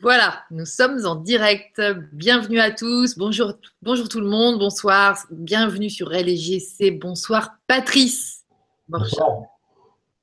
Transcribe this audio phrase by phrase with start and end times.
[0.00, 1.80] Voilà, nous sommes en direct.
[2.12, 3.18] Bienvenue à tous.
[3.18, 4.58] Bonjour, bonjour tout le monde.
[4.58, 5.18] Bonsoir.
[5.30, 6.92] Bienvenue sur LGC.
[6.92, 8.44] Bonsoir Patrice.
[8.88, 9.46] Bonjour.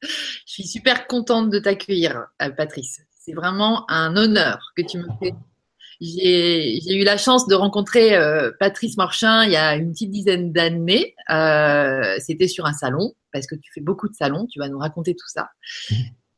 [0.01, 0.07] Je
[0.45, 3.01] suis super contente de t'accueillir, euh, Patrice.
[3.11, 5.33] C'est vraiment un honneur que tu me fais.
[6.01, 10.51] J'ai eu la chance de rencontrer euh, Patrice Marchin il y a une petite dizaine
[10.51, 11.13] d'années.
[11.29, 14.79] Euh, c'était sur un salon, parce que tu fais beaucoup de salons, tu vas nous
[14.79, 15.49] raconter tout ça.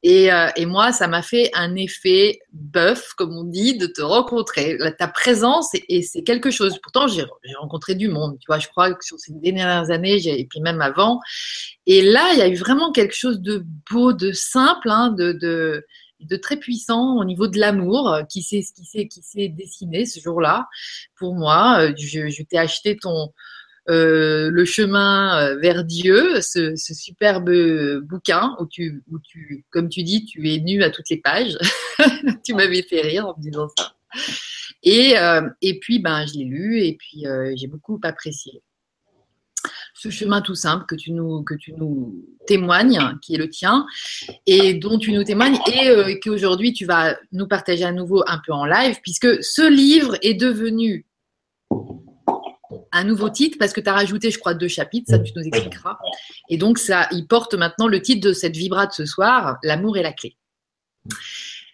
[0.04, 4.01] Et, euh, et, moi, ça m'a fait un effet bœuf, comme on dit, de te
[4.01, 4.78] rencontrer.
[4.97, 6.79] ta présence, et, c'est quelque chose.
[6.82, 7.25] Pourtant, j'ai
[7.59, 8.57] rencontré du monde, tu vois.
[8.57, 11.19] Je crois que sur ces dernières années, et puis même avant.
[11.86, 15.33] Et là, il y a eu vraiment quelque chose de beau, de simple, hein, de,
[15.33, 15.86] de,
[16.20, 20.68] de, très puissant au niveau de l'amour qui s'est qui qui s'est dessiné ce jour-là
[21.15, 21.92] pour moi.
[21.97, 23.29] Je, je t'ai acheté ton euh,
[23.88, 27.52] le chemin euh, vers Dieu, ce, superbe
[28.02, 31.57] bouquin où tu, où tu, comme tu dis, tu es nu à toutes les pages.
[32.45, 33.94] tu m'avais fait rire en me disant ça.
[34.84, 38.62] Et, euh, et puis, ben, je l'ai lu et puis j'ai beaucoup apprécié
[39.94, 43.86] ce chemin tout simple que tu nous, que tu nous témoignes, qui est le tien,
[44.48, 48.52] et dont tu nous témoignes, et qu'aujourd'hui tu vas nous partager à nouveau un peu
[48.52, 51.06] en live, puisque ce livre est devenu
[52.92, 55.44] un nouveau titre parce que tu as rajouté, je crois, deux chapitres, ça tu nous
[55.44, 55.97] expliqueras.
[56.50, 59.98] Et donc, ça, il porte maintenant le titre de cette vibra de ce soir, L'amour
[59.98, 60.38] est la clé.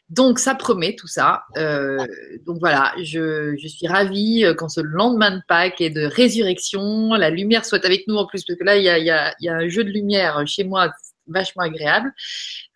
[0.10, 1.44] Donc, ça promet tout ça.
[1.58, 1.98] Euh,
[2.46, 7.30] donc voilà, je, suis ravie euh, quand ce lendemain de Pâques et de résurrection, la
[7.30, 9.90] lumière soit avec nous en plus, parce que là, il y a, un jeu de
[9.90, 10.94] lumière chez moi
[11.28, 12.14] vachement agréable,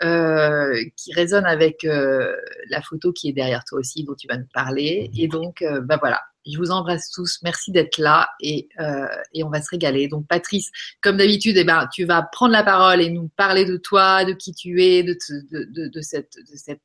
[0.03, 4.49] euh, qui résonne avec la photo qui est derrière toi aussi, dont tu vas nous
[4.53, 5.09] parler.
[5.17, 7.39] Et donc, bah voilà, je vous embrasse tous.
[7.43, 10.07] Merci d'être là et, euh, et, on va se régaler.
[10.07, 10.69] Donc, Patrice,
[11.01, 14.33] comme d'habitude, eh ben, tu vas prendre la parole et nous parler de toi, de
[14.33, 15.17] qui tu es, de,
[15.51, 16.81] de, de, de cette, cette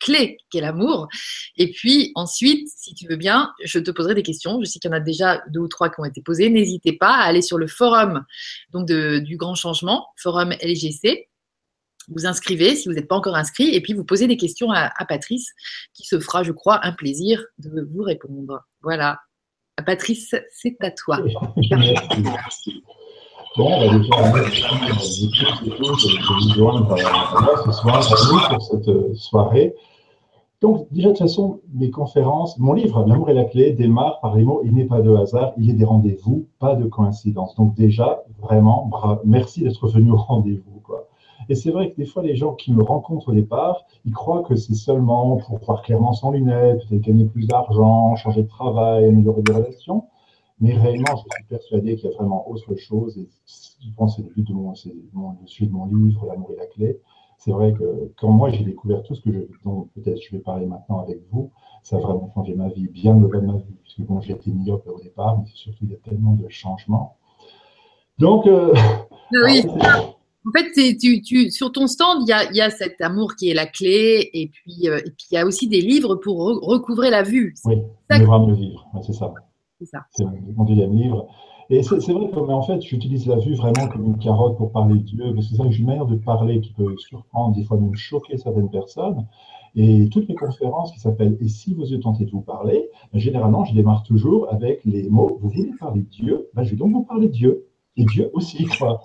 [0.00, 1.08] clé qu'est l'amour.
[1.56, 4.60] Et puis ensuite, si tu veux bien, je te poserai des questions.
[4.60, 6.50] Je sais qu'il y en a déjà deux ou trois qui ont été posées.
[6.50, 8.24] N'hésitez pas à aller sur le forum
[8.70, 11.28] donc du Grand Changement, forum LGC
[12.08, 14.90] vous inscrivez si vous n'êtes pas encore inscrit et puis vous posez des questions à,
[15.08, 15.52] Patrice
[15.94, 18.60] qui se fera, je crois, un plaisir de vous répondre.
[18.82, 19.18] Voilà.
[19.84, 21.20] Patrice, c'est à toi.
[22.22, 22.82] Merci.
[23.56, 24.98] Bon, on va déjà mettre
[26.46, 26.96] de joindre
[27.66, 29.74] ce soir pour cette euh, soirée.
[30.62, 34.36] Donc, déjà, de toute façon, mes conférences, mon livre, L'amour et la clé, démarre par
[34.36, 37.56] les mots Il n'est pas de hasard, il y a des rendez-vous, pas de coïncidence.
[37.56, 38.88] Donc, déjà, vraiment,
[39.24, 40.82] merci d'être venu au rendez-vous.
[41.48, 44.42] Et c'est vrai que des fois, les gens qui me rencontrent au départ, ils croient
[44.42, 49.04] que c'est seulement pour voir clairement sans lunettes, peut-être gagner plus d'argent, changer de travail,
[49.04, 50.04] améliorer des relations.
[50.60, 53.18] Mais réellement, je suis persuadé qu'il y a vraiment autre chose.
[53.18, 54.74] Et je pense que c'est le but de mon,
[55.12, 57.00] mon, de mon livre, L'amour et la clé.
[57.38, 60.38] C'est vrai que quand moi j'ai découvert tout ce que je, dont peut-être je vais
[60.40, 61.50] parler maintenant avec vous,
[61.82, 63.74] ça a vraiment changé ma vie, bien au-delà de ma vie.
[63.82, 67.16] Puisque bon, j'étais myope au départ, mais surtout, il y a tellement de changements.
[68.18, 68.72] Donc, euh,
[69.32, 69.66] oui.
[70.46, 73.50] En fait, tu, tu, sur ton stand, il y a, y a, cet amour qui
[73.50, 76.38] est la clé, et puis, euh, et puis il y a aussi des livres pour
[76.38, 77.54] recouvrer la vue.
[77.64, 77.76] Oui,
[78.10, 79.32] le livre de vivre, c'est ça.
[79.78, 80.04] C'est ça.
[80.10, 81.28] C'est mon deuxième livre.
[81.70, 84.72] Et c'est vrai que, mais en fait, j'utilise la vue vraiment comme une carotte pour
[84.72, 87.78] parler de Dieu, parce que c'est une manière de parler qui peut surprendre, des fois
[87.78, 89.26] même choquer certaines personnes.
[89.74, 93.18] Et toutes mes conférences qui s'appellent Et si vos yeux tentaient de vous parler, ben,
[93.18, 96.76] généralement, je démarre toujours avec les mots Vous voulez parler de Dieu ben, Je vais
[96.76, 97.66] donc vous parler de Dieu.
[97.96, 99.02] Et Dieu aussi, quoi.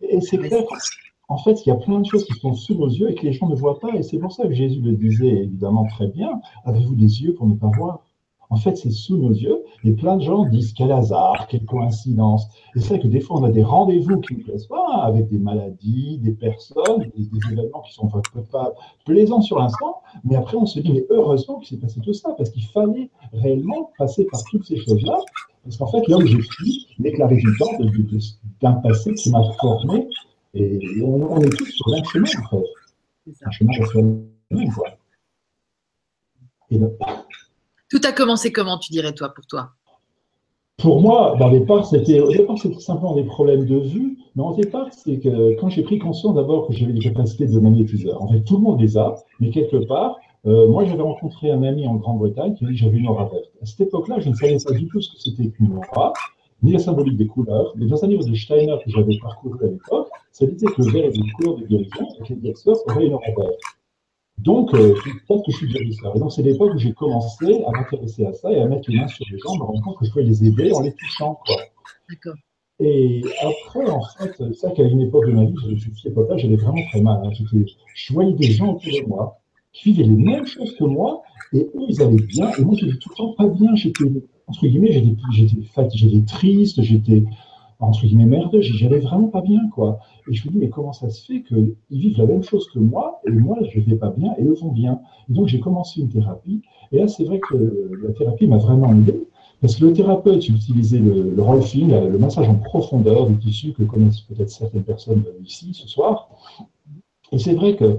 [0.00, 0.64] Et c'est clair,
[1.28, 3.22] en fait, il y a plein de choses qui sont sous nos yeux et que
[3.22, 3.94] les gens ne voient pas.
[3.94, 6.40] Et c'est pour ça que Jésus le disait évidemment très bien.
[6.64, 8.00] Avez-vous des yeux pour ne pas voir?
[8.48, 9.64] En fait, c'est sous nos yeux.
[9.82, 12.46] Et plein de gens disent quel hasard, quelle coïncidence.
[12.76, 15.28] Et c'est vrai que des fois, on a des rendez-vous qui ne plaisent pas, avec
[15.28, 18.22] des maladies, des personnes, des, événements qui sont pas
[19.04, 20.02] plaisants sur l'instant.
[20.24, 23.10] Mais après, on se dit, mais heureusement qu'il s'est passé tout ça, parce qu'il fallait
[23.32, 25.18] réellement passer par toutes ces choses-là
[25.66, 27.80] parce qu'en fait, là où je suis n'est que la résultante
[28.62, 30.06] d'un passé qui m'a formé.
[30.54, 32.64] Et on, est tous sur le même chemin, en fait.
[33.44, 34.88] Un chemin soi-même, quoi.
[37.90, 39.70] Tout a commencé comment, tu dirais, toi, pour toi?
[40.78, 42.22] Pour moi, au départ, c'était
[42.78, 44.18] simplement des problèmes de vue.
[44.36, 47.58] Mais au départ, c'est que quand j'ai pris conscience d'abord que j'avais des capacités de
[47.58, 50.16] magnétiseur, en fait, tout le monde les a, mais quelque part,
[50.46, 53.50] euh, moi, j'avais rencontré un ami en Grande-Bretagne qui m'a dit j'avais une aura verte.
[53.60, 56.12] À cette époque-là, je ne savais pas du tout ce que c'était qu'une aura,
[56.62, 57.72] ni la symbolique des couleurs.
[57.76, 60.90] Mais dans un livre de Steiner que j'avais parcouru à l'époque, ça disait que le
[60.90, 63.60] vert est une couleur de guérison et que les guérisseurs auraient une aura verte.
[64.38, 64.94] Donc, euh,
[65.26, 66.14] peut-être que je suis guérisseur.
[66.14, 68.98] Et donc, c'est l'époque où j'ai commencé à m'intéresser à ça et à mettre les
[68.98, 71.40] mains sur les gens, me rendre compte que je pouvais les aider en les touchant.
[72.08, 72.34] D'accord.
[72.78, 76.36] Et après, en fait, c'est ça qu'à une époque de ma vie, à cette époque-là,
[76.36, 77.22] j'avais vraiment très mal.
[77.24, 77.30] Hein.
[77.94, 79.40] Je voyais des gens autour de moi
[79.76, 82.96] qui vivaient les mêmes choses que moi, et eux, ils allaient bien, et moi, j'étais
[82.96, 83.74] tout le temps pas bien.
[83.74, 84.04] J'étais,
[84.46, 87.22] entre guillemets, j'étais, fatigué, j'étais triste, j'étais,
[87.78, 89.98] entre guillemets, merdeux, j'allais vraiment pas bien, quoi.
[90.28, 92.78] Et je me dis, mais comment ça se fait qu'ils vivent la même chose que
[92.78, 95.00] moi, et moi, je vais pas bien, et eux vont bien.
[95.28, 97.56] Et donc, j'ai commencé une thérapie, et là, c'est vrai que
[98.02, 99.28] la thérapie m'a vraiment aidé,
[99.60, 103.82] parce que le thérapeute utilisait le, le rolfing, le massage en profondeur du tissu que
[103.84, 106.28] connaissent peut-être certaines personnes ici ce soir.
[107.32, 107.96] Et c'est vrai que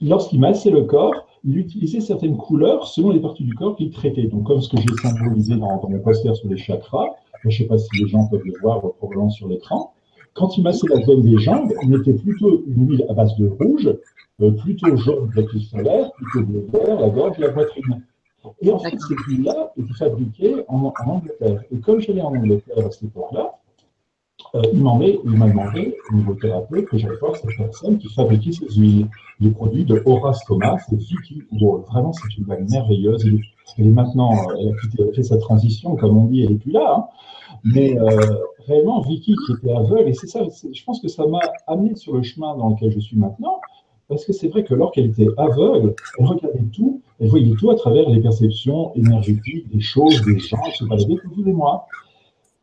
[0.00, 4.26] lorsqu'il massait le corps, il utilisait certaines couleurs selon les parties du corps qu'il traitait.
[4.26, 7.64] Donc, comme ce que j'ai symbolisé dans, mon poster sur les chakras, je ne sais
[7.64, 9.92] pas si les gens peuvent le voir probablement sur l'écran.
[10.34, 13.48] Quand il massait la zone des jambes, il mettait plutôt une huile à base de
[13.48, 13.88] rouge,
[14.40, 18.02] euh, plutôt jaune plutôt solaire, plutôt bleu vert, la gorge, la poitrine.
[18.60, 21.62] Et en fait, ces huiles-là étaient fabriquées en, en, Angleterre.
[21.72, 23.58] Et comme j'allais en Angleterre à cette époque-là,
[24.54, 29.08] euh, il m'a demandé, au niveau thérapeute, que voir cette personne qui fabriquait ces huiles.
[29.40, 33.24] Les produits de Horace Thomas, c'est Vicky Vraiment, c'est une blague merveilleuse.
[33.76, 36.96] Elle est, maintenant, elle a, fait sa transition, comme on dit, elle n'est plus là.
[36.96, 37.04] Hein.
[37.64, 38.36] Mais euh,
[38.66, 42.14] réellement, Vicky qui était aveugle, et c'est ça, je pense que ça m'a amené sur
[42.14, 43.60] le chemin dans lequel je suis maintenant,
[44.08, 47.76] parce que c'est vrai que lorsqu'elle était aveugle, elle regardait tout, elle voyait tout à
[47.76, 51.86] travers les perceptions énergétiques des choses, des gens, se baladait tout tous les mois.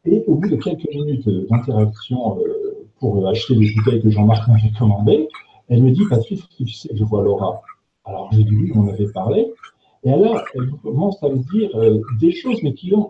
[0.05, 4.71] Et au bout de quelques minutes d'interaction euh, pour acheter les bouteilles que Jean-Marc m'avait
[4.77, 5.27] commandées,
[5.67, 6.43] elle me dit Patrice,
[6.93, 7.61] je vois Laura
[8.05, 9.51] Alors j'ai dit oui, on avait parlé.
[10.03, 13.09] Et alors, elle commence à me dire euh, des choses, mais qui ont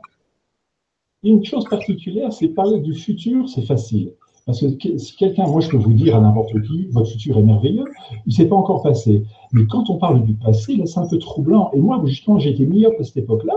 [1.23, 4.13] une chose particulière, c'est parler du futur, c'est facile.
[4.45, 7.43] Parce que si quelqu'un, moi je peux vous dire à n'importe qui, votre futur est
[7.43, 9.23] merveilleux, il ne s'est pas encore passé.
[9.51, 11.71] Mais quand on parle du passé, là c'est un peu troublant.
[11.73, 13.55] Et moi, justement, j'ai été meilleur à cette époque-là,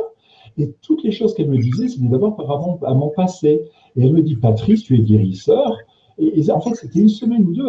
[0.58, 3.62] et toutes les choses qu'elle me disait, c'était d'abord par rapport à mon passé.
[3.96, 5.76] Et elle me dit, Patrice, tu es guérisseur.
[6.18, 7.68] Et, en fait, c'était une semaine ou deux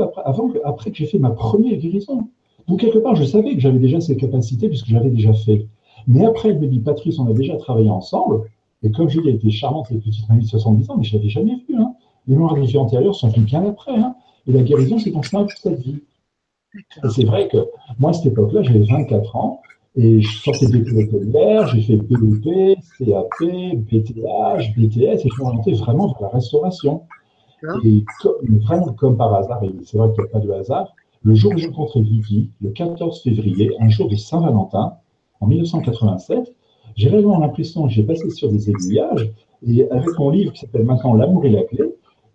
[0.63, 2.27] après, que j'ai fait ma première guérison.
[2.67, 5.67] Donc, quelque part, je savais que j'avais déjà ces capacités puisque j'avais déjà fait.
[6.07, 8.49] Mais après, elle me dit, Patrice, on a déjà travaillé ensemble.
[8.81, 11.19] Et comme dis, elle était charmante, cette petite mamie de 70 ans, mais je ne
[11.19, 11.75] l'avais jamais vue.
[11.75, 11.93] Hein.
[12.27, 13.95] Les mémoires de antérieures sont venues bien après.
[13.95, 14.15] Hein.
[14.47, 15.99] Et la guérison, c'est ton chemin toute cette vie.
[16.75, 17.57] Et c'est vrai que
[17.99, 19.61] moi, à cette époque-là, j'avais 24 ans.
[19.95, 25.73] Et je sortais d'école hôtelière, j'ai fait BEP, CAP, BTH, BTS, et je suis orienté
[25.73, 27.03] vraiment vers la restauration.
[27.83, 28.05] Et
[28.61, 30.93] vraiment comme par hasard, et c'est vrai qu'il n'y a pas de hasard,
[31.23, 34.93] le jour où j'ai rencontré Vicky, le 14 février, un jour de Saint-Valentin,
[35.41, 36.55] en 1987,
[36.95, 39.31] j'ai réellement l'impression que j'ai passé sur des aiguillages,
[39.67, 41.83] et avec mon livre qui s'appelle maintenant L'amour et la clé,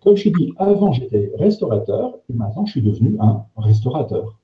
[0.03, 4.37] comme je dis, avant j'étais restaurateur, et maintenant je suis devenu un restaurateur.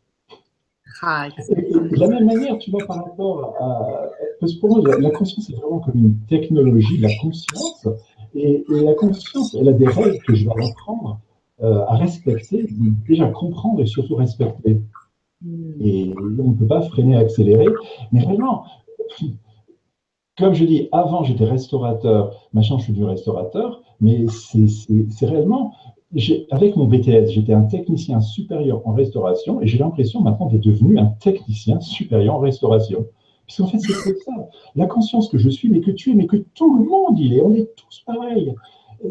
[1.01, 4.09] De la même manière, tu vois, par rapport à.
[4.39, 7.87] Parce que pour moi, la, conscience est vraiment comme une technologie, la conscience.
[8.35, 11.19] Et, la conscience, elle a des règles que je dois apprendre
[11.63, 12.67] euh, à respecter,
[13.07, 14.81] déjà comprendre et surtout respecter.
[15.41, 15.73] Hmm.
[15.81, 17.67] Et on ne peut pas freiner, accélérer.
[18.11, 18.65] Mais vraiment,
[20.37, 25.73] comme je dis, avant j'étais restaurateur, maintenant je suis du restaurateur, mais c'est réellement
[26.51, 30.99] avec mon BTS, j'étais un technicien supérieur en restauration et j'ai l'impression maintenant d'être devenu
[30.99, 33.05] un technicien supérieur en restauration.
[33.45, 34.31] Puisqu'en fait, c'est ça.
[34.75, 37.33] La conscience que je suis, mais que tu es, mais que tout le monde il
[37.33, 37.41] est.
[37.41, 38.53] On est tous pareils.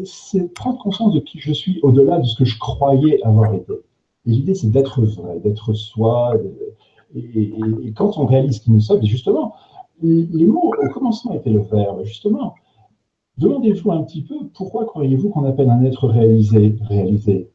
[0.03, 3.73] C'est prendre conscience de qui je suis au-delà de ce que je croyais avoir été.
[4.25, 6.35] Et l'idée, c'est d'être vrai, d'être soi.
[7.15, 9.55] Et, quand on réalise qui nous sommes, justement,
[10.01, 12.53] les mots au commencement étaient le verbe, justement.
[13.41, 17.49] Demandez-vous un petit peu pourquoi croyez-vous qu'on appelle un être réalisé réalisé?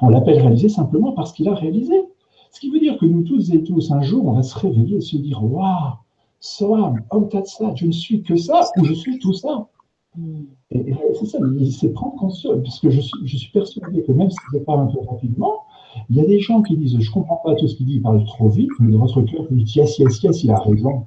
[0.00, 1.94] On l'appelle réalisé simplement parce qu'il a réalisé.
[2.50, 4.96] Ce qui veut dire que nous tous et tous, un jour, on va se réveiller
[4.96, 5.92] et se dire Waouh,
[6.40, 9.68] Soam, de ça, je ne suis que ça ou je suis tout ça.
[10.70, 11.38] Et, c'est ça,
[11.70, 14.80] c'est prendre conscience, parce que je suis, je suis persuadé que même si je parle
[14.80, 15.64] un peu rapidement,
[16.08, 17.96] il y a des gens qui disent Je ne comprends pas tout ce qu'il dit,
[17.96, 20.58] il parle trop vite, mais dans votre cœur, il dit Yes, yes, yes, il a
[20.58, 21.04] raison.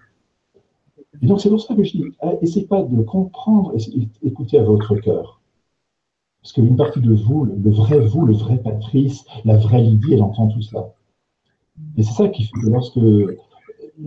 [1.21, 3.73] Et donc, c'est pour ça que je dis, euh, essayez pas de comprendre,
[4.23, 5.41] écoutez à votre cœur.
[6.41, 10.23] Parce qu'une partie de vous, le, vrai vous, le vrai Patrice, la vraie Lydie, elle
[10.23, 10.93] entend tout ça.
[11.97, 12.99] Et c'est ça qui fait que lorsque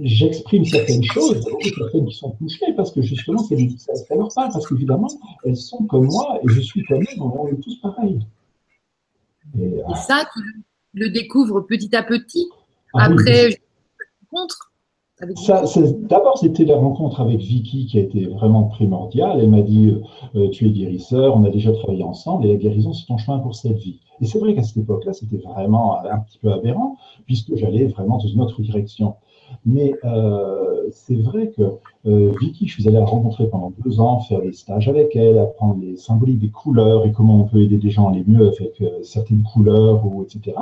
[0.02, 4.14] j'exprime certaines choses, il y a certaines qui sont touchées parce que justement, ça, ça
[4.14, 5.08] leur parle, parce qu'évidemment,
[5.44, 8.20] elles sont comme moi et je suis comme elles, on est tous pareils.
[9.58, 12.48] Et, ça, tu le découvres petit à petit,
[12.94, 13.56] ah après je
[14.30, 14.72] rencontre
[15.18, 19.38] D'abord, c'était la rencontre avec Vicky qui a été vraiment primordiale.
[19.40, 20.02] Elle m'a dit euh,
[20.38, 23.38] euh, Tu es guérisseur, on a déjà travaillé ensemble et la guérison, c'est ton chemin
[23.38, 24.00] pour cette vie.
[24.20, 28.18] Et c'est vrai qu'à cette époque-là, c'était vraiment un petit peu aberrant puisque j'allais vraiment
[28.18, 29.14] dans une autre direction.
[29.64, 31.62] Mais euh, c'est vrai que
[32.04, 35.80] Vicky, je suis allé la rencontrer pendant deux ans, faire des stages avec elle, apprendre
[35.80, 38.82] les symboliques des couleurs et comment on peut aider des gens à aller mieux avec
[39.02, 40.56] certaines couleurs, ou, etc.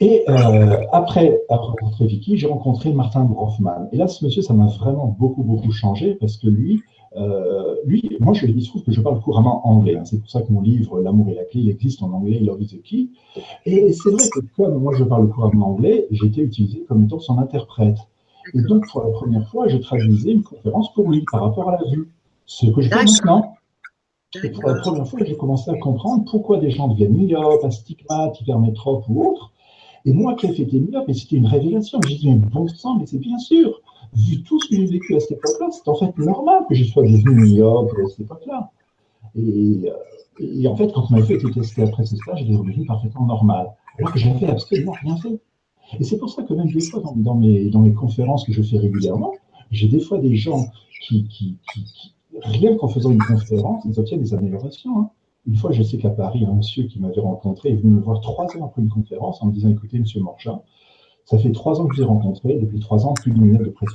[0.00, 3.88] Et euh, après avoir rencontré Vicky, j'ai rencontré Martin Brofman.
[3.92, 6.82] Et là, ce monsieur, ça m'a vraiment beaucoup, beaucoup changé parce que lui,
[7.16, 9.96] euh, lui, moi, je, il se trouve que je parle couramment anglais.
[9.96, 10.04] Hein.
[10.04, 12.62] C'est pour ça que mon livre, L'amour et la clé, il existe en anglais, Love
[12.62, 13.08] is the key.
[13.66, 17.18] Et c'est vrai que comme moi, je parle couramment anglais, j'ai été utilisé comme étant
[17.18, 17.98] son interprète.
[18.54, 21.72] Et donc, pour la première fois, je traduisais une conférence pour lui par rapport à
[21.72, 22.08] la vue.
[22.46, 23.54] Ce que je fais maintenant.
[24.42, 28.40] Et pour la première fois, j'ai commencé à comprendre pourquoi des gens deviennent myopes, astigmates,
[28.40, 29.52] hypermétropes ou autres.
[30.04, 32.00] Et moi qui ai fait des myope, c'était une révélation.
[32.06, 33.80] J'ai dit, mais bon sang, mais c'est bien sûr
[34.14, 36.84] vu tout ce que j'ai vécu à cette époque-là, c'est en fait normal que je
[36.84, 38.70] sois devenu myope à cette époque-là.
[39.34, 43.68] Et, en fait, quand on m'a fait tester après ce stage, j'étais revenu parfaitement normal,
[43.98, 45.40] alors que j'avais absolument rien fait.
[45.98, 48.62] Et c'est pour ça que même des fois, dans, mes, dans mes conférences que je
[48.62, 49.32] fais régulièrement,
[49.70, 50.66] j'ai des fois des gens
[51.02, 54.98] qui, qui, qui, rien qu'en faisant une conférence, ils obtiennent des améliorations.
[54.98, 55.10] Hein.
[55.46, 58.20] Une fois, je sais qu'à Paris, un monsieur qui m'avait rencontré est venu me voir
[58.20, 60.60] trois ans après une conférence en me disant Écoutez, monsieur Morchin,
[61.24, 63.70] ça fait trois ans que je l'ai rencontré, depuis trois ans, plus d'une minute de
[63.70, 63.90] presse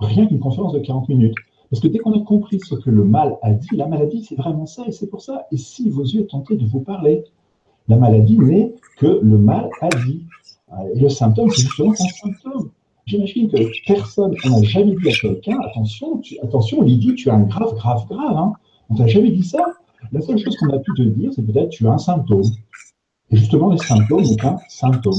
[0.00, 1.34] Rien qu'une conférence de 40 minutes.
[1.70, 4.34] Parce que dès qu'on a compris ce que le mal a dit, la maladie, c'est
[4.34, 5.46] vraiment ça, et c'est pour ça.
[5.52, 7.24] Et si vos yeux tentaient de vous parler,
[7.88, 10.26] la maladie n'est que le mal a dit.
[10.94, 12.70] Et le symptôme, c'est justement un symptôme.
[13.06, 17.34] J'imagine que personne, on n'a jamais dit à quelqu'un, attention, tu, attention, Lydie, tu as
[17.34, 18.36] un grave, grave, grave.
[18.36, 18.52] Hein.
[18.90, 19.64] On t'a jamais dit ça?
[20.10, 22.42] La seule chose qu'on a pu te dire, c'est peut-être tu as un symptôme.
[23.30, 25.18] Et justement, les symptômes n'est qu'un symptôme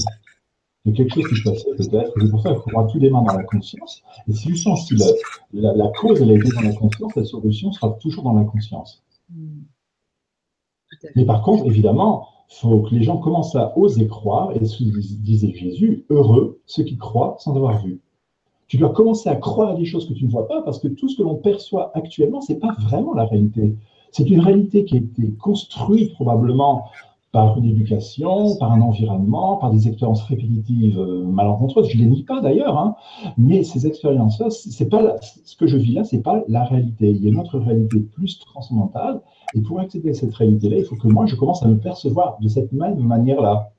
[0.85, 2.11] de quelque chose qui se passait peut-être.
[2.19, 4.03] C'est pour ça qu'il faudra tout démarrer dans la conscience.
[4.27, 4.95] Et si sens si
[5.53, 8.43] la, la, cause elle a été dans la conscience, la solution sera toujours dans la
[8.43, 9.01] conscience.
[9.29, 9.61] Hmm.
[11.15, 14.77] Mais par contre, évidemment, il faut que les gens commencent à oser croire, et ce
[14.77, 17.99] que disait Jésus, heureux ceux qui croient sans avoir vu.
[18.67, 20.87] Tu dois commencer à croire à des choses que tu ne vois pas, parce que
[20.87, 23.75] tout ce que l'on perçoit actuellement, ce n'est pas vraiment la réalité.
[24.13, 26.85] C'est une réalité qui a été construite probablement
[27.31, 31.89] par une éducation, par un environnement, par des expériences répétitives euh, malencontreuses.
[31.89, 32.95] Je ne les nie pas d'ailleurs, hein,
[33.39, 37.09] mais ces expériences-là, ce que je vis là, c'est pas la réalité.
[37.09, 39.19] Il y a une autre réalité plus transcendantale,
[39.55, 42.37] et pour accéder à cette réalité-là, il faut que moi je commence à me percevoir
[42.39, 43.71] de cette même manière-là.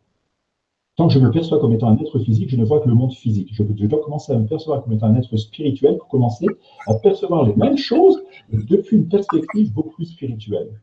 [0.97, 2.95] Tant que je me perçois comme étant un être physique, je ne vois que le
[2.95, 3.51] monde physique.
[3.53, 6.47] Je, dois commencer à me percevoir comme étant un être spirituel pour commencer
[6.87, 8.23] à percevoir les mêmes choses
[8.53, 10.81] depuis une perspective beaucoup plus spirituelle.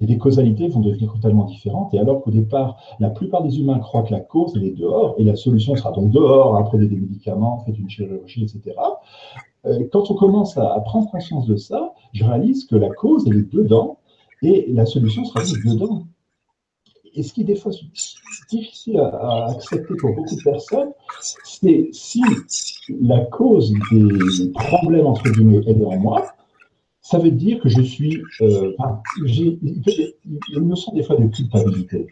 [0.00, 1.92] Et les causalités vont devenir totalement différentes.
[1.92, 5.14] Et alors qu'au départ, la plupart des humains croient que la cause, elle est dehors,
[5.18, 8.74] et la solution sera donc dehors, prenez des médicaments, faites une chirurgie, etc.
[9.66, 13.36] Euh, quand on commence à, prendre conscience de ça, je réalise que la cause, elle
[13.36, 13.98] est dedans,
[14.42, 16.06] et la solution sera aussi dedans.
[17.14, 17.72] Et ce qui est des fois
[18.50, 22.22] difficile à, accepter pour beaucoup de personnes, c'est si
[23.00, 26.26] la cause des problèmes, entre guillemets, est en moi,
[27.00, 28.22] ça veut dire que je suis.
[28.40, 28.72] Euh,
[29.26, 29.58] j'ai
[30.54, 32.06] une notion des fois de culpabilité.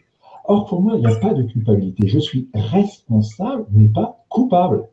[0.45, 2.09] Or, pour moi, il n'y a pas de culpabilité.
[2.09, 4.85] Je suis responsable, mais pas coupable.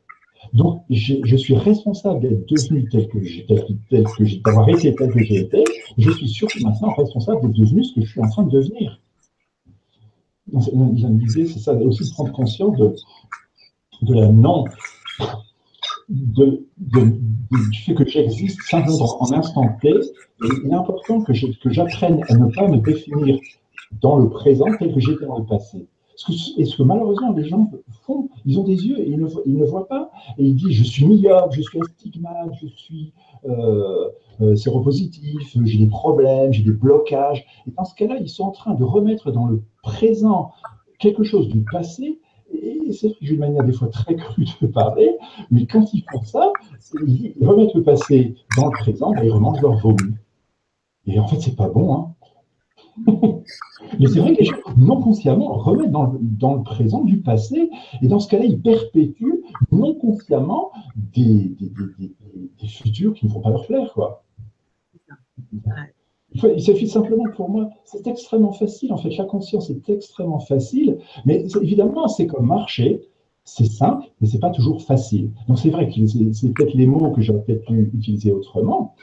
[0.54, 5.12] Donc, je, suis responsable d'être devenu tel que j'ai, tel, que j'ai, d'avoir été tel
[5.12, 5.64] que j'ai été.
[5.98, 9.00] Je suis surtout maintenant responsable d'être devenu ce que je suis en train de devenir.
[10.52, 14.66] L'idée, c'est ça, aussi de prendre conscience de, la non
[16.10, 19.94] du fait que j'existe simplement en instant T,
[20.42, 23.38] il est important que j'apprenne à ne pas me définir
[24.02, 25.88] dans le présent tel que j'étais dans le passé.
[26.58, 27.70] Et ce que malheureusement les gens
[28.06, 30.10] font, ils ont des yeux et ils ne, ils ne voient pas.
[30.40, 33.14] Et ils disent Je suis myope, je suis astigmate, je suis
[33.46, 34.10] euh,
[34.42, 37.46] euh, séropositif, j'ai des problèmes, j'ai des blocages.
[37.68, 40.52] Et dans ce cas-là, ils sont en train de remettre dans le présent
[41.00, 42.20] quelque chose du passé
[42.52, 45.18] et c'est vrai que j'ai une manière des fois très crue de parler,
[45.52, 46.52] mais quand ils font ça,
[47.06, 50.14] ils remettent le passé dans le présent et ils remangent leur vomi.
[51.06, 51.94] Et en fait, c'est pas bon.
[51.94, 52.14] Hein.
[54.00, 57.22] mais c'est vrai que les gens, non consciemment, remettent dans le, dans le, présent du
[57.22, 57.70] passé,
[58.02, 62.16] et dans ce cas-là, ils perpétuent non consciemment des, des, des,
[62.60, 63.94] des, futurs qui ne vont pas leur plaire.
[63.94, 64.24] Quoi.
[66.34, 70.98] Il suffit simplement pour moi, c'est extrêmement facile, en fait, la conscience est extrêmement facile,
[71.26, 73.02] mais évidemment, c'est comme marcher,
[73.46, 75.32] c'est simple, mais c'est pas toujours facile.
[75.48, 78.94] Donc c'est vrai que c'est peut-être les mots que j'aurais peut-être pu utiliser autrement.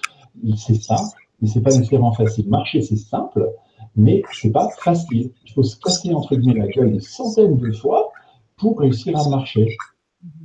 [0.57, 2.49] C'est simple, mais c'est pas nécessairement facile.
[2.51, 3.51] Marcher, c'est simple,
[3.97, 5.31] mais c'est pas facile.
[5.47, 8.13] Il faut se casser entre guillemets la gueule des centaines de fois
[8.59, 9.77] pour réussir à marcher.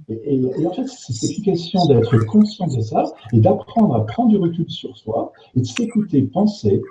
[0.10, 4.38] Et, en fait, c'est une question d'être conscient de ça et d'apprendre à prendre du
[4.38, 6.82] recul sur soi et de s'écouter, penser,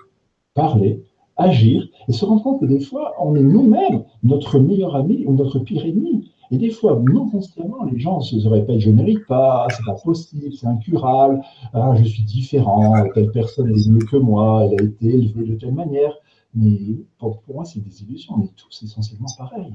[0.55, 1.03] parler,
[1.37, 5.35] agir et se rendre compte que des fois, on est nous-mêmes notre meilleur ami ou
[5.35, 6.31] notre pire ennemi.
[6.51, 9.99] Et des fois, non consciemment, les gens se répètent Je ne mérite pas, c'est pas
[10.03, 11.43] possible, c'est incurable,
[11.75, 15.55] ah, je suis différent, telle personne est mieux que moi, elle a été élevée de
[15.57, 16.15] telle manière.
[16.55, 16.79] Mais
[17.19, 19.75] pour, pour moi, c'est des illusions, on est tous essentiellement pareils.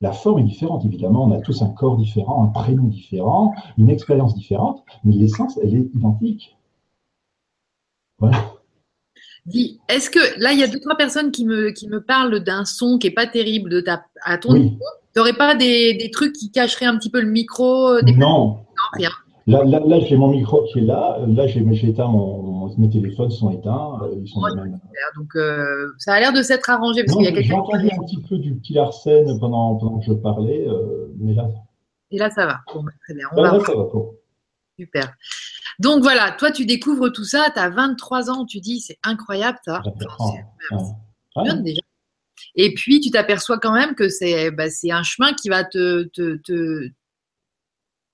[0.00, 1.24] La forme est différente, évidemment.
[1.24, 5.74] On a tous un corps différent, un prénom différent, une expérience différente, mais l'essence, elle
[5.74, 6.56] est identique.
[8.18, 8.52] Voilà.
[9.46, 12.40] Dis, est-ce que là, il y a deux, trois personnes qui me, qui me parlent
[12.40, 14.76] d'un son qui n'est pas terrible de ta, à ton niveau
[15.14, 18.18] Tu n'aurais pas des, trucs qui cacheraient un petit peu le micro euh, Non.
[18.18, 19.10] Non, rien.
[19.48, 21.18] Là, là, j'ai mon micro qui est là.
[21.26, 23.98] Là, j'ai éteint mon, mes téléphones sont éteints.
[24.02, 24.42] Euh, ils sont
[25.16, 27.02] Donc, euh, ça a l'air de s'être arrangé.
[27.08, 30.66] j'ai entendu un petit peu du petit Larsen pendant, pendant que je parlais,
[31.18, 31.48] mais là.
[32.10, 32.60] Et là, ça va.
[32.74, 33.26] Bah, très bien.
[33.32, 33.88] On là, ça va.
[34.78, 35.14] Super.
[35.78, 39.58] Donc voilà, toi, tu découvres tout ça, tu as 23 ans, tu dis, c'est incroyable,
[39.64, 39.80] ça.
[41.62, 41.80] Déjà.
[42.54, 46.88] Et puis, tu t'aperçois quand même que c'est bah, un chemin qui va te, te,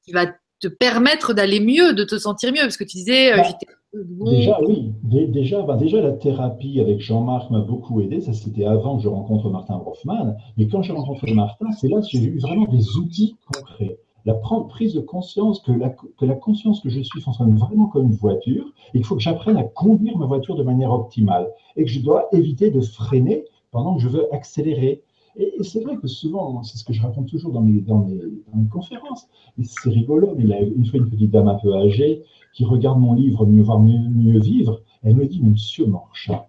[0.04, 0.26] qui va
[0.60, 4.58] te permettre d'aller mieux, de te sentir mieux, parce que tu disais, euh, bah, Déjà,
[4.66, 4.92] oui.
[5.02, 8.20] Déjà, bah, déjà, la thérapie avec Jean-Marc m'a beaucoup aidé.
[8.20, 10.36] Ça, c'était avant que je rencontre Martin Hoffman.
[10.56, 14.34] Mais quand j'ai rencontré Martin, c'est là que j'ai eu vraiment des outils concrets la
[14.34, 18.14] prise de conscience que la, que la conscience que je suis fonctionne vraiment comme une
[18.14, 21.90] voiture et qu'il faut que j'apprenne à conduire ma voiture de manière optimale et que
[21.90, 25.02] je dois éviter de freiner pendant que je veux accélérer.
[25.36, 28.68] Et, c'est vrai que souvent, c'est ce que je raconte toujours dans mes, dans mes,
[28.70, 29.28] conférences,
[29.62, 32.22] c'est rigolo, mais a une fois une petite dame un peu âgée
[32.52, 36.48] qui regarde mon livre Mieux voir, mieux, mieux vivre, elle me dit, Monsieur Marchand,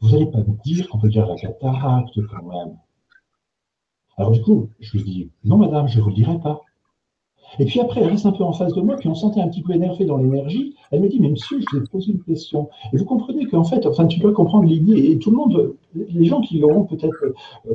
[0.00, 2.76] vous n'allez pas me dire qu'on peut dire la cataracte quand même.
[4.16, 6.60] Alors du coup, je lui dis, non madame, je ne vous le dirai pas.
[7.58, 9.48] Et puis après, elle reste un peu en face de moi, puis on sentait un
[9.48, 10.74] petit peu énervé dans l'énergie.
[10.90, 12.68] Elle me dit, mais monsieur, je vais te poser une question.
[12.92, 16.24] Et vous comprenez qu'en fait, enfin, tu dois comprendre l'idée, et tout le monde, les
[16.24, 17.34] gens qui auront peut-être
[17.70, 17.74] euh,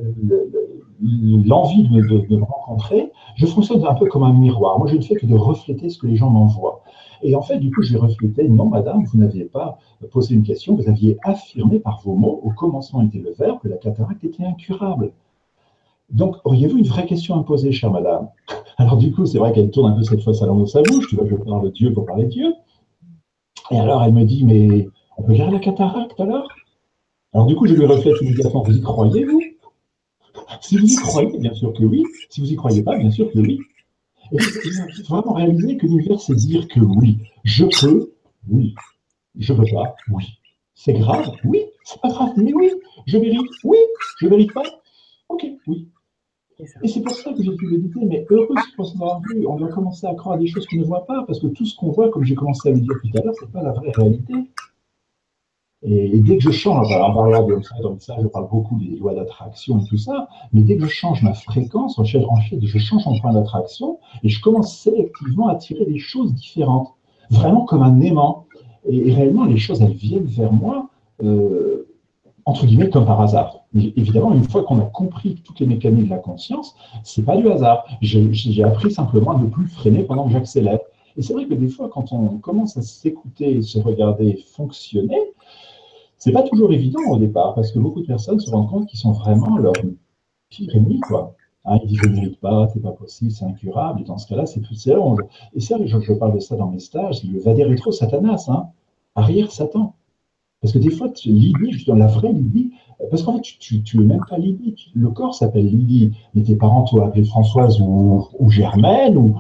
[1.02, 4.80] l'envie de, me rencontrer, je fonctionne un peu comme un miroir.
[4.80, 6.82] Moi, je ne fais que de refléter ce que les gens m'envoient.
[7.24, 9.80] Et en fait, du coup, je vais refléter, non, madame, vous n'aviez pas
[10.12, 13.68] posé une question, vous aviez affirmé par vos mots, au commencement était le verbe, que
[13.68, 15.12] la cataracte était incurable.
[16.10, 18.30] Donc, auriez-vous une vraie question à poser, chère madame?
[18.78, 20.82] Alors, du coup, c'est vrai qu'elle tourne un peu cette fois sa langue dans sa
[20.82, 21.08] bouche.
[21.10, 22.54] Tu vois, je parle Dieu pour parler Dieu.
[23.72, 26.48] Et alors, elle me dit, mais on peut gérer la cataracte alors?
[27.34, 29.42] Alors, du coup, je lui reflète immédiatement, vous y croyez, vous
[30.62, 32.04] Si vous y croyez, bien sûr que oui.
[32.30, 33.60] Si vous y croyez pas, bien sûr que oui.
[34.32, 34.38] Et
[35.04, 37.20] vraiment réaliser que l'univers, c'est dire que oui.
[37.44, 38.14] Je peux,
[38.50, 38.76] oui.
[39.38, 40.26] Je veux pas, oui.
[40.74, 41.62] C'est grave, oui.
[41.84, 42.72] C'est pas grave, mais oui.
[43.06, 43.78] Je mérite, oui.
[44.20, 44.64] Je mérite pas,
[45.30, 45.88] ok, oui.
[46.60, 49.70] Et c'est pour ça que j'ai pu méditer, mais heureux pour s'avoir vu, on doit
[49.70, 51.92] commencer à croire à des choses qu'on ne voit pas, parce que tout ce qu'on
[51.92, 53.92] voit, comme j'ai commencé à le dire tout à l'heure, ce n'est pas la vraie
[53.92, 54.34] réalité.
[55.84, 59.80] Et, dès que je change, alors variable dans ça, je parle beaucoup des lois d'attraction
[59.80, 62.26] et tout ça, mais dès que je change ma fréquence, en fait,
[62.60, 66.90] je change mon point d'attraction et je commence sélectivement à attirer des choses différentes,
[67.30, 68.46] vraiment comme un aimant.
[68.90, 70.90] Et, réellement, les choses, elles viennent vers moi,
[71.22, 71.88] euh,
[72.46, 76.10] entre guillemets, comme par hasard évidemment, une fois qu'on a compris toutes les mécaniques de
[76.10, 77.86] la conscience, c'est pas du hasard.
[78.02, 80.80] J'ai appris simplement à ne plus freiner pendant que j'accélère.
[81.18, 85.20] Et c'est vrai que des fois, quand on commence à s'écouter, se regarder fonctionner,
[86.18, 89.00] c'est pas toujours évident au départ, parce que beaucoup de personnes se rendent compte qu'ils
[89.00, 89.74] sont vraiment leur
[90.50, 91.36] pire ennemi, quoi.
[91.66, 94.02] Hein, ils disent je ne mérite pas, c'est pas possible, c'est incurable.
[94.02, 94.96] Et dans ce cas-là, c'est plus c'est
[95.54, 98.68] Et ça, je, je, parle de ça dans mes stages, le va rétro Satanas, hein,
[99.16, 99.94] arrière Satan.
[100.62, 102.72] Parce que des fois, l'idée, justement, la vraie idée,
[103.12, 104.92] parce qu'en fait, tu n'es même pas Lydie.
[104.96, 106.14] Le corps s'appelle Lydie.
[106.34, 109.40] Mais tes parents t'ont appelé Françoise ou, Germaine, ou,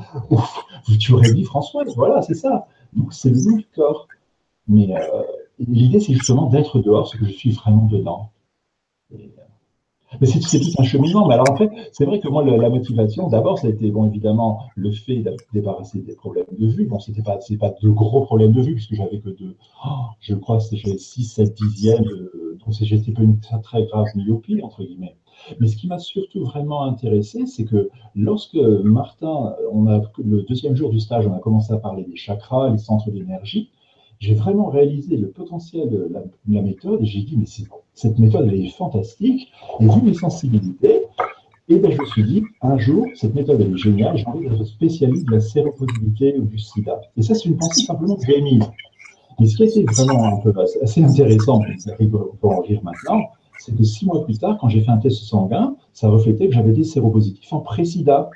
[0.99, 1.91] tu aurais dit Françoise.
[1.95, 2.67] Voilà, c'est ça.
[2.93, 4.08] Donc, c'est le corps.
[4.67, 5.23] Mais euh,
[5.60, 8.30] l'idée, c'est justement d'être dehors, ce que je suis vraiment dedans.
[10.22, 11.28] Mais c'est tout un cheminement.
[11.28, 14.08] Mais alors, en fait, c'est vrai que moi, la motivation, d'abord, ça a été, bon,
[14.08, 16.86] évidemment, le fait de débarrasser des problèmes de vue.
[16.86, 19.89] Bon, c'était pas, pas de gros problèmes de vue, puisque j'avais que de, oh,
[20.22, 25.15] je crois, c'était 6, 7 dixièmes, donc j'étais pas une très grave myopie, entre guillemets.
[25.60, 30.76] Mais ce qui m'a surtout vraiment intéressé, c'est que lorsque Martin, on a, le deuxième
[30.76, 33.70] jour du stage, on a commencé à parler des chakras, les centres d'énergie,
[34.19, 37.45] j'ai vraiment réalisé le potentiel de la, méthode et j'ai dit, mais
[37.93, 39.51] cette méthode, elle est fantastique.
[39.80, 41.03] Et vu mes sensibilités,
[41.69, 44.25] et eh ben, je me suis dit, un jour, cette méthode, elle est géniale, j'ai
[44.25, 47.01] envie d'être spécialiste de la séropositivité ou du sida.
[47.17, 48.63] Et ça, c'est une pensée simplement que j'ai émise.
[49.39, 51.62] Mais ce qui était vraiment un peu assez intéressant,
[51.99, 53.21] on peut en rire maintenant,
[53.60, 56.53] c'est que six mois plus tard, quand j'ai fait un test sanguin, ça reflétait que
[56.53, 58.30] j'avais des séropositifs en pré-sida.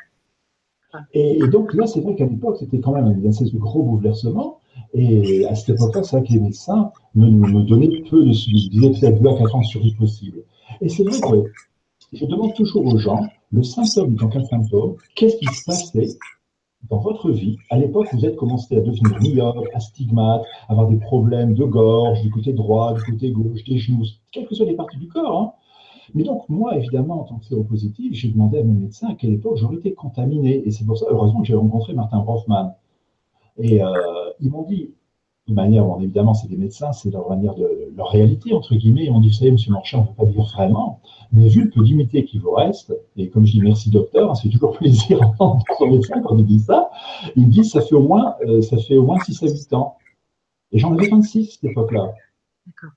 [1.14, 4.60] Et, donc là, c'est vrai qu'à l'époque, c'était quand même un, un gros bouleversement.
[4.94, 8.70] Et à cette époque-là, c'est vrai que les médecins me, donnaient peu de suivi.
[8.70, 10.44] Disaient peut-être 2 à 4 ans de survie possible.
[10.82, 11.52] Et c'est vrai que
[12.14, 16.18] je demande toujours aux gens le symptôme tant qu'un symptôme, qu'est-ce qui se passait
[16.90, 21.54] dans votre vie à l'époque vous êtes commencé à devenir myope, astigmate, avoir des problèmes
[21.54, 24.98] de gorge, du côté droit, du côté gauche, des genoux, quelles que soient les parties
[24.98, 25.42] du corps.
[25.42, 25.54] Hein.
[26.14, 29.34] Mais donc, moi, évidemment, en tant que séropositif, j'ai demandé à mes médecins à quelle
[29.34, 30.68] époque j'aurais été contaminé.
[30.68, 32.76] Et c'est pour ça, heureusement, que j'ai rencontré Martin Hoffman.
[33.58, 33.88] Et euh,
[34.40, 34.92] ils m'ont dit,
[35.48, 39.06] de manière, bon, évidemment, c'est des médecins, c'est leur manière de leur réalité, entre guillemets.
[39.06, 41.64] Ils m'ont dit, vous savez, monsieur Marchand, on ne peut pas dire vraiment, mais vu
[41.64, 45.20] le peu d'immunité qui vous reste, et comme je dis merci docteur, c'est toujours plaisir
[45.20, 46.90] d'entendre son médecin quand il dit ça,
[47.36, 49.74] il me dit, ça fait au moins, euh, ça fait au moins 6 à 8
[49.74, 49.98] ans.
[50.72, 52.14] Et j'en avais 26 à cette époque-là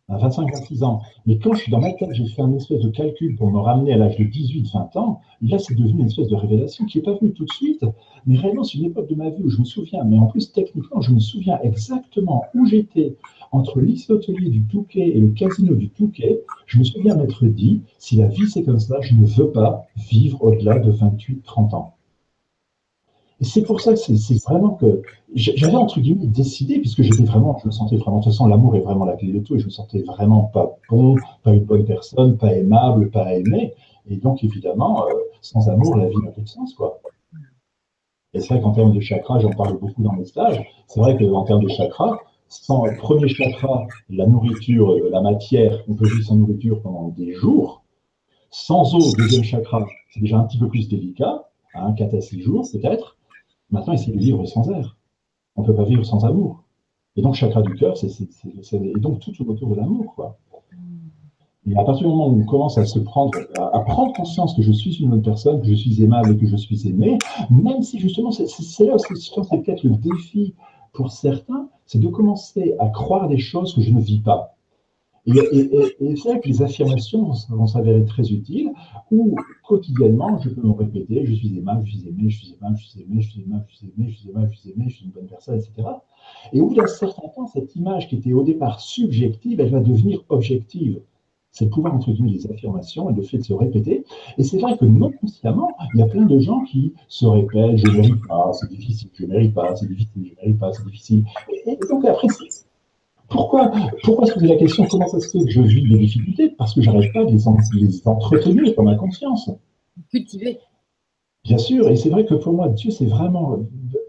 [0.09, 1.01] à 25-26 ans.
[1.27, 3.59] Mais quand je suis dans ma tête, j'ai fait un espèce de calcul pour me
[3.59, 7.05] ramener à l'âge de 18-20 ans, là, c'est devenu une espèce de révélation qui n'est
[7.05, 7.85] pas venue tout de suite.
[8.27, 10.53] Mais réellement, c'est une époque de ma vie où je me souviens, mais en plus,
[10.53, 13.17] techniquement, je me souviens exactement où j'étais
[13.53, 16.43] entre l'hôtelier du Touquet et le casino du Touquet.
[16.67, 19.87] Je me souviens m'être dit, si la vie c'est comme ça, je ne veux pas
[19.97, 21.94] vivre au-delà de 28-30 ans.
[23.45, 25.03] Et c'est pour ça que c'est vraiment que
[25.35, 28.75] j'avais entre guillemets décidé, puisque j'étais vraiment, je me sentais vraiment, de toute façon, l'amour
[28.75, 31.65] est vraiment la clé de tout, et je me sentais vraiment pas bon, pas une
[31.65, 33.75] bonne personne, pas aimable, pas aimé.
[34.09, 37.03] Et donc, évidemment, euh, sans amour, la vie n'a plus de sens, quoi.
[38.33, 41.15] Et c'est vrai qu'en termes de chakra, j'en parle beaucoup dans mes stages, c'est vrai
[41.19, 46.07] qu'en termes de chakra, sans le premier chakra, la nourriture, euh, la matière, on peut
[46.07, 47.83] vivre sans nourriture pendant des jours.
[48.49, 52.41] Sans eau, deuxième chakra, c'est déjà un petit peu plus délicat, hein, 4 à 6
[52.41, 53.19] jours peut-être.
[53.75, 54.97] Maintenant, essayer de vivre sans air.
[55.57, 56.63] On ne peut pas vivre sans amour.
[57.17, 58.09] Et donc, chakra du cœur, c'est,
[58.73, 60.39] et donc tout autour de l'amour, quoi.
[61.67, 64.63] Et à partir du moment où on commence à se prendre, à, prendre conscience que
[64.63, 67.19] je suis une bonne personne, que je suis aimable et que je suis aimé,
[67.51, 68.45] même si justement, c'est,
[68.85, 70.55] là, c'est peut-être le défi
[70.93, 74.54] pour certains, c'est de commencer à croire des choses que je ne vis pas.
[75.27, 78.71] Et, c'est vrai que les affirmations vont s'avérer très utiles,
[79.11, 82.77] où quotidiennement, je peux me répéter, je suis aimable, je suis aimé, je suis aimable,
[82.79, 84.85] je suis aimé, je suis aimable, je suis aimé, je suis aimable, je suis aimé,
[84.89, 85.89] je suis une bonne personne, etc.
[86.53, 90.23] Et bout d'un certain temps, cette image qui était au départ subjective, elle va devenir
[90.29, 91.01] objective.
[91.53, 94.05] C'est le pouvoir, entre guillemets, des affirmations et le fait de se répéter.
[94.39, 97.77] Et c'est vrai que non consciemment, il y a plein de gens qui se répètent,
[97.77, 100.59] je ne mérite pas, c'est difficile, je ne mérite pas, c'est difficile, je ne mérite
[100.59, 101.25] pas, c'est difficile.
[101.67, 102.27] Et, donc après,
[103.35, 103.73] pourquoi,
[104.05, 106.51] pourquoi se poser la question comment ça se fait que je vis des difficultés?
[106.51, 107.33] Parce que je n'arrive pas à les,
[107.81, 109.51] les entretenir dans ma conscience.
[110.09, 110.61] Cultiver.
[111.43, 113.59] Bien sûr, et c'est vrai que pour moi, Dieu, c'est vraiment.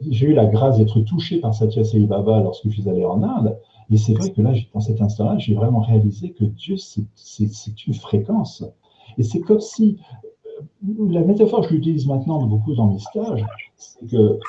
[0.07, 3.23] J'ai eu la grâce d'être touché par Satya Sai Baba lorsque je suis allé en
[3.23, 3.57] Inde.
[3.91, 7.93] Et c'est vrai que là, dans cet instant-là, j'ai vraiment réalisé que Dieu, c'est une
[7.95, 8.63] fréquence.
[9.17, 9.97] Et c'est comme si.
[10.45, 13.43] Euh, la métaphore que j'utilise maintenant beaucoup dans mes stages,
[13.75, 14.39] c'est que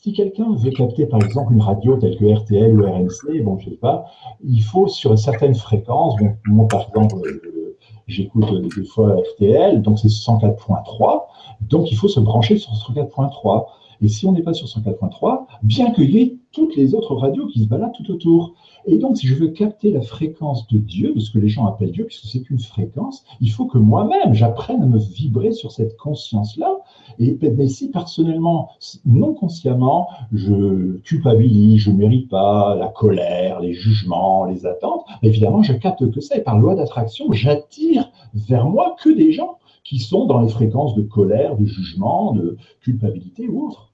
[0.00, 3.70] si quelqu'un veut capter, par exemple, une radio telle que RTL ou RNC, bon, je
[3.70, 4.06] sais pas,
[4.42, 9.82] il faut sur une certaine fréquence, bon, moi, par exemple, euh, j'écoute des fois RTL,
[9.82, 11.24] donc c'est 104.3,
[11.60, 13.66] donc il faut se brancher sur 104.3.
[14.00, 17.46] Et si on n'est pas sur 104.3, bien qu'il y ait toutes les autres radios
[17.46, 18.54] qui se baladent tout autour.
[18.86, 21.66] Et donc, si je veux capter la fréquence de Dieu, de ce que les gens
[21.66, 25.72] appellent Dieu, puisque c'est qu'une fréquence, il faut que moi-même, j'apprenne à me vibrer sur
[25.72, 26.78] cette conscience-là.
[27.18, 28.70] Et mais si personnellement,
[29.04, 35.62] non consciemment, je culpabilise, je ne mérite pas la colère, les jugements, les attentes, évidemment,
[35.62, 36.36] je capte que ça.
[36.36, 40.94] Et par loi d'attraction, j'attire vers moi que des gens qui sont dans les fréquences
[40.94, 43.93] de colère, de jugement, de culpabilité ou autre.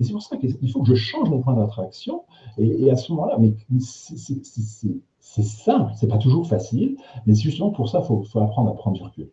[0.00, 2.22] Et c'est pour ça qu'il faut que je change mon point d'attraction.
[2.58, 8.02] Et, à ce moment-là, mais c'est simple, c'est pas toujours facile, mais justement pour ça,
[8.02, 9.28] il faut, apprendre à prendre du recul.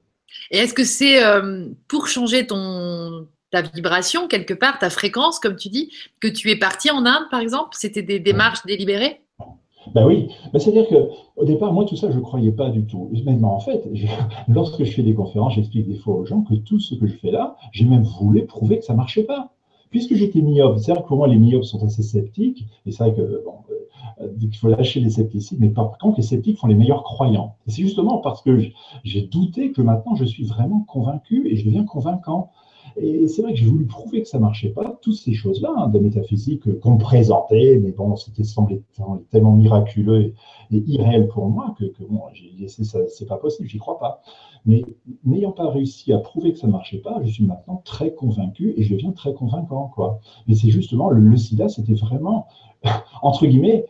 [0.51, 5.55] Et est-ce que c'est euh, pour changer ton, ta vibration, quelque part, ta fréquence, comme
[5.55, 7.69] tu dis, que tu es parti en Inde, par exemple?
[7.71, 9.21] C'était des démarches délibérées?
[9.93, 13.09] Ben oui, ben c'est-à-dire qu'au départ, moi, tout ça, je ne croyais pas du tout.
[13.25, 13.83] Mais en fait,
[14.49, 17.15] lorsque je fais des conférences, j'explique des fois aux gens que tout ce que je
[17.15, 19.53] fais là, j'ai même voulu prouver que ça ne marchait pas.
[19.89, 23.03] Puisque j'étais myope, c'est vrai que pour moi, les myopes sont assez sceptiques, et c'est
[23.03, 23.43] vrai que
[24.21, 27.55] euh, il faut lâcher les scepticismes, mais par contre, les sceptiques font les meilleurs croyants.
[27.67, 28.59] Et c'est justement parce que
[29.03, 32.51] j'ai douté que maintenant, je suis vraiment convaincu et je deviens convaincant.
[32.99, 35.87] Et c'est vrai que j'ai voulu prouver que ça marchait pas, toutes ces choses-là hein,
[35.89, 38.81] de métaphysique qu'on me présentait, mais bon, c'était semblait
[39.29, 40.33] tellement miraculeux
[40.71, 44.21] et, irréel pour moi que, bon, j'ai dit, c'est pas possible, j'y crois pas.
[44.65, 44.83] Mais
[45.23, 48.73] n'ayant pas réussi à prouver que ça ne marchait pas, je suis maintenant très convaincu
[48.75, 49.91] et je deviens très convaincant.
[49.93, 50.19] Quoi.
[50.47, 52.47] Mais c'est justement, le, sida, c'était vraiment,
[53.21, 53.85] entre guillemets,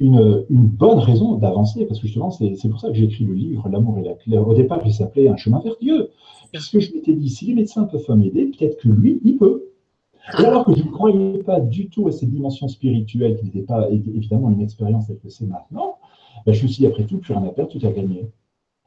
[0.00, 3.34] une, une bonne raison d'avancer, parce que justement, c'est pour ça que j'ai écrit le
[3.34, 4.36] livre L'amour et la clé.
[4.36, 6.10] Au départ, il s'appelait Un chemin vers Dieu,
[6.54, 9.70] puisque je m'étais dit, si les médecins peuvent m'aider, peut-être que lui, il peut.
[10.38, 13.62] Et alors que je ne croyais pas du tout à cette dimension spirituelle, qui n'était
[13.62, 15.98] pas évidemment une expérience telle que c'est maintenant,
[16.46, 18.30] ben, je me suis dit, après tout, plus rien à perdre, tout à gagner.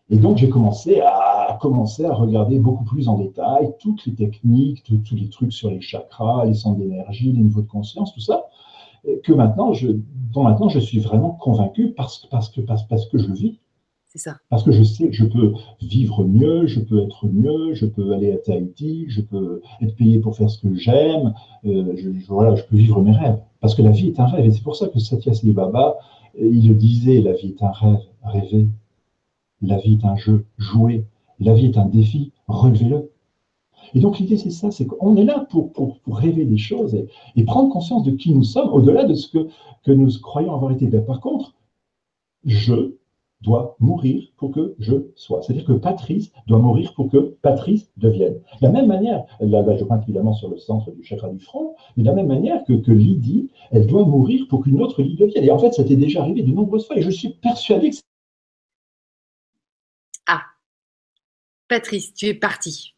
[0.09, 4.83] Et donc, j'ai commencé à, commencer à regarder beaucoup plus en détail toutes les techniques,
[4.83, 8.47] tous les trucs sur les chakras, les centres d'énergie, les niveaux de conscience, tout ça,
[9.23, 9.89] que maintenant, je,
[10.33, 13.59] dont maintenant je suis vraiment convaincu parce, parce, que, parce, parce que je le vis.
[14.49, 18.13] Parce que je sais que je peux vivre mieux, je peux être mieux, je peux
[18.13, 21.33] aller à Tahiti, je peux être payé pour faire ce que j'aime,
[21.65, 23.39] euh, je, voilà, je peux vivre mes rêves.
[23.59, 24.45] Parce que la vie est un rêve.
[24.45, 25.97] Et c'est pour ça que Satya Sri Baba,
[26.39, 28.67] il le disait, la vie est un rêve, rêver.
[29.61, 31.03] La vie est un jeu, jouer.
[31.39, 33.11] La vie est un défi, relevez-le.
[33.93, 36.95] Et donc l'idée, c'est ça, c'est qu'on est là pour, pour, rêver des choses
[37.35, 39.47] et, prendre conscience de qui nous sommes, au-delà de ce que,
[39.83, 40.87] que nous croyons avoir été.
[40.87, 41.53] Ben, par contre,
[42.43, 42.96] je
[43.41, 45.41] dois mourir pour que je sois.
[45.41, 48.35] C'est-à-dire que Patrice doit mourir pour que Patrice devienne.
[48.61, 51.75] De la même manière, là, je pointe évidemment sur le centre du chakra du front,
[51.95, 55.17] mais de la même manière que, que Lydie, elle doit mourir pour qu'une autre Lydie
[55.17, 55.43] devienne.
[55.43, 57.97] Et en fait, ça t'est déjà arrivé de nombreuses fois et je suis persuadé que
[60.27, 60.41] Ah,
[61.67, 62.96] Patrice, tu es parti.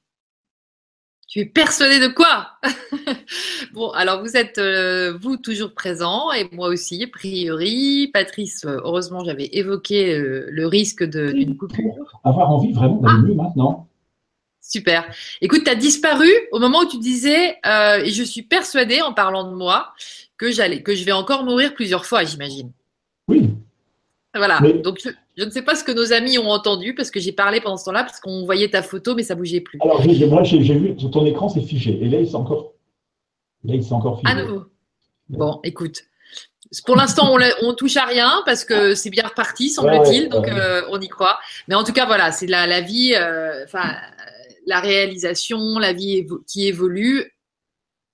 [1.29, 2.47] Tu es persuadé de quoi?
[3.73, 8.09] Bon, alors vous êtes, euh, vous, toujours présent, et moi aussi, a priori.
[8.11, 12.19] Patrice, euh, heureusement, j'avais évoqué euh, le risque d'une coupure.
[12.23, 13.87] Avoir envie vraiment d'aller mieux maintenant.
[14.59, 15.05] Super.
[15.41, 19.49] Écoute, tu as disparu au moment où tu disais, et je suis persuadée, en parlant
[19.49, 19.93] de moi,
[20.37, 22.71] que, j'allais, que je vais encore mourir plusieurs fois, j'imagine.
[23.27, 23.53] Oui.
[24.35, 24.59] Voilà.
[24.83, 25.09] Donc, je
[25.43, 27.85] ne sais pas ce que nos amis ont entendu parce que j'ai parlé pendant ce
[27.85, 29.79] temps-là parce qu'on voyait ta photo mais ça bougeait plus.
[29.81, 32.73] Alors moi j'ai vu ton écran c'est figé et là il s'est encore
[33.63, 34.31] là il s'est encore figé.
[34.31, 34.65] À nouveau.
[35.29, 36.03] Bon, écoute.
[36.85, 40.83] Pour l'instant, on, on touche à rien parce que c'est bien reparti, semble-t-il, donc euh,
[40.89, 41.39] on y croit.
[41.67, 43.65] Mais en tout cas, voilà, c'est la, la vie, euh,
[44.67, 47.31] la réalisation, la vie qui évolue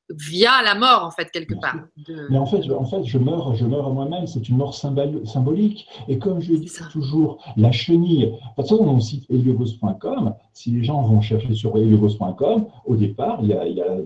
[0.09, 1.77] via la mort, en fait, quelque part.
[2.29, 5.87] Mais en fait, en fait, je meurs, je meurs à moi-même, c'est une mort symbolique.
[6.07, 10.83] Et comme je dis toujours, la chenille, de toute façon, on cite heliogos.com, si les
[10.83, 13.97] gens vont chercher sur heliogos.com, au départ, il y a, il y a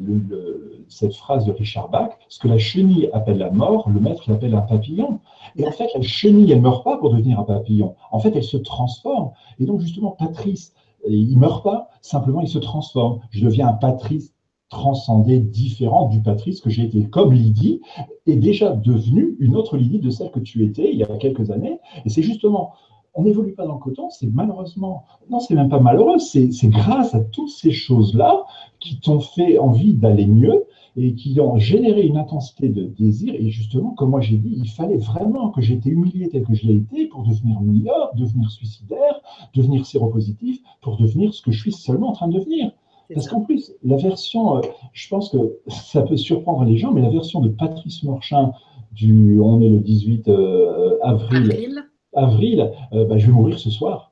[0.88, 4.56] cette phrase de Richard Bach, ce que la chenille appelle la mort, le maître l'appelle
[4.56, 5.20] un papillon.
[5.56, 7.96] Et en fait, la chenille, elle ne meurt pas pour devenir un papillon.
[8.12, 9.32] En fait, elle se transforme.
[9.60, 10.74] Et donc, justement, Patrice,
[11.08, 13.20] il ne meurt pas, simplement, il se transforme.
[13.32, 14.34] Je deviens un Patrice
[14.70, 17.82] transcendé, différent du Patrice que j'ai été, comme Lydie,
[18.28, 21.52] est déjà devenue une autre Lydie de celle que tu étais il y a quelques
[21.52, 21.80] années.
[22.06, 22.74] Et c'est justement,
[23.16, 27.16] on n'évolue pas dans le coton, c'est malheureusement, non, c'est même pas malheureux, c'est grâce
[27.16, 28.46] à toutes ces choses-là
[28.80, 33.34] qui t'ont fait envie d'aller mieux et qui ont généré une intensité de désir.
[33.34, 36.68] Et justement, comme moi j'ai dit, il fallait vraiment que j'étais humilié tel que je
[36.68, 39.20] l'ai été pour devenir meilleur, devenir suicidaire,
[39.56, 42.72] devenir séropositif, pour devenir ce que je suis seulement en train de devenir.
[43.14, 44.62] Parce qu'en plus, la version, euh,
[44.94, 48.52] je pense que ça peut surprendre les gens, mais la version de Patrice Morchin
[48.92, 54.12] du, on est le 18 euh, avril, avril, euh, bah, je vais mourir ce soir.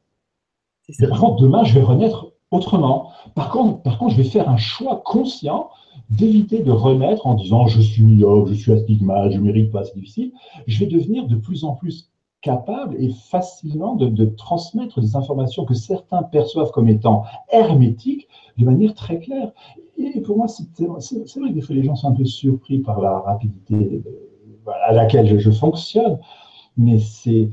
[1.10, 3.12] Par contre, demain, je vais renaître autrement.
[3.36, 5.70] Par contre, par contre, je vais faire un choix conscient
[6.10, 9.84] d'éviter de renaître en disant je suis myope, je suis astigmate, je ne mérite pas,
[9.84, 10.32] c'est difficile.
[10.66, 12.10] Je vais devenir de plus en plus
[12.42, 18.94] capable et facilement de, transmettre des informations que certains perçoivent comme étant hermétiques de manière
[18.94, 19.52] très claire.
[19.98, 23.02] Et pour moi, c'est vrai que des fois les gens sont un peu surpris par
[23.02, 24.04] la rapidité
[24.86, 26.20] à laquelle je, fonctionne,
[26.78, 27.50] mais c'est.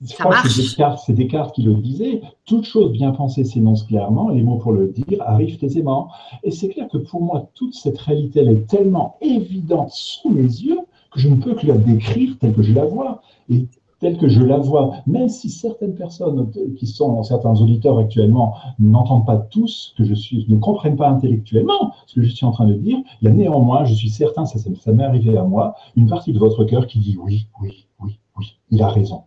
[0.00, 2.20] Je crois que c'est Descartes, qui le disait.
[2.44, 6.08] Toute chose bien pensée s'énonce clairement, les mots pour le dire arrivent aisément.
[6.44, 10.42] Et c'est clair que pour moi, toute cette réalité, elle est tellement évidente sous mes
[10.42, 10.78] yeux
[11.10, 13.22] que je ne peux que la décrire telle que je la vois.
[13.50, 13.66] Et
[14.00, 19.26] telle que je la vois, même si certaines personnes qui sont, certains auditeurs actuellement, n'entendent
[19.26, 22.66] pas tous que je suis, ne comprennent pas intellectuellement ce que je suis en train
[22.66, 25.74] de dire, il y a néanmoins, je suis certain, ça, ça m'est arrivé à moi,
[25.96, 29.22] une partie de votre cœur qui dit oui, oui, oui, oui, il a raison.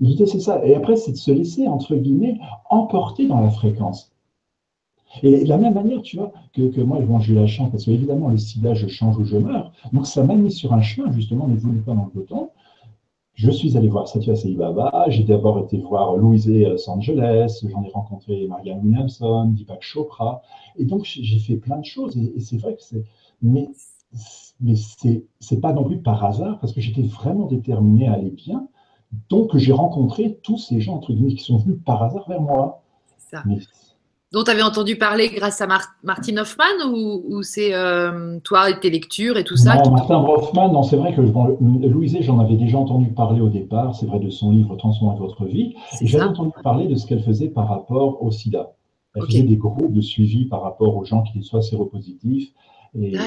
[0.00, 0.64] L'idée, c'est ça.
[0.64, 2.38] Et après, c'est de se laisser, entre guillemets,
[2.70, 4.11] emporter dans la fréquence.
[5.22, 7.84] Et de la même manière, tu vois, que, que moi, j'ai eu la chance, parce
[7.84, 9.72] que évidemment, le sida, je change ou je meurs.
[9.92, 12.50] Donc, ça m'a mis sur un chemin, justement, n'évolue pas dans le peloton.
[13.34, 17.64] Je suis allé voir Satya Sai Baba, j'ai d'abord été voir Louise à Los Angeles,
[17.68, 20.42] j'en ai rencontré Marianne Williamson, Deepak Chopra,
[20.76, 23.04] et donc j'ai fait plein de choses, et, c'est vrai que c'est.
[23.40, 23.70] Mais,
[24.60, 28.68] mais c'est pas non plus par hasard, parce que j'étais vraiment déterminé à aller bien,
[29.30, 32.82] donc j'ai rencontré tous ces gens, entre guillemets, qui sont venus par hasard vers moi.
[33.16, 33.42] Ça
[34.32, 38.88] dont tu avais entendu parler grâce à Martin Hoffman ou, c'est euh, toi et tes
[38.88, 42.56] lectures et tout ça Non, Martin Hoffman, non, c'est vrai que bon, Louise, j'en avais
[42.56, 45.74] déjà entendu parler au départ, c'est vrai, de son livre Transformer votre vie.
[46.00, 48.72] Et j'avais entendu parler de ce qu'elle faisait par rapport au sida.
[49.14, 52.52] Elle faisait des groupes de suivi par rapport aux gens qui soient séropositifs
[52.98, 53.20] et, euh,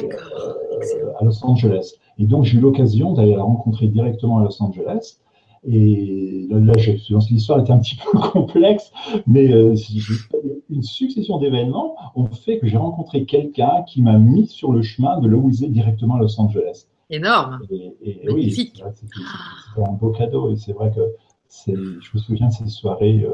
[1.20, 1.94] à Los Angeles.
[2.18, 5.20] Et donc, j'ai eu l'occasion d'aller la rencontrer directement à Los Angeles.
[5.68, 6.74] Et là,
[7.30, 8.92] l'histoire était un petit peu complexe,
[9.26, 9.76] mais euh,
[10.70, 15.20] une succession d'événements ont fait que j'ai rencontré quelqu'un qui m'a mis sur le chemin
[15.20, 16.88] de Louise directement à Los Angeles.
[17.10, 17.60] Énorme.
[18.02, 20.52] Et, oui, c'était un beau cadeau.
[20.52, 21.02] Et c'est vrai que
[21.68, 21.72] je
[22.14, 23.26] me souviens de ces soirées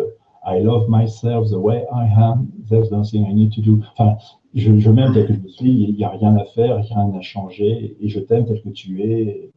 [0.43, 3.83] I love myself the way I am, there's nothing I need to do.
[3.95, 4.17] Enfin,
[4.55, 7.21] je, je m'aime tel que je suis, il n'y a rien à faire, rien à
[7.21, 9.51] changer, et je t'aime tel que tu es,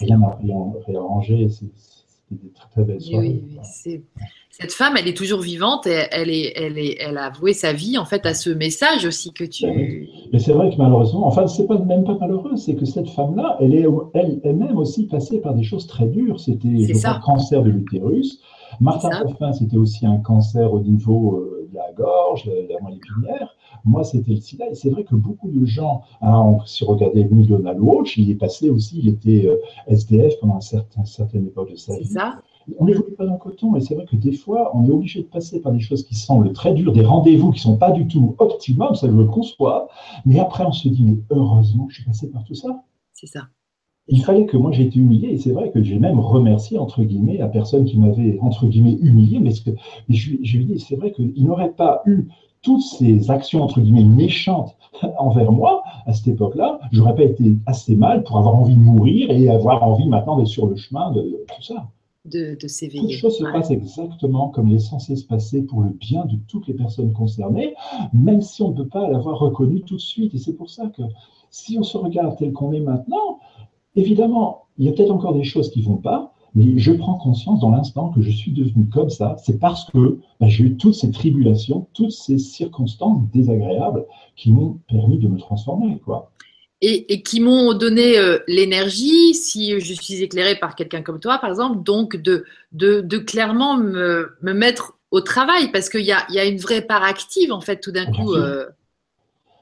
[0.00, 0.38] rien à
[0.86, 1.48] réarranger.
[2.28, 3.42] C'est des très, très belles soirées.
[3.44, 4.02] Oui,
[4.58, 7.74] cette femme, elle est toujours vivante, et elle, est, elle, est, elle a voué sa
[7.74, 9.66] vie en fait à ce message aussi que tu.
[10.32, 13.58] Mais c'est vrai que malheureusement, enfin, c'est pas même pas malheureux, c'est que cette femme-là,
[13.60, 13.86] elle est
[14.44, 16.40] elle-même aussi passée par des choses très dures.
[16.40, 18.40] C'était le cancer de l'utérus.
[18.80, 22.96] Martin Coffin, c'était aussi un cancer au niveau euh, de la gorge, de la moelle
[22.96, 23.56] épinière.
[23.84, 24.68] Moi, c'était le sida.
[24.70, 28.36] Et c'est vrai que beaucoup de gens, hein, si on regardait Donald Walsh, il est
[28.36, 29.56] passé aussi, il était euh,
[29.88, 32.06] SDF pendant un certain, une certaine époque de sa vie.
[32.06, 32.40] Ça.
[32.78, 35.22] On n'évolue pas dans le coton, et c'est vrai que des fois, on est obligé
[35.22, 37.92] de passer par des choses qui semblent très dures, des rendez-vous qui ne sont pas
[37.92, 39.88] du tout optimum, ça je le conçois,
[40.24, 42.82] mais après on se dit, mais heureusement je suis passé par tout ça.
[43.12, 43.42] C'est ça
[44.08, 47.02] il fallait que moi j'ai été humilié, et c'est vrai que j'ai même remercié, entre
[47.02, 49.70] guillemets, la personne qui m'avait, entre guillemets, humilié, mais, que,
[50.08, 52.28] je, lui ai dit, c'est vrai qu'il n'aurait pas eu
[52.62, 54.76] toutes ces actions, entre guillemets, méchantes
[55.18, 59.30] envers moi, à cette époque-là, j'aurais pas été assez mal pour avoir envie de mourir
[59.30, 61.88] et avoir envie maintenant d'être sur le chemin de, tout ça.
[62.24, 63.02] De, de s'éveiller.
[63.02, 66.36] Toute chose se passe exactement comme il est censé se passer pour le bien de
[66.48, 67.74] toutes les personnes concernées,
[68.12, 70.34] même si on ne peut pas l'avoir reconnu tout de suite.
[70.34, 71.02] Et c'est pour ça que
[71.50, 73.38] si on se regarde tel qu'on est maintenant,
[73.96, 77.14] Évidemment, il y a peut-être encore des choses qui ne vont pas, mais je prends
[77.14, 79.36] conscience dans l'instant que je suis devenu comme ça.
[79.44, 84.06] C'est parce que bah, j'ai eu toutes ces tribulations, toutes ces circonstances désagréables
[84.36, 85.98] qui m'ont permis de me transformer.
[86.04, 86.30] Quoi.
[86.82, 91.50] Et, qui m'ont donné euh, l'énergie, si je suis éclairée par quelqu'un comme toi, par
[91.50, 96.44] exemple, donc de, de, clairement me, mettre au travail, parce qu'il y a, y a,
[96.44, 98.34] une vraie part active, en fait, tout d'un coup.
[98.34, 98.66] Euh,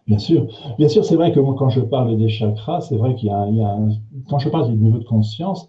[0.06, 0.46] Bien sûr,
[0.78, 3.32] bien sûr, c'est vrai que moi, quand je parle des chakras, c'est vrai qu'il y,
[3.32, 3.88] a, un,
[4.28, 5.66] quand je parle du niveau de conscience,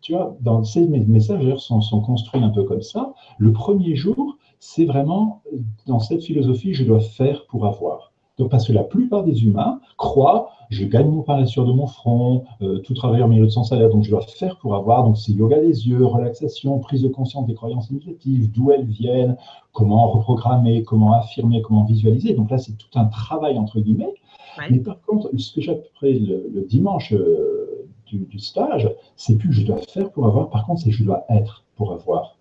[0.00, 3.14] tu vois, dans ces messages sont, sont construits un peu comme ça.
[3.38, 5.42] Le premier jour, c'est vraiment
[5.88, 8.13] dans cette philosophie, je dois faire pour avoir.
[8.38, 11.86] Donc, parce que la plupart des humains croient je gagne mon pain sur de mon
[11.86, 15.04] front, euh, tout travailleur milieu de son salaire, donc je dois faire pour avoir.
[15.04, 19.36] Donc c'est yoga des yeux, relaxation, prise de conscience des croyances négatives, d'où elles viennent,
[19.72, 22.34] comment reprogrammer, comment affirmer, comment visualiser.
[22.34, 24.14] Donc là, c'est tout un travail entre guillemets.
[24.70, 29.52] Mais par contre, ce que j'ai appris le, dimanche euh, du, du, stage, c'est plus
[29.52, 32.36] je dois faire pour avoir, par contre, c'est je dois être pour avoir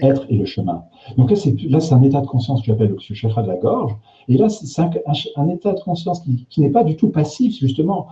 [0.00, 0.84] être et le chemin.
[1.16, 3.56] Donc là, c'est, là, c'est un état de conscience que j'appelle le chakra de la
[3.56, 3.96] gorge.
[4.30, 8.06] Et là, c'est un, état de conscience qui, n'est pas du tout passif, justement.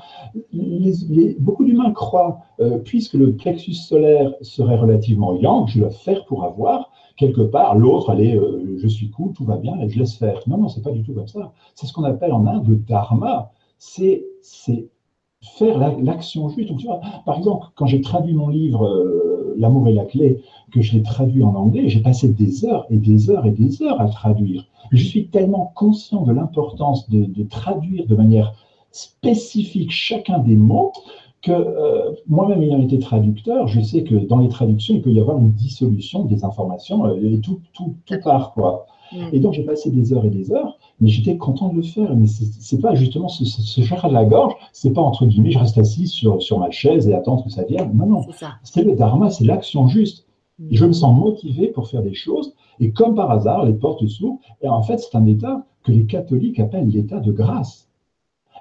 [1.38, 6.42] beaucoup d'humains croient, euh, puisque le plexus solaire serait relativement yang, je dois faire pour
[6.42, 10.16] avoir, quelque part, l'autre, allez, euh, je suis cool, tout va bien, et je laisse
[10.16, 10.40] faire.
[10.48, 11.52] Non, non, c'est pas du tout comme ça.
[11.76, 13.52] C'est ce qu'on appelle en Inde le dharma.
[13.78, 14.88] C'est, c'est
[15.40, 16.68] faire l'action juste.
[16.68, 20.40] Donc, tu vois, par exemple, quand j'ai traduit mon livre euh, L'amour est la clé,
[20.72, 23.82] que je l'ai traduit en anglais, j'ai passé des heures et des heures et des
[23.82, 24.64] heures à traduire.
[24.92, 28.54] Je suis tellement conscient de l'importance de, traduire de manière
[28.92, 30.92] spécifique chacun des mots
[31.42, 35.20] que euh, moi-même ayant été traducteur, je sais que dans les traductions, il peut y
[35.20, 38.52] avoir une dissolution des informations euh, et tout, tout, tout part.
[38.52, 38.86] Quoi.
[39.12, 39.16] Mm.
[39.32, 42.14] Et donc j'ai passé des heures et des heures, mais j'étais content de le faire.
[42.14, 45.78] Mais c'est pas justement ce, ce, de la gorge, c'est pas entre guillemets, je reste
[45.78, 47.92] assis sur, sur ma chaise et attendre que ça vienne.
[47.94, 48.26] Non, non.
[48.62, 50.26] C'est le dharma, c'est l'action juste.
[50.70, 52.54] Et je me sens motivé pour faire des choses.
[52.80, 54.40] Et comme par hasard, les portes s'ouvrent.
[54.60, 57.88] Et en fait, c'est un état que les catholiques appellent l'état de grâce.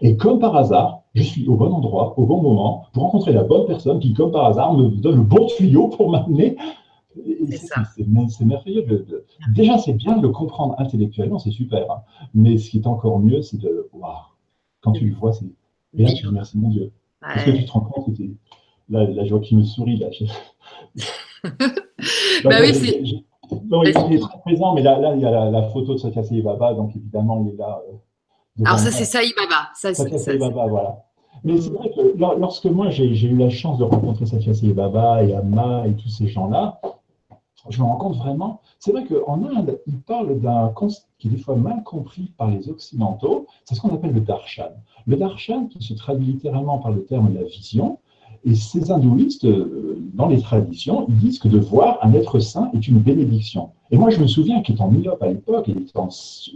[0.02, 3.44] Et comme par hasard, je suis au bon endroit, au bon moment, pour rencontrer la
[3.44, 6.56] bonne personne qui, comme par hasard, me donne le bon tuyau pour m'amener
[8.30, 8.86] c'est merveilleux.
[9.54, 11.90] Déjà, c'est bien de le comprendre intellectuellement, c'est super.
[11.92, 12.02] Hein.
[12.34, 13.90] Mais ce qui est encore mieux, c'est de.
[13.94, 14.38] voir
[14.82, 15.46] quand tu le vois, c'est.
[15.98, 16.92] Et là, tu dis merci mon Dieu.
[17.22, 18.24] Parce que tu te rends compte que
[18.90, 19.98] là, là, je vois qu'il me sourit.
[19.98, 20.08] Là.
[22.44, 23.02] bah oui, c'est.
[23.70, 26.22] Non, il, est très présent, mais là, là il y a la, photo de Satya
[26.24, 27.82] Sai Baba, donc évidemment, il est là.
[27.90, 29.70] Euh, Alors, ça, c'est Sai Baba.
[29.74, 29.92] Ça,
[30.38, 31.06] Baba, voilà.
[31.44, 35.24] Mais c'est vrai que lorsque moi, j'ai eu la chance de rencontrer Satya Sai Baba
[35.24, 36.82] et Amma et tous ces gens-là,
[37.70, 41.32] je me rends compte vraiment, c'est vrai qu'en Inde, ils parlent d'un concept qui est
[41.32, 44.72] des fois mal compris par les Occidentaux, c'est ce qu'on appelle le darshan.
[45.06, 47.98] Le darshan, qui se traduit littéralement par le terme la vision,
[48.46, 52.70] et ces hindouistes, euh, dans les traditions, ils disent que de voir un être saint
[52.74, 53.72] est une bénédiction.
[53.92, 56.10] Et moi, je me souviens qu'étant myope à l'époque, et étant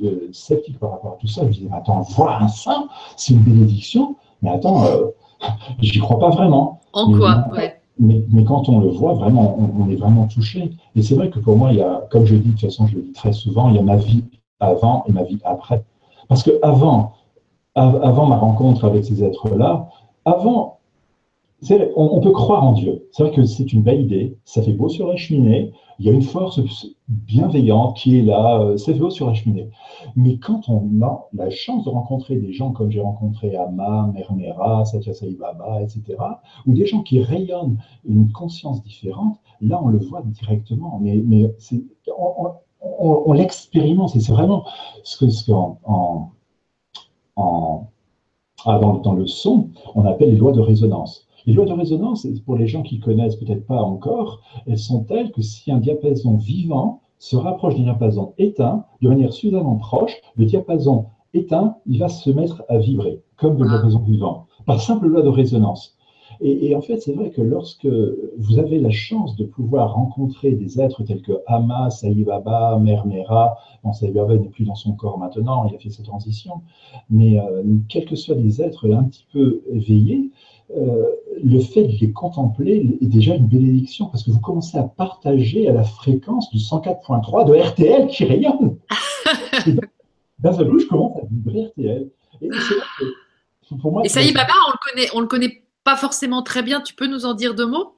[0.03, 2.87] euh, sceptique par rapport à tout ça, je disais, attends, voir un saint,
[3.17, 4.15] c'est une bénédiction?
[4.41, 5.07] Mais attends, euh,
[5.81, 6.81] j'y crois pas vraiment.
[6.93, 7.47] En quoi?
[7.51, 10.71] Ouais mais, quand on le voit, vraiment, on, est vraiment touché.
[10.95, 12.87] Et c'est vrai que pour moi, il y a, comme je dis, de toute façon,
[12.87, 14.23] je le dis très souvent, il y a ma vie
[14.59, 15.83] avant et ma vie après.
[16.27, 17.13] Parce que avant,
[17.75, 19.87] avant ma rencontre avec ces êtres-là,
[20.25, 20.79] avant,
[21.95, 23.07] on, peut croire en Dieu.
[23.11, 24.37] C'est vrai que c'est une belle idée.
[24.45, 25.71] Ça fait beau sur la cheminée.
[25.99, 26.59] Il y a une force
[27.07, 28.61] bienveillante qui est là.
[28.61, 29.69] Euh, ça fait beau sur la cheminée.
[30.15, 34.85] Mais quand on a la chance de rencontrer des gens comme j'ai rencontré Amma, Mermera,
[34.85, 36.17] Satya Sai Baba, etc.,
[36.65, 40.99] ou des gens qui rayonnent une conscience différente, là, on le voit directement.
[40.99, 41.23] Mais,
[42.17, 44.09] on, l'expérimente.
[44.09, 44.65] C'est vraiment
[45.03, 45.51] ce que,
[48.65, 51.27] ah, dans le son, on appelle les lois de résonance.
[51.45, 55.31] Les lois de résonance, pour les gens qui connaissent peut-être pas encore, elles sont telles
[55.31, 60.45] que si un diapason vivant se rapproche d'un diapason éteint, de manière suffisamment proche, le
[60.45, 63.73] diapason éteint, il va se mettre à vibrer, comme le ah.
[63.73, 65.97] diapason vivant, par simple loi de résonance.
[66.43, 70.81] Et, en fait, c'est vrai que lorsque vous avez la chance de pouvoir rencontrer des
[70.81, 75.75] êtres tels que Hama, Saïbaba, Mermera, bon, Saïbaba n'est plus dans son corps maintenant, il
[75.75, 76.61] a fait sa transition,
[77.11, 80.31] mais euh, quels que soient les êtres un petit peu éveillés,
[80.77, 81.05] euh,
[81.43, 85.67] le fait de les contempler est déjà une bénédiction parce que vous commencez à partager
[85.67, 88.77] à la fréquence du 104.3 de RTL qui rayonne.
[90.39, 92.09] Dans un je commence à vibrer RTL.
[92.41, 92.49] Et,
[93.79, 96.41] pour moi, et ça y est, Baba, on le connaît, on le connaît pas forcément
[96.41, 96.81] très bien.
[96.81, 97.95] Tu peux nous en dire deux mots?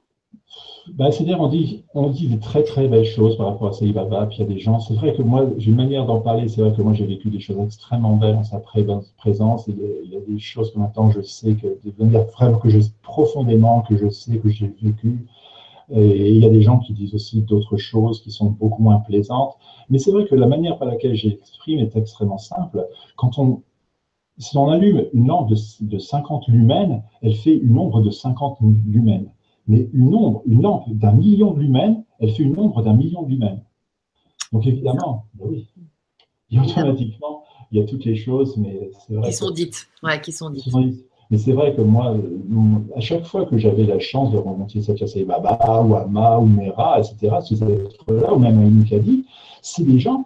[0.92, 3.94] Bah, C'est-à-dire, on dit, on dit des très très belles choses par rapport à Saïd
[3.94, 4.26] Baba.
[4.26, 6.48] Puis il y a des gens, c'est vrai que moi, j'ai une manière d'en parler.
[6.48, 9.66] C'est vrai que moi, j'ai vécu des choses extrêmement belles en sa présence.
[9.68, 12.80] Il y a des choses que maintenant je sais, que, des manières vraiment que je
[13.02, 15.26] profondément, que je sais, que j'ai vécu.
[15.90, 19.00] Et il y a des gens qui disent aussi d'autres choses qui sont beaucoup moins
[19.00, 19.56] plaisantes.
[19.90, 22.86] Mais c'est vrai que la manière par laquelle j'exprime est extrêmement simple.
[23.16, 23.62] Quand on,
[24.38, 28.58] si on allume une lampe de, de 50 lumens, elle fait une ombre de 50
[28.86, 29.26] lumens.
[29.66, 33.22] Mais une ombre, une lampe d'un million de lumens, elle fait une ombre d'un million
[33.22, 33.60] de lumens.
[34.52, 35.66] Donc évidemment, ben oui.
[36.50, 39.30] Et automatiquement, il y a toutes les choses, mais c'est vrai.
[39.30, 40.72] Qui sont dites, ouais, qui sont dites.
[41.30, 42.14] Mais c'est vrai que moi,
[42.94, 46.46] à chaque fois que j'avais la chance de rencontrer Satya Sai Baba, ou Ama, ou
[46.46, 49.24] Mera, etc., ces êtres-là, ou même Aïn Kadi,
[49.62, 50.24] c'est des gens,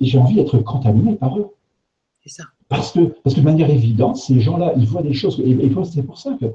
[0.00, 1.48] et j'ai envie d'être contaminé par eux.
[2.22, 2.44] C'est ça.
[2.68, 5.40] Parce que, parce que de manière évidente, ces gens-là, ils voient des choses.
[5.40, 6.46] Et, c'est pour ça que,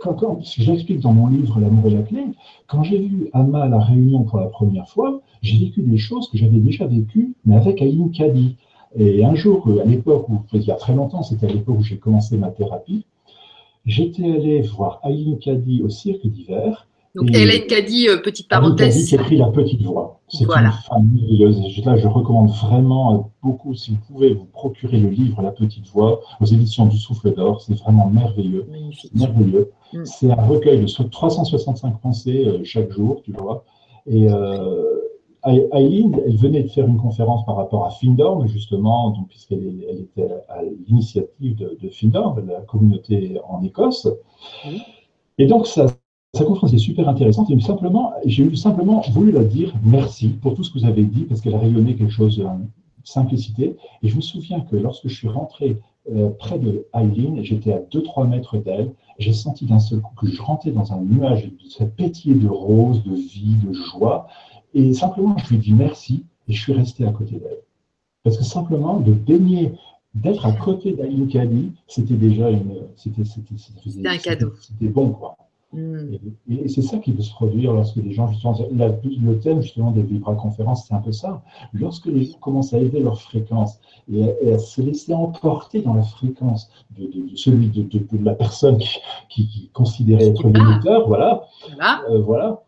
[0.00, 2.22] quand, quand, j'explique dans mon livre L'amour et la clé,
[2.68, 6.30] quand j'ai vu Amma à la Réunion pour la première fois, j'ai vécu des choses
[6.30, 8.56] que j'avais déjà vécues, mais avec Aïn Kadi.
[8.96, 11.82] Et un jour, à l'époque, où, il y a très longtemps, c'était à l'époque où
[11.82, 13.04] j'ai commencé ma thérapie,
[13.84, 16.86] j'étais allé voir Aïn Kadi au cirque d'hiver,
[17.16, 19.08] donc, Hélène Caddy, euh, petite parenthèse.
[19.08, 20.20] Qui écrit La Petite Voix.
[20.28, 20.72] C'est voilà.
[20.96, 21.18] une
[21.68, 25.52] femme Là, je recommande vraiment euh, beaucoup, si vous pouvez vous procurer le livre La
[25.52, 27.62] Petite Voix aux éditions du Souffle d'Or.
[27.62, 28.66] C'est vraiment merveilleux.
[29.14, 29.70] Merveilleux.
[29.92, 30.04] Mm.
[30.04, 33.64] C'est un recueil de 365 pensées euh, chaque jour, tu vois.
[34.06, 35.00] Et euh,
[35.44, 40.62] elle venait de faire une conférence par rapport à Findorm, justement, puisqu'elle elle était à
[40.88, 44.08] l'initiative de, de Findorm, la communauté en Écosse.
[45.38, 45.86] Et donc, ça
[46.36, 50.62] sa conférence est super intéressante et simplement, j'ai simplement voulu la dire merci pour tout
[50.62, 52.44] ce que vous avez dit parce qu'elle a rayonné quelque chose de
[53.04, 53.76] simplicité.
[54.02, 55.78] Et je me souviens que lorsque je suis rentré
[56.12, 60.26] euh, près de Eileen, j'étais à 2-3 mètres d'elle, j'ai senti d'un seul coup que
[60.26, 64.26] je rentrais dans un nuage de pétillé de rose, de vie, de joie.
[64.74, 67.62] Et simplement, je lui ai dit merci et je suis resté à côté d'elle.
[68.24, 69.72] Parce que simplement, de baigner,
[70.14, 72.82] d'être à côté d'Eileen Kadi, c'était déjà une.
[72.96, 73.22] C'était
[74.06, 74.52] un cadeau.
[74.60, 75.36] C'était bon, quoi.
[75.72, 76.14] Hmm.
[76.48, 80.02] Et, c'est ça qui peut se produire lorsque les gens, justement, le thème justement des
[80.02, 81.42] vibra-conférences, c'est un peu ça.
[81.72, 83.80] Lorsque les gens commencent à élever leur fréquence
[84.12, 89.70] et à, se laisser emporter dans la fréquence de, celui de, la personne qui, qui,
[89.72, 91.46] considérait être l'émetteur, voilà,
[92.10, 92.62] euh, voilà.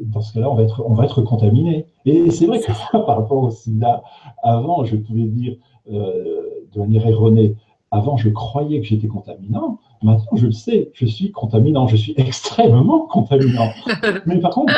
[0.00, 1.86] Dans ce cas-là, on va être, on va être contaminé.
[2.04, 4.02] Et c'est vrai que par rapport au sida,
[4.42, 5.56] avant, je pouvais dire
[5.92, 7.54] euh, de manière erronée,
[7.90, 9.78] avant, je croyais que j'étais contaminant.
[10.02, 13.70] Maintenant, je le sais, je suis contaminant, je suis extrêmement contaminant.
[14.26, 14.72] Mais par contre,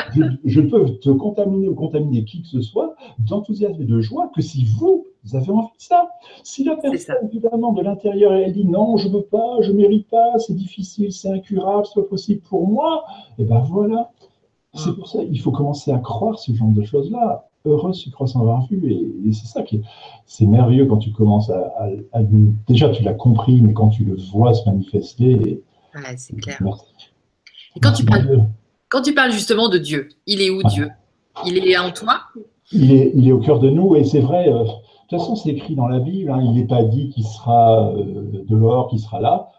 [0.44, 4.30] je, ne peux te contaminer ou contaminer qui que ce soit d'enthousiasme et de joie
[4.34, 6.08] que si vous, avez envie de ça.
[6.42, 9.76] Si la personne, évidemment, de l'intérieur, elle dit non, je ne veux pas, je ne
[9.76, 13.04] mérite pas, c'est difficile, c'est incurable, c'est pas possible pour moi,
[13.38, 14.10] et eh ben voilà.
[14.72, 18.40] C'est pour ça qu'il faut commencer à croire ce genre de choses-là heureux sucre sans
[18.40, 18.92] avoir vu.
[18.92, 19.82] Et, c'est ça qui est,
[20.26, 22.20] c'est merveilleux quand tu commences à,
[22.68, 25.62] Déjà, tu l'as compris, mais quand tu le vois se manifester.
[25.94, 26.58] ouais, c'est clair.
[27.76, 28.48] Et quand, tu parles,
[28.88, 30.90] quand tu parles justement de Dieu, il est où Dieu?
[31.46, 32.20] Il est en toi?
[32.72, 34.48] Il est, il est au cœur de nous, et c'est vrai.
[34.48, 36.30] Euh, de toute façon, c'est écrit dans la Bible.
[36.30, 39.50] Hein, il n'est pas dit qu'il sera euh, dehors, qu'il sera là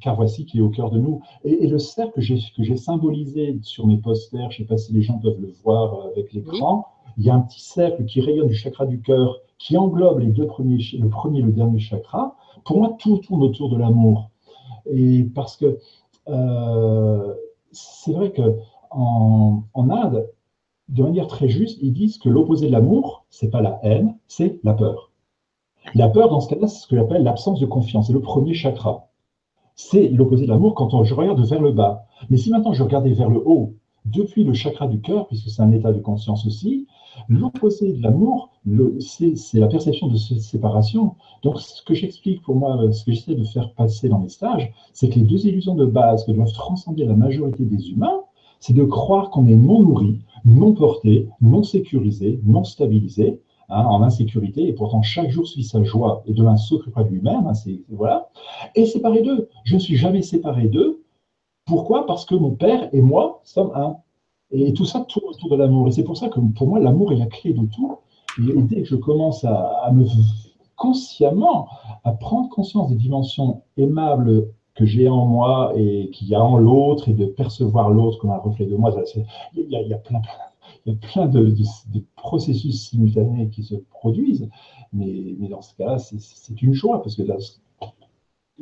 [0.00, 1.20] car voici qui est au cœur de nous.
[1.44, 5.02] Et, le cercle que j'ai symbolisé sur mes posters, je ne sais pas si les
[5.02, 6.86] gens peuvent le voir euh, avec l'écran,
[7.18, 10.30] il y a un petit cercle qui rayonne du chakra du cœur, qui englobe les
[10.30, 12.36] deux premiers, le premier et le dernier chakra.
[12.64, 14.30] Pour moi, tout tourne autour de l'amour.
[14.90, 15.78] Et parce que
[16.28, 17.34] euh,
[17.72, 18.58] c'est vrai que
[18.90, 20.28] en, Inde,
[20.88, 24.60] de manière très juste, ils disent que l'opposé de l'amour, c'est pas la haine, c'est
[24.62, 25.10] la peur.
[25.94, 28.08] La peur, dans ce cas-là, c'est ce que j'appelle l'absence de confiance.
[28.08, 29.08] C'est le premier chakra.
[29.76, 32.06] C'est l'opposé de l'amour quand je regarde vers le bas.
[32.30, 33.74] Mais si maintenant je regardais vers le haut,
[34.06, 36.86] depuis le chakra du cœur, puisque c'est un état de conscience aussi,
[37.28, 38.50] l'opposé de l'amour,
[39.00, 41.16] c'est la perception de séparation.
[41.42, 44.72] Donc, ce que j'explique pour moi, ce que j'essaie de faire passer dans mes stages,
[44.92, 48.20] c'est que les deux illusions de base que doivent transcender la majorité des humains,
[48.60, 54.02] c'est de croire qu'on est non nourri, non porté, non sécurisé, non stabilisé, hein, en
[54.02, 57.52] insécurité, et pourtant chaque jour suit sa joie, et demain s'occupera de lui-même, hein,
[57.90, 58.28] voilà,
[58.74, 59.48] et séparé d'eux.
[59.64, 61.02] Je ne suis jamais séparé d'eux.
[61.64, 62.06] Pourquoi?
[62.06, 63.96] Parce que mon père et moi sommes un.
[64.52, 65.88] Et tout ça tourne autour de l'amour.
[65.88, 67.98] Et c'est pour ça que pour moi, l'amour est la clé de tout.
[68.38, 70.04] Et dès que je commence à, me
[70.76, 71.68] consciemment
[72.04, 76.58] à prendre conscience des dimensions aimables que j'ai en moi et qu'il y a en
[76.58, 78.94] l'autre et de percevoir l'autre comme un reflet de moi,
[79.54, 80.20] il y, a, il y a plein,
[80.86, 81.52] il y a plein de,
[82.16, 84.48] processus simultanés qui se produisent.
[84.92, 87.22] Mais, dans ce cas, c'est une joie parce que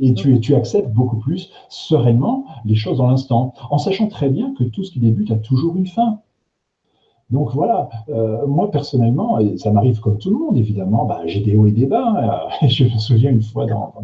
[0.00, 4.64] et tu, acceptes beaucoup plus sereinement les choses dans l'instant, en sachant très bien que
[4.64, 6.18] tout ce qui débute a toujours une fin.
[7.30, 11.56] Donc voilà, euh, moi personnellement, ça m'arrive comme tout le monde évidemment, bah, j'ai des
[11.56, 12.50] hauts et des bas.
[12.62, 13.94] Euh, je me souviens une fois dans,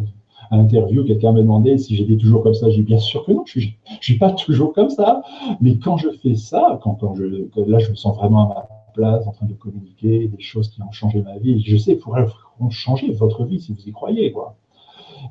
[0.50, 2.70] un interview, quelqu'un me demandait si j'étais toujours comme ça.
[2.70, 3.64] J'ai bien sûr que non, je ne
[4.00, 5.22] suis, pas toujours comme ça.
[5.60, 7.24] Mais quand je fais ça, quand, quand je,
[7.56, 10.82] là je me sens vraiment à ma place en train de communiquer des choses qui
[10.82, 12.26] ont changé ma vie, je sais pourraient
[12.70, 14.32] changer votre vie si vous y croyez.
[14.32, 14.56] quoi.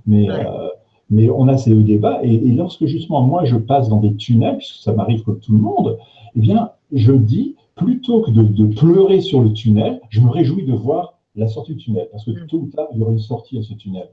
[0.05, 0.70] Mais, euh,
[1.09, 2.20] mais on a ces hauts débats.
[2.24, 5.51] Et, et, lorsque justement moi je passe dans des tunnels, puisque ça m'arrive comme tout
[5.51, 5.97] le monde,
[6.36, 10.74] eh bien je dis plutôt que de, pleurer sur le tunnel, je me réjouis de
[10.74, 12.47] voir la sortie du tunnel, parce que mm.
[12.47, 14.09] tôt ou tard, il y aura une sortie à ce tunnel.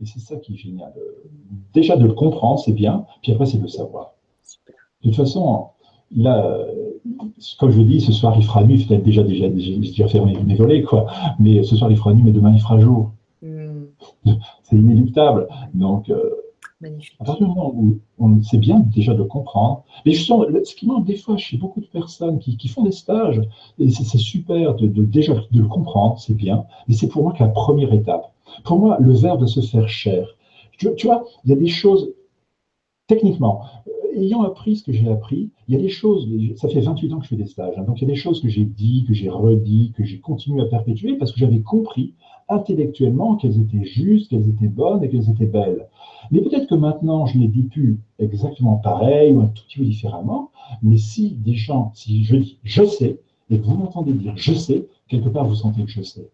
[0.00, 0.92] Et c'est ça qui est génial.
[1.74, 4.14] Déjà de le comprendre, c'est bien, puis après, c'est de le savoir.
[5.02, 5.66] De toute façon,
[6.16, 6.58] là,
[7.58, 10.54] comme je dis, ce soir, il fera nuit, peut-être déjà, déjà, déjà, déjà fermé mes
[10.54, 11.06] volets, quoi.
[11.38, 13.12] Mais ce soir, il fera nuit, mais demain, il fera jour.
[13.42, 13.84] Mm.
[14.62, 15.48] C'est inéluctable.
[15.74, 16.30] Donc, euh,
[16.80, 17.16] Magnifique.
[17.20, 19.84] À partir du moment où on, c'est bien déjà de comprendre.
[20.06, 22.92] Mais justement, ce qui manque des fois chez beaucoup de personnes qui, qui font des
[22.92, 23.42] stages,
[23.78, 27.32] et c'est, super de, de, déjà de le comprendre, c'est bien, mais c'est pour moi
[27.34, 28.32] que la première étape.
[28.64, 30.26] Pour moi, le verbe de se faire cher.
[30.78, 32.12] Tu, tu vois, il y a des choses,
[33.06, 36.80] techniquement, euh, ayant appris ce que j'ai appris, il y a des choses, ça fait
[36.80, 38.48] 28 ans que je fais des stages, hein, donc il y a des choses que
[38.48, 42.14] j'ai dit, que j'ai redit, que j'ai continué à perpétuer parce que j'avais compris
[42.48, 45.86] intellectuellement qu'elles étaient justes, qu'elles étaient bonnes et qu'elles étaient belles.
[46.30, 49.78] Mais peut-être que maintenant, je ne les dis plus exactement pareil ou un tout petit
[49.78, 50.50] peu différemment,
[50.82, 53.20] mais si des gens, si je dis je sais,
[53.50, 56.30] et que vous m'entendez dire je sais, quelque part vous sentez que je sais.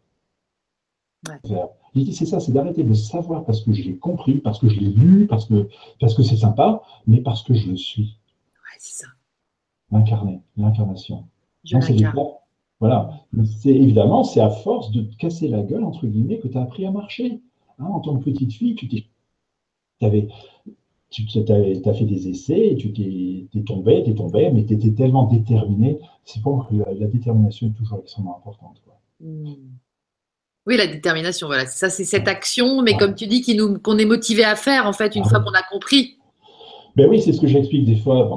[1.28, 2.12] Ouais.
[2.12, 5.26] c'est ça, c'est d'arrêter de savoir parce que j'ai compris, parce que je l'ai lu,
[5.26, 5.68] parce que
[6.00, 8.18] parce que c'est sympa, mais parce que je le suis.
[8.54, 9.08] Ouais, c'est ça.
[9.90, 11.24] L'incarné, l'incarnation.
[12.80, 13.10] Voilà.
[13.60, 16.62] C'est évidemment, c'est à force de te casser la gueule, entre guillemets, que tu as
[16.62, 17.40] appris à marcher.
[17.78, 19.06] Hein, en tant que petite fille, tu t'es.
[20.02, 20.28] Avais,
[21.10, 24.92] tu as, fait des essais, et tu t'es tombé, tu es tombé, mais tu étais
[24.92, 25.98] tellement déterminé.
[26.24, 28.82] C'est pour que la, détermination est toujours extrêmement importante.
[29.20, 29.54] Hmm.
[30.66, 31.66] Oui, la détermination, voilà.
[31.66, 33.44] Ça, c'est cette action, mais comme tu dis,
[33.82, 36.18] qu'on est motivé à faire, en fait, une ah fois qu'on a compris.
[36.96, 38.28] Ben oui, c'est ce que j'explique des fois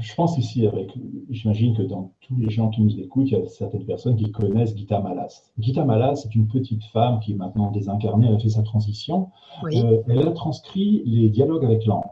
[0.00, 0.90] je pense ici, avec,
[1.30, 4.30] j'imagine que dans tous les gens qui nous écoutent, il y a certaines personnes qui
[4.30, 5.50] connaissent Gita Malas.
[5.58, 9.30] Gita Malas, c'est une petite femme qui est maintenant désincarnée, elle a fait sa transition.
[9.72, 12.04] Euh, elle a transcrit les dialogues avec l'ange.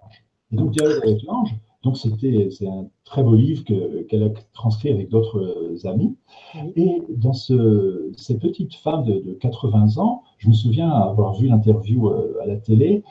[0.52, 4.90] Et donc, dialogue avec l'ange, donc c'était, c'est un très beau livre qu'elle a transcrit
[4.90, 6.16] avec d'autres euh, amis.
[6.76, 12.08] Et dans ce, cette petite femme de, 80 ans, je me souviens avoir vu l'interview
[12.08, 13.02] euh, à la télé,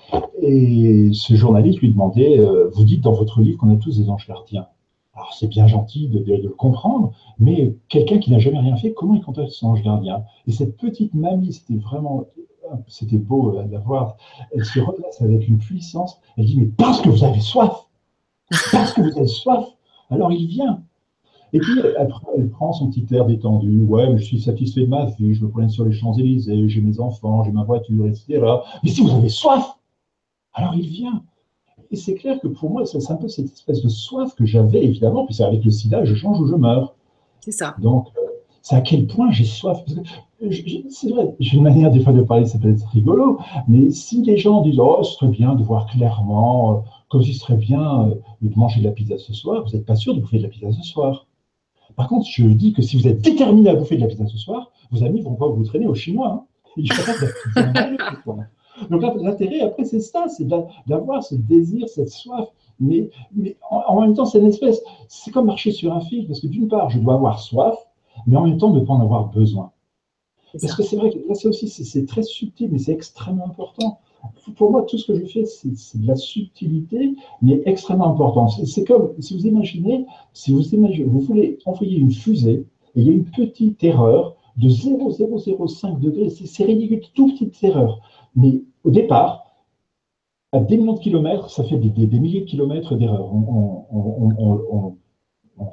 [0.42, 4.10] et ce journaliste lui demandait, euh, vous dites dans votre livre qu'on a tous des
[4.10, 4.68] anges gardiens.
[5.14, 8.94] Alors c'est bien gentil de, de, le comprendre, mais quelqu'un qui n'a jamais rien fait,
[8.94, 10.24] comment il contacte son ange gardien?
[10.48, 12.28] Et cette petite mamie, c'était vraiment,
[12.88, 14.16] c'était beau à la voir,
[14.54, 17.88] elle se redresse avec une puissance, elle dit, mais parce que vous avez soif,
[18.72, 19.66] parce que vous avez soif,
[20.10, 20.82] alors il vient.
[21.54, 23.84] Et puis après, elle prend son petit air détendu.
[23.84, 26.82] Ouais, mais je suis satisfait de ma vie, je me promène sur les Champs-Élysées, j'ai
[26.82, 28.42] mes enfants, j'ai ma voiture, etc.
[28.84, 29.78] Mais si vous avez soif,
[30.54, 31.24] alors il vient.
[31.92, 34.84] Et c'est clair que pour moi, c'est un peu cette espèce de soif que j'avais,
[34.84, 36.96] évidemment, puis c'est avec le sida, je change ou je meurs.
[37.42, 37.76] C'est ça.
[37.80, 38.22] Donc, euh,
[38.62, 39.80] c'est à quel point j'ai soif.
[40.90, 44.24] C'est vrai, j'ai une manière des fois de parler, ça peut être rigolo, mais si
[44.24, 46.80] les gens disent Oh, ce serait bien de voir clairement, euh,
[47.12, 49.86] comme si ce serait bien euh, de manger de la pizza ce soir, vous n'êtes
[49.86, 51.28] pas sûr de bouffer de la pizza ce soir.
[51.98, 54.38] Par contre, je dis que si vous êtes déterminé à bouffer de la pizza ce
[54.38, 56.48] soir, vos amis vont pas vous traîner au chinois.
[56.78, 56.82] Hein.
[58.90, 60.48] Donc l'intérêt, après, c'est ça, c'est
[60.88, 62.48] d'avoir ce désir, cette soif.
[62.80, 66.40] Mais, mais en, même temps, c'est une espèce, c'est comme marcher sur un fil, parce
[66.40, 67.76] que d'une part, je dois avoir soif,
[68.26, 69.72] mais en même temps, ne pas en avoir besoin.
[70.60, 74.00] Parce que c'est vrai que là, c'est aussi, c'est très subtil, mais c'est extrêmement important.
[74.56, 78.48] Pour moi, tout ce que je fais, c'est de la subtilité, mais extrêmement important.
[78.48, 80.62] C'est comme, si vous imaginez, si vous
[81.20, 82.66] voulez envoyer une fusée,
[82.96, 88.02] et il y a une petite erreur de 0,005 degrés, c'est ridicule, toute petite erreur.
[88.36, 89.46] Mais au départ,
[90.52, 93.34] à des millions de kilomètres, ça fait des, milliers de kilomètres d'erreur.
[93.34, 94.98] On,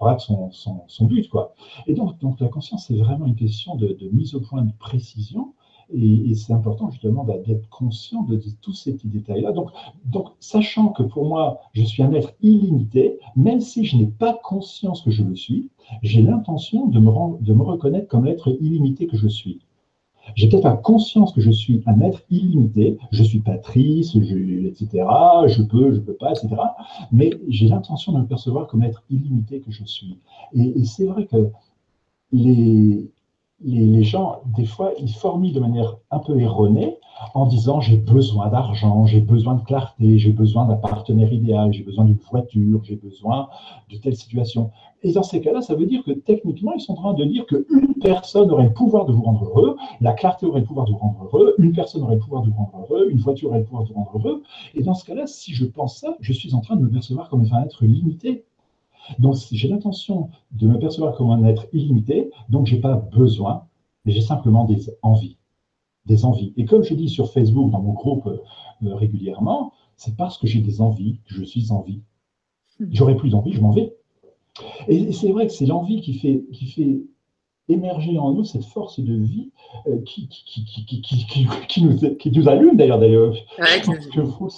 [0.00, 1.28] rate son, but.
[1.28, 1.54] Quoi.
[1.86, 5.54] Et donc, la conscience, c'est vraiment une question de, mise au point de précision.
[5.94, 9.52] Et, c'est important justement d'être conscient de, tous ces petits détails-là.
[9.52, 9.70] Donc,
[10.04, 14.38] donc, sachant que pour moi, je suis un être illimité, même si je n'ai pas
[14.42, 15.70] conscience que je le suis,
[16.02, 19.60] j'ai l'intention de me, de me reconnaître comme l'être illimité que je suis.
[20.34, 24.86] J'ai peut-être pas conscience que je suis un être illimité, je suis Patrice, etc.,
[25.46, 26.48] je peux, je peux pas, etc.,
[27.12, 30.18] mais j'ai l'intention de me percevoir comme être illimité que je suis.
[30.52, 31.50] et c'est vrai que
[32.30, 33.10] les,
[33.60, 36.96] les, gens, des fois, ils formulent de manière un peu erronée
[37.34, 41.82] en disant j'ai besoin d'argent, j'ai besoin de clarté, j'ai besoin d'un partenaire idéal, j'ai
[41.82, 43.48] besoin d'une voiture, j'ai besoin
[43.90, 44.70] de telle situation.
[45.02, 47.46] Et dans ces cas-là, ça veut dire que techniquement, ils sont en train de dire
[47.46, 50.92] qu'une personne aurait le pouvoir de vous rendre heureux, la clarté aurait le pouvoir de
[50.92, 53.60] vous rendre heureux, une personne aurait le pouvoir de vous rendre heureux, une voiture aurait
[53.60, 54.42] le pouvoir de vous rendre heureux.
[54.74, 57.28] Et dans ce cas-là, si je pense ça, je suis en train de me percevoir
[57.28, 58.44] comme un être limité
[59.18, 63.64] donc, j'ai l'intention de me percevoir comme un être illimité, donc je n'ai pas besoin,
[64.04, 65.36] mais j'ai simplement des envies.
[66.06, 66.52] Des envies.
[66.56, 70.60] Et comme je dis sur Facebook, dans mon groupe euh, régulièrement, c'est parce que j'ai
[70.60, 72.00] des envies que je suis en vie.
[72.80, 72.86] Hmm.
[72.92, 73.94] J'aurais plus d'envie, je m'en vais.
[74.88, 77.00] Et c'est vrai que c'est l'envie qui fait, qui fait
[77.68, 79.50] émerger en nous cette force de vie
[79.86, 80.64] euh, qui, qui,
[81.68, 83.34] qui, nous, allume d'ailleurs, d'ailleurs.
[83.58, 84.50] que vous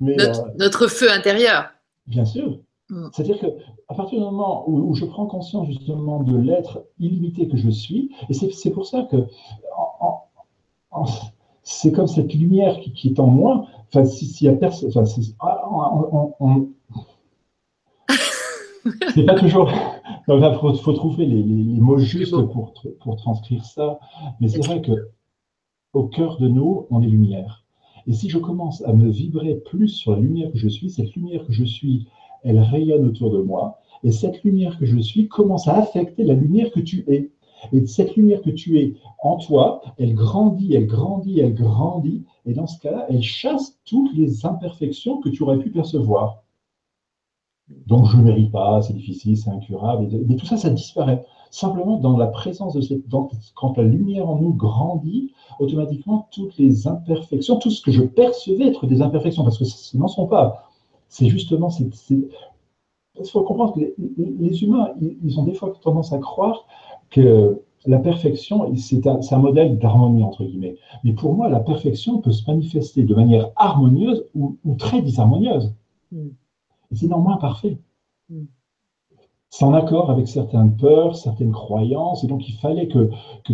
[0.00, 1.70] Mais, notre, euh, notre feu intérieur.
[2.06, 2.58] Bien sûr.
[2.90, 3.08] Mm.
[3.12, 7.70] C'est-à-dire qu'à partir du moment où, je prends conscience justement de l'être illimité que je
[7.70, 9.26] suis, et c'est pour ça que
[11.62, 14.90] c'est comme cette lumière qui, est en moi, enfin, s'il y a personne,
[19.14, 19.70] c'est pas toujours.
[20.28, 21.42] Il faut, trouver les,
[21.80, 23.98] mots justes pour, pour transcrire ça,
[24.40, 25.10] mais c'est vrai que
[25.94, 27.64] au cœur de nous, on est lumière.
[28.06, 31.14] Et si je commence à me vibrer plus sur la lumière que je suis, cette
[31.14, 32.06] lumière que je suis,
[32.44, 33.78] elle rayonne autour de moi.
[34.04, 37.30] Et cette lumière que je suis commence à affecter la lumière que tu es.
[37.72, 42.24] Et cette lumière que tu es en toi, elle grandit, elle grandit, elle grandit.
[42.44, 46.42] Et dans ce cas-là, elle chasse toutes les imperfections que tu aurais pu percevoir.
[47.86, 50.08] Donc, je ne mérite pas, c'est difficile, c'est incurable.
[50.26, 51.24] Mais tout ça, ça disparaît.
[51.50, 53.04] Simplement, dans la présence de cette.
[53.54, 58.66] quand la lumière en nous grandit, automatiquement, toutes les imperfections, tout ce que je percevais
[58.66, 60.68] être des imperfections, parce que ce n'en sont pas,
[61.14, 61.68] c'est justement.
[62.10, 62.28] Il
[63.30, 63.80] faut comprendre que
[64.18, 66.66] les, humains, ils, ont des fois tendance à croire
[67.10, 70.74] que la perfection, c'est un, modèle d'harmonie, entre guillemets.
[71.04, 75.72] Mais pour moi, la perfection peut se manifester de manière harmonieuse ou, très disharmonieuse.
[76.10, 76.30] Mm.
[76.92, 77.78] c'est néanmoins parfait.
[78.28, 78.46] Mm.
[79.50, 83.08] C'est en accord avec certaines peurs, certaines croyances, et donc il fallait que,
[83.44, 83.52] que,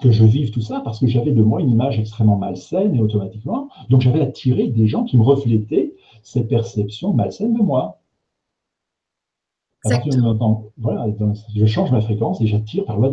[0.00, 3.00] que je vive tout ça parce que j'avais de moi une image extrêmement malsaine et
[3.00, 5.94] automatiquement, donc j'avais attiré des gens qui me reflétaient
[6.24, 8.00] ces perceptions malsaines de moi.
[10.78, 11.06] voilà,
[11.54, 13.12] je change ma fréquence et j'attire par loi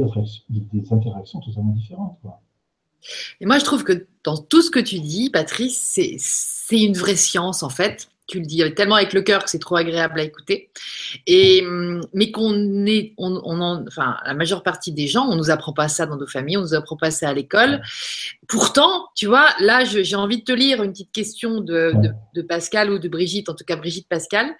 [0.49, 2.17] des interactions totalement différentes.
[3.39, 7.15] Et moi, je trouve que dans tout ce que tu dis, Patrice, c'est une vraie
[7.15, 10.23] science en fait tu le dis tellement avec le cœur que c'est trop agréable à
[10.23, 10.71] écouter.
[11.27, 15.73] Et, hum, mais qu'on est, on, enfin, la majeure partie des gens, on nous apprend
[15.73, 17.81] pas ça dans nos familles, on nous apprend pas ça à l'école.
[18.47, 21.93] Pourtant, tu vois, là, j'ai envie de te lire une petite question de,
[22.33, 24.55] de, Pascal ou de Brigitte, en tout cas Brigitte Pascal,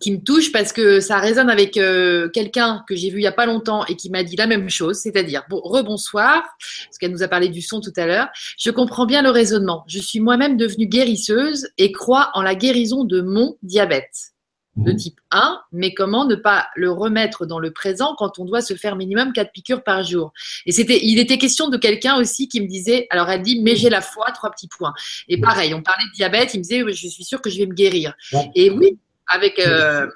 [0.00, 3.26] qui me touche parce que ça résonne avec euh, quelqu'un que j'ai vu il y
[3.26, 6.42] a pas longtemps et qui m'a dit la même chose, c'est-à-dire bon, rebonsoir,
[6.86, 8.28] parce qu'elle nous a parlé du son tout à l'heure.
[8.58, 9.84] Je comprends bien le raisonnement.
[9.86, 14.32] Je suis moi-même devenue guérisseuse et crois en la guérison de mon diabète
[14.76, 14.96] de mmh.
[14.96, 18.74] type 1, mais comment ne pas le remettre dans le présent quand on doit se
[18.74, 20.32] faire minimum 4 piqûres par jour?
[20.64, 23.76] Et c'était, il était question de quelqu'un aussi qui me disait, alors elle dit, mais
[23.76, 24.94] j'ai la foi, trois petits points.
[25.28, 27.66] Et pareil, on parlait de diabète, il me disait, je suis sûre que je vais
[27.66, 28.14] me guérir.
[28.54, 28.98] Et oui,
[29.28, 29.58] avec.
[29.58, 30.06] Euh,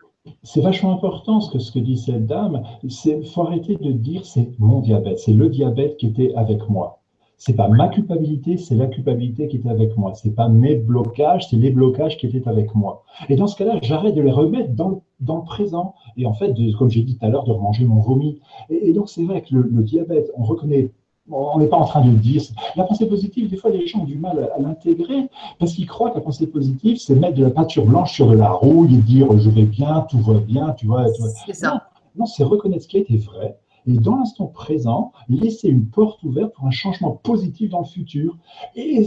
[0.43, 2.63] c'est vachement important ce que, ce que dit cette dame.
[2.83, 7.01] Il faut arrêter de dire c'est mon diabète, c'est le diabète qui était avec moi.
[7.39, 10.15] C'est pas ma culpabilité, c'est la culpabilité qui était avec moi.
[10.15, 13.05] C'est pas mes blocages, c'est les blocages qui étaient avec moi.
[13.29, 15.95] Et dans ce cas-là, j'arrête de les remettre dans, dans, le présent.
[16.17, 18.41] Et en fait, de, comme j'ai dit tout à l'heure, de manger mon vomi.
[18.71, 20.91] Et, donc, c'est vrai que le, diabète, on reconnaît
[21.31, 22.43] on n'est pas en train de dire.
[22.77, 26.11] La pensée positive, des fois, les gens ont du mal à, l'intégrer parce qu'ils croient
[26.11, 28.99] que la pensée positive, c'est mettre de la peinture blanche sur de la rouille et
[28.99, 31.07] dire je vais bien, tout va bien, tu vois.
[31.47, 31.89] C'est ça.
[32.17, 36.23] Non, c'est reconnaître ce qui a été vrai et dans l'instant présent, laisser une porte
[36.25, 38.37] ouverte pour un changement positif dans le futur.
[38.75, 39.05] Et,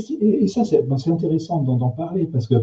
[0.48, 2.56] ça, ben, c'est intéressant d'en parler parce que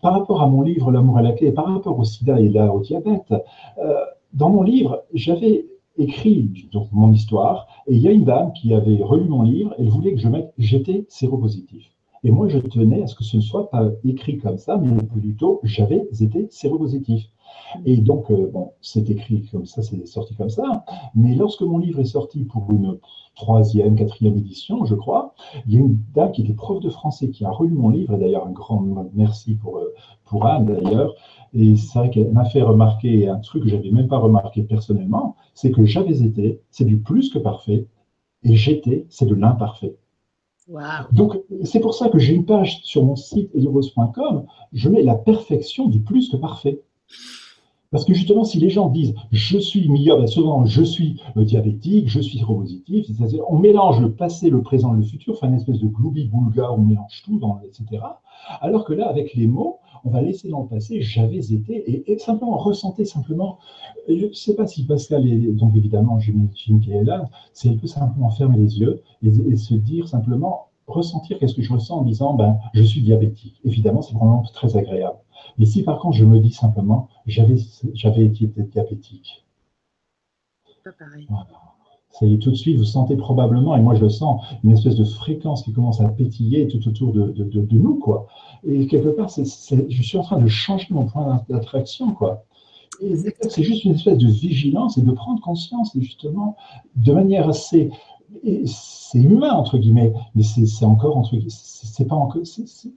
[0.00, 2.72] par rapport à mon livre L'amour à la clé, par rapport au sida et là,
[2.72, 3.32] au diabète,
[3.78, 3.94] euh,
[4.32, 5.66] dans mon livre, j'avais
[5.96, 9.74] écrit donc, mon histoire, et il y a une dame qui avait relu mon livre,
[9.78, 11.92] elle voulait que je mette j'étais séropositif.
[12.24, 15.02] Et moi, je tenais à ce que ce ne soit pas écrit comme ça, mais
[15.02, 17.28] plutôt j'avais été séropositif.
[17.84, 20.84] Et donc, euh, bon, c'est écrit comme ça, c'est sorti comme ça.
[21.14, 22.98] Mais lorsque mon livre est sorti pour une
[23.34, 25.34] troisième, quatrième édition, je crois,
[25.66, 28.14] il y a une dame qui était prof de français qui a relu mon livre,
[28.14, 28.84] et d'ailleurs un grand
[29.14, 29.92] merci pour, euh,
[30.24, 31.14] pour Anne d'ailleurs,
[31.54, 34.62] et c'est vrai qu'elle m'a fait remarquer un truc que je n'avais même pas remarqué
[34.62, 37.86] personnellement, c'est que j'avais été, c'est du plus que parfait,
[38.44, 39.96] et j'étais, c'est de l'imparfait.
[41.12, 45.14] Donc, c'est pour ça que j'ai une page sur mon site elirose.com, je mets la
[45.14, 46.80] perfection du plus que parfait.
[47.92, 52.08] Parce que justement, si les gens disent je suis meilleur, bien souvent je suis diabétique,
[52.08, 53.06] je suis séropositif,
[53.48, 57.22] on mélange le passé, le présent, le futur, enfin une espèce de gloubi-boulga, on mélange
[57.24, 58.02] tout, etc.
[58.62, 62.18] Alors que là, avec les mots, on va laisser dans le passé j'avais été et,
[62.18, 63.58] simplement ressentir simplement.
[64.08, 67.78] Je ne sais pas si Pascal est donc évidemment, j'imagine qu'il est là, c'est elle
[67.78, 72.02] peut simplement fermer les yeux et, se dire simplement ressentir qu'est-ce que je ressens en
[72.02, 73.60] disant ben je suis diabétique.
[73.64, 75.18] Évidemment, c'est vraiment très agréable.
[75.64, 79.44] Si par contre je me dis simplement, j'avais, été diabétique.
[80.84, 81.28] Pas pareil.
[82.12, 84.72] Ça y est, tout de suite, vous sentez probablement, et moi je le sens, une
[84.72, 88.26] espèce de fréquence qui commence à pétiller tout autour de, de, nous, quoi.
[88.66, 92.44] Et quelque part, je suis en train de changer mon point d'attraction, quoi.
[93.00, 96.56] c'est juste une espèce de vigilance et de prendre conscience, justement,
[96.96, 97.90] de manière assez.
[98.66, 102.42] C'est humain, entre guillemets, mais c'est, encore, entre c'est pas encore.
[102.42, 102.92] est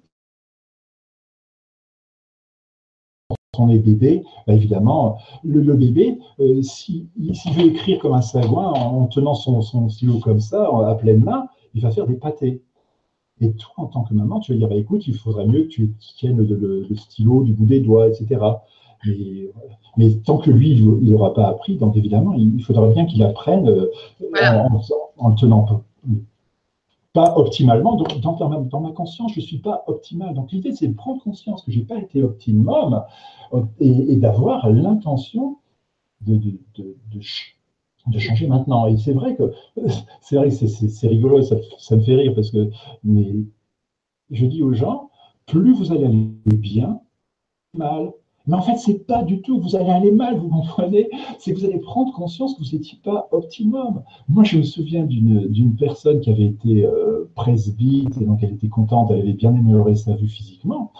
[3.77, 9.89] bébé, bah, évidemment, le, bébé, euh, s'il veut écrire comme un sagouin en, tenant son,
[9.89, 12.61] stylo comme ça, à pleine main, il va faire des pâtés.
[13.41, 15.69] Et toi, en tant que maman, tu vas dire, bah, écoute, il faudrait mieux que
[15.69, 18.39] tu tiennes le, stylo du bout des doigts, etc.
[19.97, 23.67] Mais, tant que lui, il n'aura pas appris, donc évidemment, il, faudra bien qu'il apprenne
[23.67, 23.87] euh,
[24.41, 24.81] en,
[25.17, 25.83] en, le tenant
[27.15, 27.95] pas optimalement.
[27.95, 30.35] Donc, dans, ma conscience, je ne suis pas optimal.
[30.35, 33.03] Donc, l'idée, c'est de prendre conscience que je n'ai pas été optimum
[33.79, 35.57] et, d'avoir l'intention
[36.21, 36.37] de,
[36.77, 38.85] de, changer maintenant.
[38.87, 39.53] Et c'est vrai que
[40.21, 42.69] c'est rigolo, ça, ça, me fait rire parce que
[43.05, 43.33] mais
[44.29, 45.09] je dis aux gens,
[45.45, 46.99] plus vous allez aller bien,
[47.73, 48.11] mal,
[48.47, 51.59] mais en fait, c'est pas du tout, vous allez aller mal, vous comprenez C'est que
[51.59, 54.03] vous allez prendre conscience que vous n'étiez pas optimum.
[54.27, 58.67] Moi, je me souviens d'une personne qui avait été euh, presbyte, et donc elle était
[58.67, 60.91] contente, elle avait bien amélioré sa vue physiquement.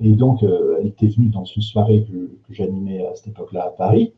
[0.00, 3.70] Et donc, euh, elle était venue dans une soirée que, j'animais à cette époque-là à
[3.70, 4.12] Paris.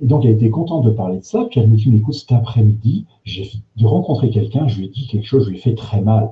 [0.00, 1.46] Et donc, elle était contente de parler de ça.
[1.50, 5.06] Puis elle me dit, écoute, cet après-midi, j'ai de rencontrer quelqu'un, je lui ai dit
[5.06, 6.30] quelque chose, je lui ai fait très mal.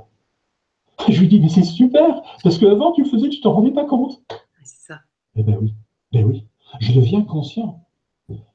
[1.09, 3.85] Je lui dit, mais c'est super, parce qu'avant, tu le faisais, tu t'en rendais pas
[3.85, 4.21] compte.
[5.39, 5.73] Eh bien oui,
[6.13, 6.45] ben oui,
[6.81, 7.85] je deviens conscient.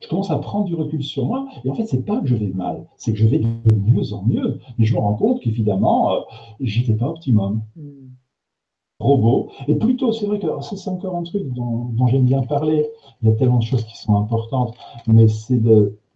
[0.01, 2.35] Je commence à prendre du recul sur moi, et en fait, c'est pas que je
[2.35, 4.59] vais mal, c'est que je vais de mieux en mieux.
[4.77, 6.19] Mais je me rends compte qu'évidemment, euh,
[6.59, 7.63] j'étais pas optimum.
[7.75, 8.09] Hmm.
[8.99, 9.49] Robot.
[9.67, 12.85] Et plutôt, c'est vrai que c'est encore un truc dont, dont j'aime bien parler.
[13.21, 14.75] Il y a tellement de choses qui sont importantes,
[15.07, 15.59] mais c'est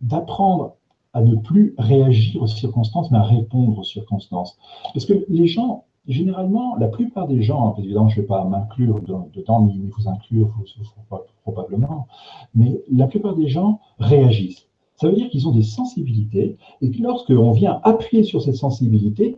[0.01, 0.75] d'apprendre
[1.13, 4.57] à ne plus réagir aux circonstances, mais à répondre aux circonstances.
[4.93, 9.01] Parce que les gens généralement, la plupart des gens, évidemment, je ne vais pas m'inclure
[9.01, 10.53] dedans, ni vous inclure
[11.43, 12.07] probablement,
[12.55, 14.67] mais la plupart des gens réagissent.
[14.95, 19.37] Ça veut dire qu'ils ont des sensibilités et que lorsqu'on vient appuyer sur cette sensibilité,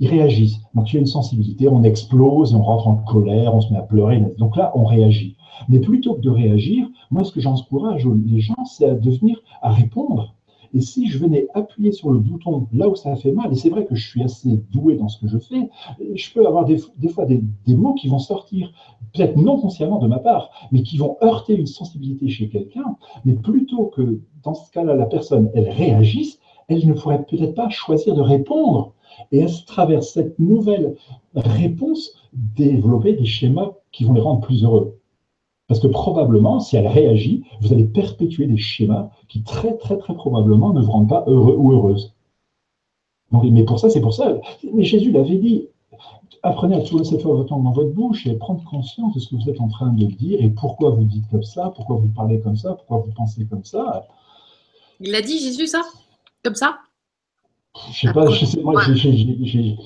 [0.00, 0.60] ils réagissent.
[0.74, 3.78] Donc il y a une sensibilité, on explose, on rentre en colère, on se met
[3.78, 4.20] à pleurer.
[4.38, 5.36] Donc là, on réagit.
[5.68, 9.70] Mais plutôt que de réagir, moi, ce que j'encourage les gens, c'est à devenir, à
[9.70, 10.34] répondre
[10.72, 13.70] et si je venais appuyer sur le bouton là où ça fait mal, et c'est
[13.70, 15.68] vrai que je suis assez doué dans ce que je fais,
[16.14, 18.72] je peux avoir des, fois des, mots qui vont sortir,
[19.12, 23.34] peut-être non consciemment de ma part, mais qui vont heurter une sensibilité chez quelqu'un, mais
[23.34, 28.14] plutôt que dans ce cas-là, la personne, elle réagisse, elle ne pourrait peut-être pas choisir
[28.14, 28.94] de répondre.
[29.32, 30.94] Et à travers cette nouvelle
[31.34, 34.99] réponse, développer des schémas qui vont les rendre plus heureux.
[35.70, 40.14] Parce que probablement, si elle réagit, vous allez perpétuer des schémas qui très, très, très
[40.14, 42.12] probablement ne vous rendent pas heureux ou heureuse.
[43.30, 44.36] mais pour ça, c'est pour ça.
[44.74, 45.68] Mais Jésus l'avait dit.
[46.42, 49.28] Apprenez à toujours laisser faire votre temps dans votre bouche et prendre conscience de ce
[49.28, 52.08] que vous êtes en train de dire et pourquoi vous dites comme ça, pourquoi vous
[52.08, 54.08] parlez comme ça, pourquoi vous pensez comme ça.
[54.98, 55.82] Il a dit Jésus ça
[56.42, 56.78] Comme ça
[57.92, 59.76] Je sais pas, je sais, moi, j'ai.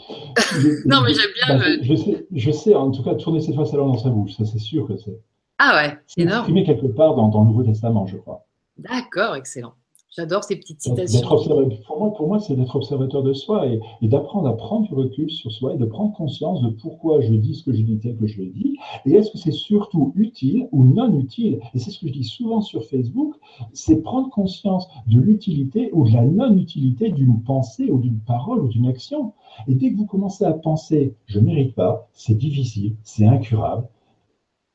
[0.87, 1.59] Non, mais j'aime bien.
[1.59, 4.33] Bah, je, sais, je sais, en tout cas, tourner cette fois là dans sa bouche,
[4.33, 5.21] ça c'est sûr que c'est.
[5.59, 6.39] Ah ouais, c'est énorme.
[6.39, 8.45] exprimé quelque part dans, dans le Nouveau Testament, je crois.
[8.77, 9.75] D'accord, excellent.
[10.17, 11.27] J'adore ces petites citations.
[11.27, 15.29] Pour moi, pour moi c'est d'être observateur de soi et, d'apprendre à prendre du recul
[15.29, 18.17] sur soi et de prendre conscience de pourquoi je dis ce que je dis tel
[18.17, 18.79] que je le dis.
[19.07, 21.59] Et est-ce que c'est surtout utile ou non utile?
[21.75, 23.35] Et c'est ce que je dis souvent sur Facebook,
[23.73, 28.69] c'est prendre conscience de l'utilité ou de la non-utilité d'une pensée ou d'une parole ou
[28.69, 29.33] d'une action.
[29.67, 33.89] Et dès que vous commencez à penser, je ne mérite pas, c'est difficile, c'est incurable,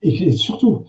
[0.02, 0.86] et surtout,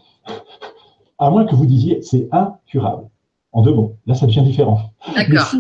[1.18, 3.08] à moins que vous disiez, c'est incurable
[3.52, 3.96] en deux mots.
[4.06, 4.78] Là, ça devient différent.
[5.14, 5.52] D'accord.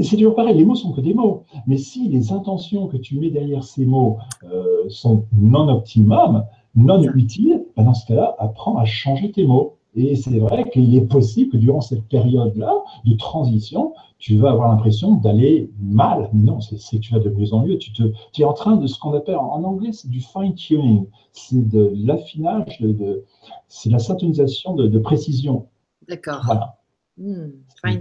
[0.00, 1.44] c'est toujours pareil, les mots sont que des mots.
[1.66, 7.02] Mais si les intentions que tu mets derrière ces mots euh, sont non optimum, non
[7.02, 9.73] utiles, ben dans ce cas-là, apprends à changer tes mots.
[9.96, 12.74] Et c'est vrai qu'il est possible que durant cette période-là
[13.04, 16.30] de transition, tu vas avoir l'impression d'aller mal.
[16.32, 17.78] Non, c'est que tu vas de mieux en mieux.
[17.78, 21.06] Tu, te, tu es en train de ce qu'on appelle en anglais, c'est du fine-tuning.
[21.32, 23.24] C'est de l'affinage, de,
[23.68, 25.68] c'est la syntonisation de, de précision.
[26.08, 26.42] D'accord.
[26.44, 26.78] Voilà.
[27.16, 27.50] Hmm,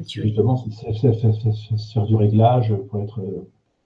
[0.08, 3.22] justement, c'est faire du réglage pour être.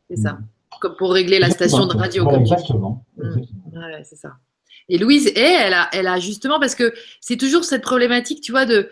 [0.09, 0.39] C'est ça.
[0.79, 2.23] Comme pour régler la station de radio.
[2.23, 3.03] comme exactement.
[3.17, 3.39] Hmm.
[3.73, 4.33] Ouais, c'est ça.
[4.89, 8.65] Et Louise, elle a, elle a justement, parce que c'est toujours cette problématique, tu vois,
[8.65, 8.89] de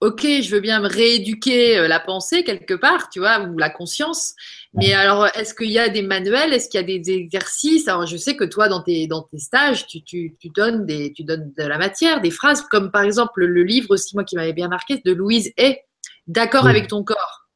[0.00, 3.68] ok, je veux bien me rééduquer euh, la pensée quelque part, tu vois, ou la
[3.68, 4.34] conscience.
[4.74, 7.88] Mais alors, est-ce qu'il y a des manuels Est-ce qu'il y a des exercices?
[7.88, 11.12] Alors, je sais que toi, dans tes, dans tes stages, tu, tu, tu, donnes des,
[11.12, 14.36] tu donnes de la matière, des phrases, comme par exemple le livre aussi, moi, qui
[14.36, 15.82] m'avait bien marqué, de Louise est
[16.28, 17.48] D'accord avec ton corps.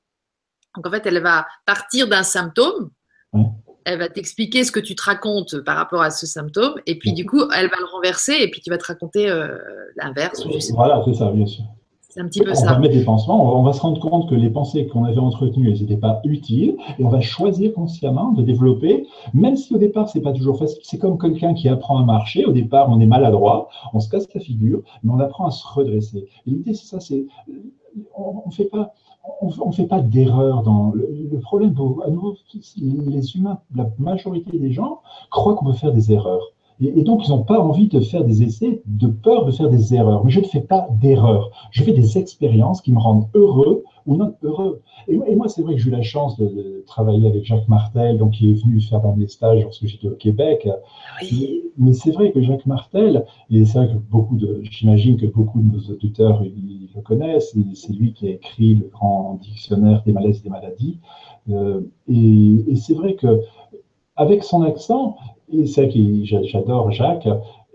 [0.75, 2.91] Donc, en fait, elle va partir d'un symptôme.
[3.85, 6.75] Elle va t'expliquer ce que tu te racontes par rapport à ce symptôme.
[6.87, 9.57] Et puis, du coup, elle va le renverser et puis tu vas te raconter euh,
[9.97, 10.47] l'inverse.
[10.73, 11.65] Voilà, c'est ça, bien sûr.
[12.13, 12.75] C'est un petit peu on ça.
[12.75, 15.71] Va mettre des pansements, on va se rendre compte que les pensées qu'on avait entretenues,
[15.71, 20.11] elles n'étaient pas utiles, et on va choisir consciemment de développer, même si au départ,
[20.11, 20.83] c'est pas toujours facile.
[20.83, 22.45] C'est comme quelqu'un qui apprend à marcher.
[22.45, 25.67] Au départ, on est maladroit, on se casse la figure, mais on apprend à se
[25.67, 26.29] redresser.
[26.45, 27.25] L'idée, c'est ça, c'est
[28.15, 28.93] on ne fait pas
[29.41, 32.37] on fait pas d'erreur dans le, problème à nouveau
[32.77, 35.01] les humains la majorité des gens
[35.31, 38.43] croient qu'on peut faire des erreurs et, donc, ils n'ont pas envie de faire des
[38.43, 40.25] essais, de peur de faire des erreurs.
[40.25, 41.51] Mais je ne fais pas d'erreurs.
[41.71, 44.81] Je fais des expériences qui me rendent heureux ou non heureux.
[45.09, 48.33] Et, moi, c'est vrai que j'ai eu la chance de, travailler avec Jacques Martel, donc
[48.33, 50.69] qui est venu faire dans mes stages lorsque j'étais au Québec.
[51.79, 55.61] Mais, c'est vrai que Jacques Martel, et c'est vrai que beaucoup de, j'imagine que beaucoup
[55.61, 60.13] de nos auditeurs ils, le connaissent, c'est lui qui a écrit le grand dictionnaire des
[60.13, 60.99] malaises et des maladies.
[61.49, 63.41] Euh, et, et c'est vrai que
[64.17, 65.17] avec son accent,
[65.51, 67.29] et c'est que j'adore Jacques,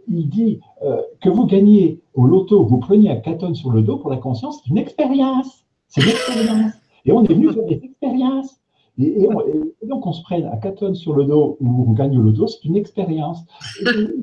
[0.08, 3.98] il dit euh, que vous gagnez au loto, vous preniez un 4 sur le dos
[3.98, 5.66] pour la conscience, c'est une expérience.
[5.88, 6.74] C'est une expérience.
[7.06, 8.60] Et on est venu faire des expériences.
[9.00, 9.28] Et,
[9.88, 12.48] donc, on se prenne à 4 tonnes sur le dos ou on gagne le dos,
[12.48, 13.40] c'est une expérience.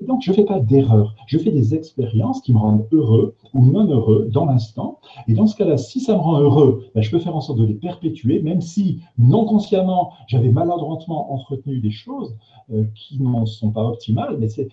[0.03, 1.15] donc, je ne fais pas d'erreur.
[1.27, 4.99] Je fais des expériences qui me rendent heureux ou non heureux dans l'instant.
[5.29, 7.59] Et dans ce cas-là, si ça me rend heureux, ben, je peux faire en sorte
[7.59, 12.37] de les perpétuer, même si non consciemment, j'avais maladroitement entretenu des choses
[12.73, 14.37] euh, qui ne sont pas optimales.
[14.39, 14.69] Mais c'est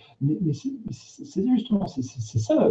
[1.55, 2.69] justement, c'est ça,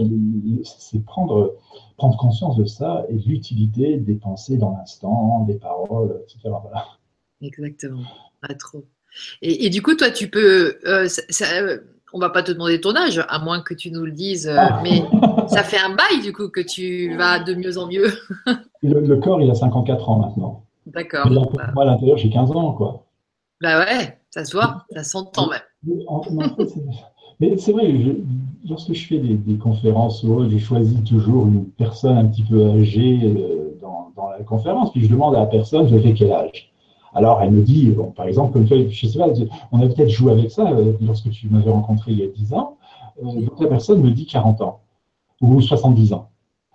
[0.64, 1.54] c'est prendre,
[1.96, 6.50] prendre conscience de ça et de l'utilité des pensées dans l'instant, des paroles, etc.
[6.62, 6.86] Voilà.
[7.42, 8.02] Exactement.
[8.40, 8.84] Pas trop.
[9.42, 10.78] Et, du coup, toi, tu peux.
[10.86, 11.08] Euh,
[11.42, 11.78] euh,
[12.12, 14.56] on va pas te demander ton âge, à moins que tu nous le dises, euh,
[14.58, 14.80] ah.
[14.82, 15.02] mais
[15.48, 18.08] ça fait un bail du coup que tu vas de mieux en mieux.
[18.82, 20.64] le, corps, il a 54 ans maintenant.
[20.86, 21.30] D'accord.
[21.30, 23.04] Moi, à l'intérieur, j'ai 15 ans, quoi.
[23.60, 25.60] Bah ouais, ça se voit, ça s'entend même.
[27.38, 27.92] Mais c'est vrai,
[28.68, 32.70] lorsque je fais des, conférences ou autres, je choisis toujours une personne un petit peu
[32.70, 33.18] âgée
[33.80, 36.69] dans, dans, la conférence, puis je demande à la personne, vous avez quel âge?
[37.14, 39.28] Alors, elle me dit, bon, par exemple, comme je sais pas,
[39.72, 42.54] on a peut-être joué avec ça euh, lorsque tu m'avais rencontré il y a 10
[42.54, 42.76] ans.
[43.22, 44.80] Euh, donc, la personne me dit 40 ans
[45.40, 46.28] ou 70 ans.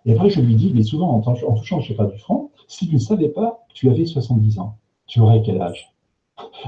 [0.05, 2.87] Et après, je lui dis, mais souvent, en, touchant je sais pas du front, si
[2.87, 4.75] tu ne savais pas que tu avais 70 ans,
[5.07, 5.93] tu aurais quel âge?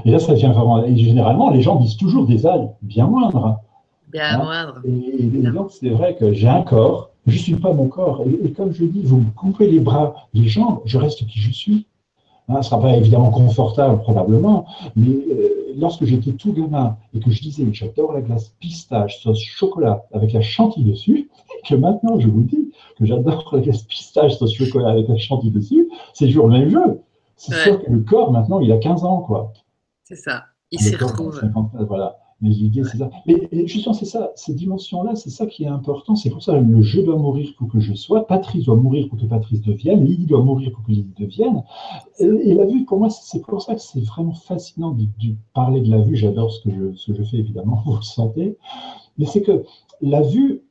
[0.04, 0.82] Et là, ça devient vraiment.
[0.84, 3.58] Et généralement, les gens disent toujours des âges bien moindres.
[4.10, 4.80] Bien hein moindres.
[4.86, 8.22] Et, donc, c'est vrai que j'ai un corps, je ne suis pas mon corps.
[8.26, 11.40] Et, et, comme je dis, vous me coupez les bras, les jambes, je reste qui
[11.40, 11.86] je suis.
[12.48, 17.20] Hein, ce ne sera pas évidemment confortable, probablement, mais euh, lorsque j'étais tout gamin et
[17.20, 21.74] que je disais j'adore la glace pistache, sauce chocolat avec la chantilly dessus, et que
[21.74, 25.88] maintenant je vous dis que j'adore la glace pistache, sauce chocolat avec la chantilly dessus,
[26.14, 27.02] c'est toujours le même jeu.
[27.36, 29.52] C'est sûr que le corps, maintenant, il a 15 ans, quoi.
[30.02, 30.46] C'est ça.
[30.72, 31.40] Il s'y retrouve.
[31.86, 32.18] voilà.
[32.40, 33.10] Mais l'idée, c'est ça.
[33.26, 36.14] Mais justement, c'est ça, ces dimensions-là, c'est ça qui est important.
[36.14, 39.08] C'est pour ça que le je dois mourir pour que je sois, Patrice doit mourir
[39.08, 41.64] pour que Patrice devienne, Lydie doit mourir pour que Lydie devienne.
[42.20, 45.06] Et, la vue, pour moi, c'est pour ça que c'est vraiment fascinant de,
[45.52, 46.14] parler de la vue.
[46.14, 48.56] J'adore ce, que je, ce que je fais, évidemment, vous le sentez.
[49.18, 49.64] Mais c'est que
[50.00, 50.62] la vue,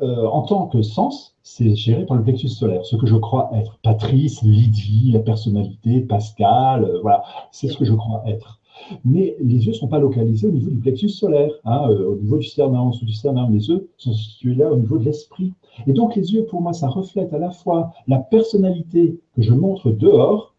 [0.00, 3.50] euh, en tant que sens, c'est géré par le plexus solaire, ce que je crois
[3.54, 3.78] être.
[3.82, 8.60] Patrice, Lydie, la personnalité, Pascal, euh, voilà, c'est ce que je crois être.
[9.04, 12.16] Mais les yeux ne sont pas localisés au niveau du plexus solaire, hein, euh, au
[12.16, 13.52] niveau du sternum, en dessous du sternum.
[13.52, 15.52] Les yeux sont situés là au niveau de l'esprit.
[15.86, 19.52] Et donc les yeux, pour moi, ça reflète à la fois la personnalité que je
[19.52, 20.54] montre dehors,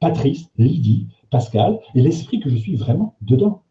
[0.00, 3.62] Patrice, Lydie, Pascal, et l'esprit que je suis vraiment dedans.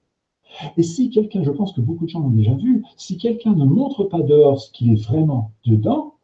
[0.78, 3.66] Et si quelqu'un, je pense que beaucoup de gens l'ont déjà vu, si quelqu'un ne
[3.66, 6.16] montre pas dehors ce qu'il est vraiment dedans,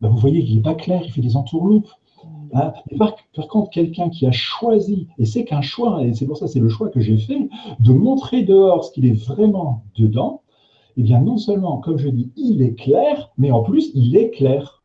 [0.00, 1.88] ben vous voyez qu'il n'est pas clair, il fait des entourloupes,
[2.52, 3.16] Hein, par,
[3.48, 6.68] contre, quelqu'un qui a choisi, et c'est qu'un choix, et c'est pour ça c'est le
[6.68, 7.48] choix que j'ai fait,
[7.80, 10.42] de montrer dehors ce qu'il est vraiment dedans,
[10.96, 14.30] eh bien non seulement, comme je dis, il est clair, mais en plus, il est
[14.30, 14.82] clair.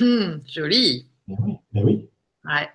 [0.00, 1.06] Hum, joli.
[1.28, 2.08] Mais oui, mais oui.
[2.44, 2.66] Ouais,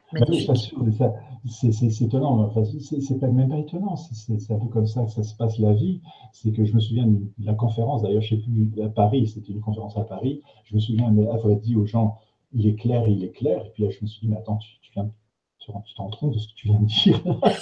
[1.49, 5.35] c'est étonnant, enfin, c'est même pas étonnant, c'est un peu comme ça que ça se
[5.35, 5.99] passe la vie.
[6.31, 9.27] C'est que je me souviens de la conférence, d'ailleurs, je ne sais plus, à Paris,
[9.27, 12.19] c'était une conférence à Paris, je me souviens avoir dit aux gens,
[12.53, 13.65] il est clair, il est clair.
[13.65, 15.09] Et puis là, je me suis dit, mais attends, tu, tu viens,
[15.59, 17.21] tu, de ce que tu viens de dire?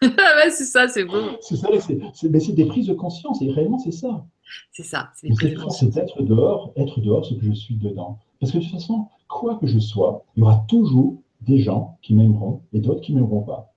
[0.02, 1.36] ouais, c'est ça, c'est beau.
[1.42, 1.68] C'est ça,
[2.14, 4.24] c'est, des prises de conscience, et réellement, c'est ça.
[4.72, 5.28] C'est ça, c'est
[5.68, 8.18] C'est être dehors, être dehors ce que je suis dedans.
[8.40, 11.98] Parce que de toute façon, quoi que je sois, il y aura toujours des gens
[12.02, 13.72] qui m'aimeront et d'autres qui ne m'aimeront pas.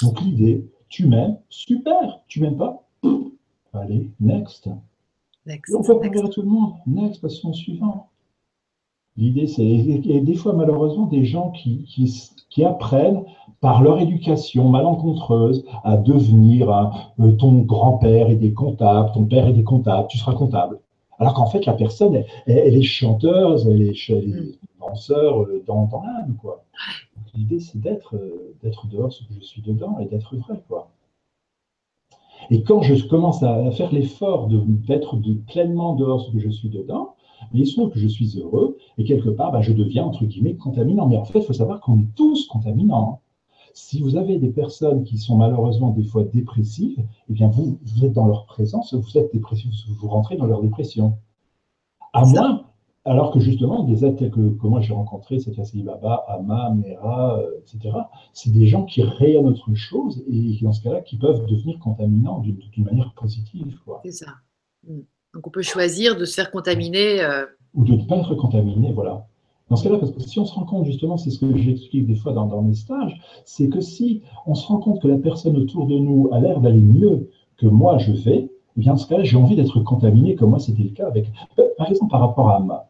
[0.00, 2.86] Donc l'idée, tu m'aimes, super, tu m'aimes pas,
[3.72, 4.68] allez, next.
[5.44, 6.24] next on peut next.
[6.24, 8.10] à tout le monde, next, passons au suivant.
[9.16, 11.84] L'idée, c'est, et des fois, malheureusement, des gens qui,
[12.50, 13.24] qui, apprennent
[13.60, 16.70] par leur éducation malencontreuse à devenir
[17.20, 20.80] euh, ton grand-père et des comptables, ton père et des comptables, tu seras comptable.
[21.18, 26.02] Alors qu'en fait, la personne, elle, est chanteuse, elle est, elle danseur euh, dans, dans
[26.02, 26.64] l'âme, quoi.
[27.34, 30.90] L'idée, c'est d'être, euh, d'être dehors ce que je suis dedans et d'être vrai, quoi.
[32.50, 36.68] Et quand je commence à faire l'effort d'être de, pleinement dehors ce que je suis
[36.68, 37.14] dedans,
[37.52, 40.24] mais il se trouve que je suis heureux et quelque part, bah, je deviens entre
[40.24, 41.06] guillemets contaminant.
[41.06, 43.20] Mais en fait, il faut savoir qu'on est tous contaminants.
[43.74, 48.12] Si vous avez des personnes qui sont malheureusement des fois dépressives, eh bien vous, êtes
[48.12, 51.18] dans leur présence, vous êtes dépressif, vous rentrez dans leur dépression.
[52.12, 52.64] À moins,
[53.04, 57.38] alors que justement, des êtres que, que moi j'ai rencontrés, c'est Yassili Baba, Ama, Mera,
[57.38, 57.96] euh, etc.,
[58.32, 62.38] c'est des gens qui rayonnent autre chose et dans ce cas-là, qui peuvent devenir contaminants
[62.38, 63.78] d'une manière positive.
[64.04, 64.34] C'est ça.
[64.86, 65.00] Mm.
[65.34, 67.20] Donc on peut choisir de se faire contaminer.
[67.20, 69.26] Euh, Ou de ne pas être contaminé, voilà.
[69.68, 72.06] Dans ce cas-là, parce que si on se rend compte, justement, c'est ce que j'explique
[72.06, 75.16] des fois dans, dans mes stages, c'est que si on se rend compte que la
[75.16, 78.98] personne autour de nous a l'air d'aller mieux que moi je vais, eh bien, dans
[78.98, 81.26] ce cas-là, j'ai envie d'être contaminé, comme moi c'était le cas avec.
[81.78, 82.86] Par exemple, par rapport à Amma.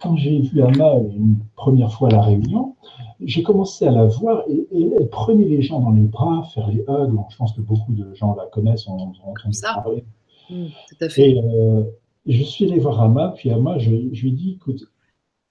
[0.00, 2.74] Quand j'ai vu Amma une première fois à la réunion,
[3.20, 6.84] j'ai commencé à la voir et, elle prenait les gens dans les bras, faire les
[6.88, 7.12] hugs.
[7.30, 9.34] je pense que beaucoup de gens la connaissent, on, on,
[9.74, 10.04] parler
[10.52, 11.30] Mm, tout à fait.
[11.30, 11.84] Et euh,
[12.26, 14.84] je suis allé voir Ama, puis Ama, je, je, lui ai dit, écoute,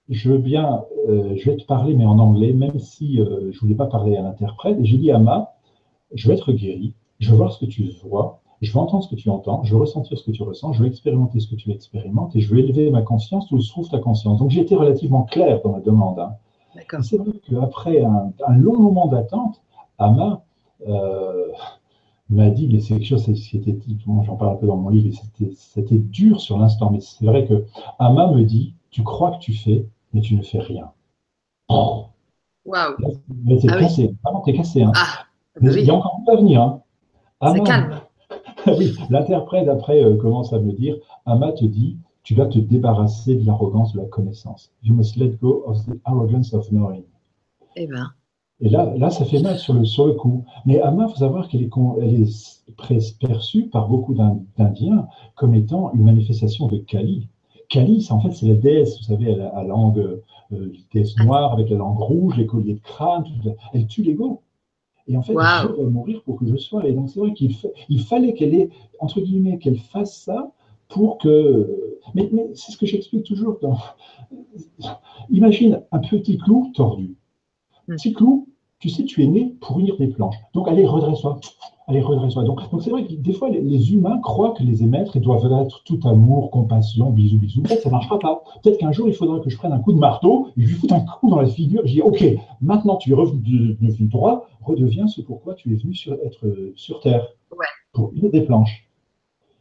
[0.08, 3.56] je veux bien, euh, je vais te parler, mais en anglais, même si euh, je
[3.56, 4.78] ne voulais pas parler à l'interprète.
[4.80, 5.52] Et j'ai dit, Ama,
[6.14, 9.08] je vais être guéri, je veux voir ce que tu vois, je veux entendre ce
[9.08, 11.56] que tu entends, je veux ressentir ce que tu ressens, je veux expérimenter ce que
[11.56, 14.38] tu expérimentes, et je veux élever ma conscience où se trouve ta conscience.
[14.38, 16.18] Donc j'ai été relativement clair dans ma demande.
[16.20, 16.36] Hein.
[17.02, 19.60] C'est vrai qu'après un, un, long moment d'attente,
[19.98, 20.42] Ama,
[22.32, 23.76] m'a dit, mais c'est quelque chose, c'était,
[24.06, 25.16] j'en parle un peu dans mon livre,
[25.56, 27.64] c'était dur sur l'instant, mais c'est vrai que
[27.98, 30.90] Ama me dit, tu crois que tu fais, mais tu ne fais rien.
[31.68, 32.96] Waouh
[33.44, 34.82] Mais t'es ah cassé, vraiment t'es cassé.
[34.82, 34.92] Hein.
[34.94, 35.24] Ah,
[35.60, 36.62] bah il y a encore plus à venir.
[36.62, 36.82] Hein.
[37.52, 38.00] c'est calme.
[38.78, 43.34] oui, l'interprète après euh, commence à me dire, Ama te dit, tu vas te débarrasser
[43.34, 44.72] de l'arrogance de la connaissance.
[44.82, 47.04] You must let go of the arrogance of knowing.
[47.74, 48.12] Eh ben.
[48.62, 50.44] Et là, là, ça fait mal sur le, sur le coup.
[50.66, 56.04] Mais Amma, il faut savoir qu'elle est, est perçue par beaucoup d'Indiens comme étant une
[56.04, 57.26] manifestation de Kali.
[57.68, 60.20] Kali, en fait, c'est la déesse, vous savez, à, la langue,
[60.52, 63.24] euh, déesse noire avec la langue rouge, les colliers de crâne,
[63.72, 64.42] elle tue l'ego.
[65.08, 66.86] Et en fait, je dois mourir pour que je sois.
[66.86, 67.56] Et donc, c'est vrai qu'il
[67.88, 70.52] il fallait qu'elle ait, entre guillemets, qu'elle fasse ça
[70.88, 71.98] pour que.
[72.14, 73.58] Mais, mais c'est ce que j'explique toujours.
[73.60, 73.76] Dans...
[75.30, 77.16] Imagine un petit clou tordu.
[77.88, 78.46] Un petit clou,
[78.82, 80.34] tu sais, tu es né pour unir des planches.
[80.54, 81.38] Donc, allez, redresse-toi.
[81.86, 82.42] Allez, redresse-toi.
[82.42, 85.84] Donc, donc c'est vrai que des fois, les, humains croient que les émettre doivent être
[85.84, 87.62] tout amour, compassion, bisous, bisous.
[87.62, 88.42] Peut-être ça ne marchera pas.
[88.60, 90.90] Peut-être qu'un jour, il faudra que je prenne un coup de marteau, je lui foute
[90.90, 92.24] un coup dans la figure, je dis, OK,
[92.60, 96.98] maintenant tu es revenu devenu droit, redeviens ce pourquoi tu es venu sur, être sur
[96.98, 97.28] Terre.
[97.52, 97.66] Ouais.
[97.92, 98.88] Pour unir des planches.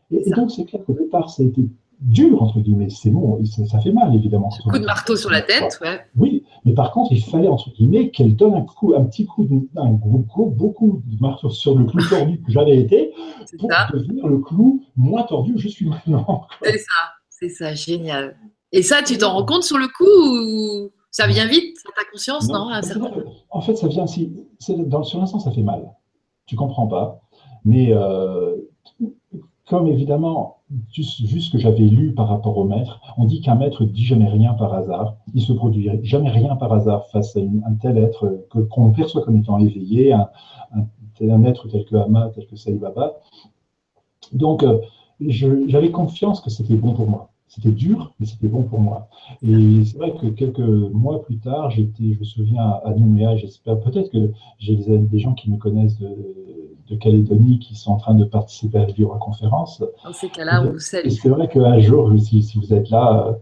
[0.09, 1.61] Et, donc, c'est clair qu'au départ, ça a été
[2.01, 2.89] dur, entre guillemets.
[2.89, 4.49] C'est bon, ça, fait mal, évidemment.
[4.65, 6.01] Un coup de marteau sur la tête, ouais.
[6.17, 9.45] Oui, mais par contre, il fallait, entre guillemets, qu'elle donne un, coup, un petit coup,
[9.45, 13.13] de, un gros, beaucoup de marteau sur le clou tordu que j'avais été,
[13.59, 16.47] pour devenir le clou moins tordu que je suis maintenant.
[16.63, 18.35] C'est ça, c'est ça, génial.
[18.71, 22.47] Et ça, tu t'en rends compte sur le coup ou ça vient vite ta conscience,
[22.47, 22.69] non,
[23.49, 24.31] En fait, ça vient si,
[24.69, 25.83] dans, sur l'instant, ça fait mal.
[26.45, 27.21] Tu comprends pas.
[27.65, 28.55] Mais euh,
[29.67, 30.60] comme évidemment,
[30.91, 34.29] juste ce que j'avais lu par rapport au maître, on dit qu'un maître dit jamais
[34.29, 35.15] rien par hasard.
[35.33, 39.23] Il se produit jamais rien par hasard face à un tel être que, qu'on perçoit
[39.23, 40.29] comme étant éveillé, un,
[40.73, 43.13] un, être tel que Hama, tel que Saï Baba.
[44.33, 44.79] Donc, euh,
[45.19, 47.29] j'avais confiance que c'était bon pour moi.
[47.47, 49.09] C'était dur, mais c'était bon pour moi.
[49.43, 53.77] Et c'est vrai que quelques mois plus tard, j'étais, je me souviens, à Nouméa, j'espère,
[53.81, 55.97] peut-être que j'ai des, gens qui me connaissent
[56.95, 59.83] Calédonie qui sont en train de participer à la conférence.
[60.03, 61.09] Dans ces cas-là, vous savez.
[61.09, 63.33] c'est vrai qu'un jour, si, si, vous êtes là, euh,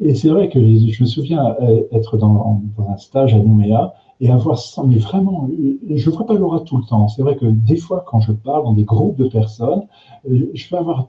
[0.00, 4.30] et c'est vrai que je me souviens euh, être dans, un stage à Nouméa et
[4.30, 5.48] avoir ça, mais vraiment,
[5.88, 7.08] je ne vois pas Laura tout le temps.
[7.08, 9.82] C'est vrai que des fois, quand je parle dans des groupes de personnes,
[10.30, 11.08] euh, je peux avoir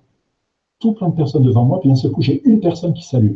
[0.80, 3.36] tout plein de personnes devant moi, puis d'un seul coup, j'ai une personne qui salue.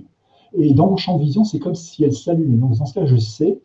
[0.54, 2.60] Et dans mon champ de vision, c'est comme si elle salue.
[2.60, 3.60] Donc, dans ce cas, je sais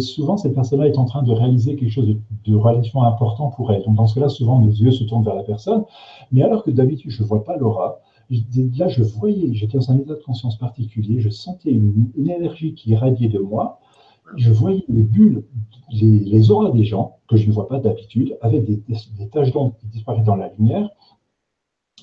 [0.00, 3.82] souvent, cette personne-là est en train de réaliser quelque chose de, relativement important pour elle.
[3.84, 5.84] Donc, dans ce cas-là, souvent, mes yeux se tournent vers la personne.
[6.30, 9.98] Mais alors que d'habitude, je ne vois pas Laura, là, je voyais, j'étais dans un
[9.98, 13.80] état de conscience particulier, je sentais une, énergie qui irradiait de moi.
[14.36, 15.44] Je voyais les bulles,
[15.90, 18.82] les, auras des gens, que je ne vois pas d'habitude, avec des,
[19.18, 20.88] des taches d'ombre qui disparaissent dans la lumière.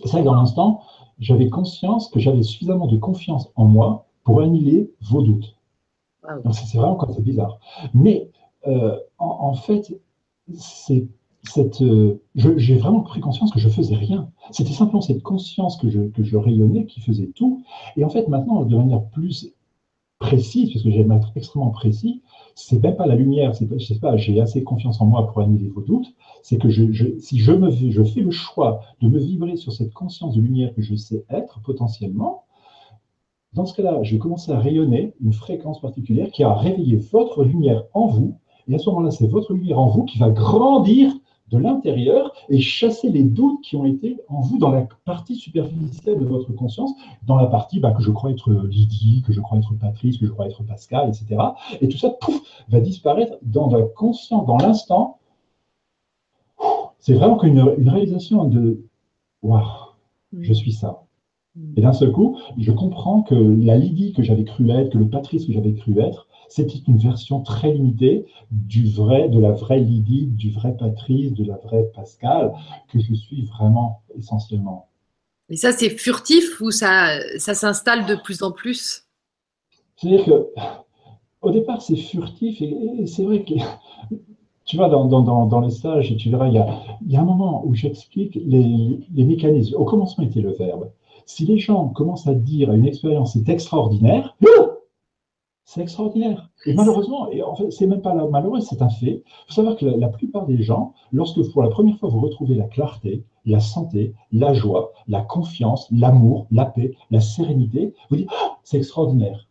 [0.04, 0.82] Et ça, dans l'instant,
[1.18, 5.59] j'avais conscience que j'avais suffisamment de confiance en moi pour annuler vos doutes.
[6.52, 7.60] C'est vraiment quand c'est bizarre.
[7.94, 8.30] Mais
[8.68, 10.00] euh, en, fait,
[10.58, 11.08] c'est
[11.44, 14.30] cette, euh, j'ai vraiment pris conscience que je faisais rien.
[14.52, 17.64] C'était simplement cette conscience que je, rayonnais qui faisait tout.
[17.96, 19.54] Et en fait, maintenant, de manière plus
[20.20, 22.22] précise, parce que j'aime être extrêmement précis,
[22.54, 25.80] c'est même pas la lumière, c'est pas, j'ai assez confiance en moi pour annuler vos
[25.80, 26.14] doutes,
[26.44, 30.36] c'est que si je, me, je fais le choix de me vibrer sur cette conscience
[30.36, 32.44] de lumière que je sais être potentiellement,
[33.54, 37.44] dans ce cas-là, je vais commencer à rayonner une fréquence particulière qui a réveillé votre
[37.44, 38.38] lumière en vous,
[38.68, 41.12] et à ce moment-là, c'est votre lumière en vous qui va grandir
[41.50, 46.20] de l'intérieur et chasser les doutes qui ont été en vous dans la partie superficielle
[46.20, 46.92] de votre conscience,
[47.26, 50.28] dans la partie bah, que je crois être Lydie, que je crois être Patrice, que
[50.28, 51.42] je crois être Pascal, etc.
[51.82, 52.40] Et tout ça, pouf,
[52.70, 55.18] va disparaître dans la conscience, dans l'instant.
[57.00, 58.84] C'est vraiment une, une réalisation de
[59.42, 59.64] Waouh,
[60.34, 61.04] je suis ça.
[61.76, 65.10] Et d'un seul coup, je comprends que la Lydie que j'avais cru être, que le
[65.10, 69.80] Patrice que j'avais cru être, c'était une version très limitée du vrai, de la vraie
[69.80, 72.54] Lydie, du vrai Patrice, de la vraie Pascal,
[72.92, 74.88] que je suis vraiment essentiellement.
[75.50, 79.06] Et ça, c'est furtif ou ça, ça s'installe de plus en plus?
[79.96, 80.48] C'est-à-dire que,
[81.42, 83.54] au départ, c'est furtif et, c'est vrai que
[84.66, 87.22] tu vois, dans, dans, dans, les stages, tu verras, il y a, il y a
[87.22, 89.76] un moment où j'explique les, les, mécanismes.
[89.76, 90.92] Au commencement était le verbe.
[91.30, 94.36] Si les gens commencent à dire à une expérience c'est extraordinaire,
[95.64, 96.50] c'est extraordinaire.
[96.66, 99.22] Et malheureusement, et en fait, c'est même pas malheureux, c'est un fait.
[99.24, 102.56] Il faut savoir que la, plupart des gens, lorsque pour la première fois vous retrouvez
[102.56, 108.30] la clarté, la santé, la joie, la confiance, l'amour, la paix, la sérénité, vous dites
[108.32, 109.48] oh, c'est extraordinaire.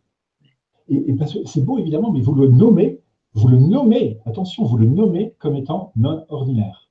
[0.89, 2.99] Et, parce que c'est beau évidemment, mais vous le nommez,
[3.35, 6.89] vous le nommez, attention, vous le nommez comme étant non ordinaire.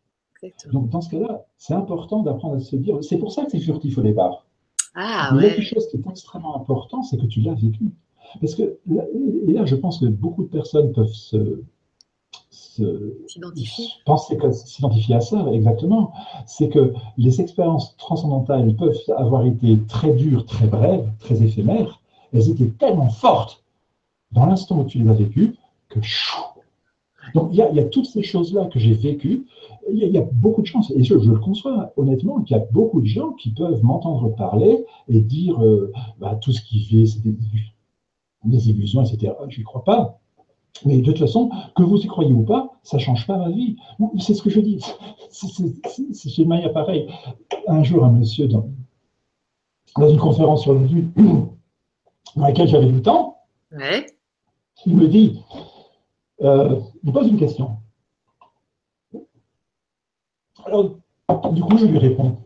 [0.73, 2.97] Donc dans ce cas-là, c'est important d'apprendre à se dire.
[3.03, 4.47] C'est pour ça que c'est furtif au départ.
[5.01, 7.55] Ah, mais il y a quelque chose qui est extrêmement important, c'est que tu l'as
[7.55, 7.85] vécu.
[8.41, 11.63] Parce que, et là, je pense que beaucoup de personnes peuvent se,
[13.29, 16.13] s'identifier à ça, exactement.
[16.47, 22.01] C'est que les expériences transcendantales peuvent avoir été très dures, très brèves, très éphémères.
[22.33, 23.63] Elles étaient tellement fortes
[24.33, 25.55] dans l'instant où tu les as vécues
[25.89, 26.01] que
[27.35, 29.45] donc il y, a, toutes ces choses-là que j'ai vécues.
[29.91, 33.01] Il y, a beaucoup de chances, et je, le conçois honnêtement, qu'il y a beaucoup
[33.01, 37.23] de gens qui peuvent m'entendre parler et dire euh, bah, tout ce qui fait, c'est
[38.45, 39.33] des illusions, etc.
[39.49, 40.19] Je n'y crois pas.
[40.85, 43.51] Mais de toute façon, que vous y croyez ou pas, ça ne change pas ma
[43.51, 43.77] vie.
[44.19, 44.81] C'est ce que je dis.
[46.13, 47.09] C'est chez Maya pareil.
[47.67, 48.69] Un jour, un monsieur, dans,
[49.97, 51.09] dans une conférence sur le vue,
[52.37, 53.39] dans laquelle j'avais du temps,
[54.87, 55.43] il me dit,
[56.43, 57.78] euh, il me pose une question.
[60.69, 62.39] Alors, du coup, je lui réponds.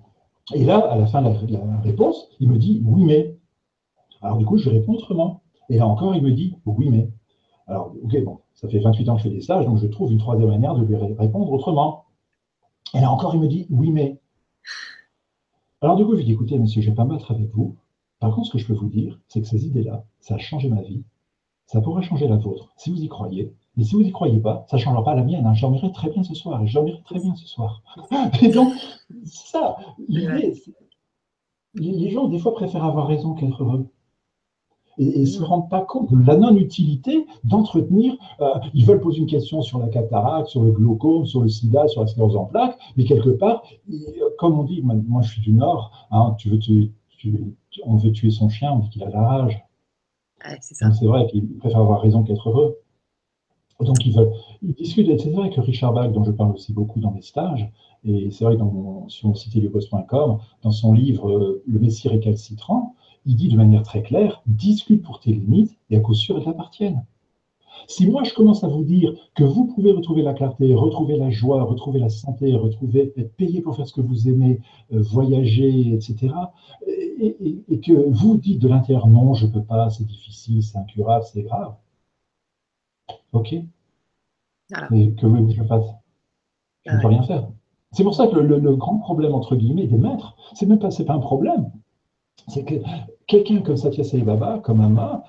[0.55, 3.37] Et là, à la fin de la réponse, il me dit, oui, mais.
[4.21, 5.43] Alors, du coup, je réponds autrement.
[5.69, 7.09] Et là encore, il me dit oui, mais.
[7.67, 10.13] Alors, ok, bon, ça fait 28 ans que je fais des stages, donc je trouve
[10.13, 12.05] une troisième manière de lui répondre autrement.
[12.95, 14.21] Et là encore, il me dit oui, mais.
[15.81, 17.77] Alors du coup, je lui dis, écoutez, monsieur, je vais pas mettre avec vous.
[18.21, 20.69] Par contre, ce que je peux vous dire, c'est que ces idées-là, ça a changé
[20.69, 21.03] ma vie.
[21.67, 23.53] Ça pourrait changer la vôtre, si vous y croyez.
[23.77, 25.47] Mais si vous n'y croyez pas, ça ne changera pas la mienne.
[25.47, 25.55] Hein.
[25.55, 26.63] Je dormirai très bien ce soir.
[26.63, 27.83] Et je dormirai très bien ce soir.
[28.43, 28.75] Et donc,
[29.25, 29.77] ça,
[30.09, 30.53] les,
[32.11, 33.87] gens, des fois, préfèrent avoir raison qu'être heureux.
[34.99, 35.45] Et ne se mm.
[35.45, 38.15] rendent pas compte de la non-utilité d'entretenir.
[38.41, 41.89] Euh, ils veulent poser une question sur la cataracte, sur le glaucome, sur le sida,
[41.89, 43.63] sur la sclérose en plaques, mais quelque part,
[44.39, 46.93] comme on dit, moi, je suis du Nord, hein, tu veux tu,
[47.85, 49.65] on veut tuer son chien, on dit qu'il a la rage.
[50.61, 52.77] c'est vrai qu'il préfère avoir raison qu'être heureux.
[53.81, 54.33] Donc ils veulent,
[54.63, 57.69] ils discutent, c'est vrai que Richard Bach, dont je parle aussi beaucoup dans mes stages,
[58.05, 59.35] et c'est vrai que dans sur mon
[60.63, 62.95] dans son livre euh, Le Messie récalcitrant,
[63.27, 66.45] il dit de manière très claire, discute pour tes limites et à coup sûr elles
[66.45, 67.05] t'appartiennent.
[67.87, 71.31] Si moi je commence à vous dire que vous pouvez retrouver la clarté, retrouver la
[71.31, 74.61] joie, retrouver la santé, retrouver être payé pour faire ce que vous aimez,
[74.93, 76.35] euh, voyager, etc.,
[76.87, 81.25] et, que vous dites de l'intérieur non, je ne peux pas, c'est difficile, c'est incurable,
[81.25, 81.75] c'est grave,
[83.33, 83.55] ok.
[84.91, 85.85] Mais que voulez-vous que je fasse
[86.87, 87.49] Je ne peux rien faire.
[87.93, 91.15] C'est pour ça que le, grand problème, entre guillemets, des maîtres, c'est même pas, pas
[91.15, 91.71] un problème.
[92.49, 92.77] C'est que
[93.27, 95.25] quelqu'un comme Satya Sai Baba, comme Amma,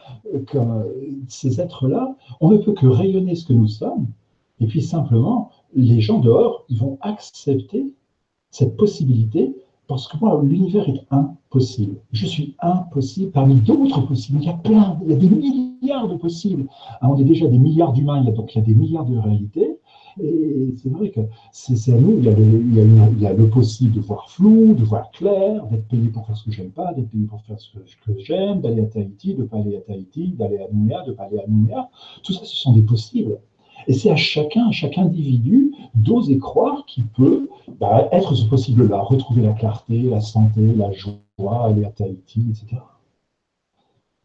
[0.48, 0.84] comme euh,
[1.28, 4.08] ces êtres-là, on ne peut que rayonner ce que nous sommes.
[4.60, 7.94] Et puis simplement, les gens dehors, ils vont accepter
[8.50, 9.56] cette possibilité
[9.88, 11.98] parce que moi, l'univers est impossible.
[12.14, 14.40] Je suis impossible parmi d'autres possibles.
[14.42, 15.28] Il y a plein, il y a des
[15.84, 16.66] milliards de possibles.
[17.02, 19.78] Ah, on est déjà des milliards d'humains, donc il y a des milliards de réalités.
[20.22, 23.50] Et c'est vrai que c'est à nous, il y, a le, il, y a le,
[23.50, 26.94] possible de voir flou, de voir clair, d'être payé pour faire ce que j'aime pas,
[26.94, 30.34] d'être payé pour faire ce que, j'aime, d'aller à Tahiti, de pas aller à Tahiti,
[30.38, 31.90] d'aller à Nouméa, de pas aller à Nouméa.
[32.22, 33.40] Tout ça, ce sont des possibles.
[33.88, 37.50] Et c'est à chacun, à chaque individu, d'oser croire qu'il peut
[37.80, 42.82] bah, être ce possible-là, retrouver la clarté, la santé, la joie, aller à Tahiti, etc.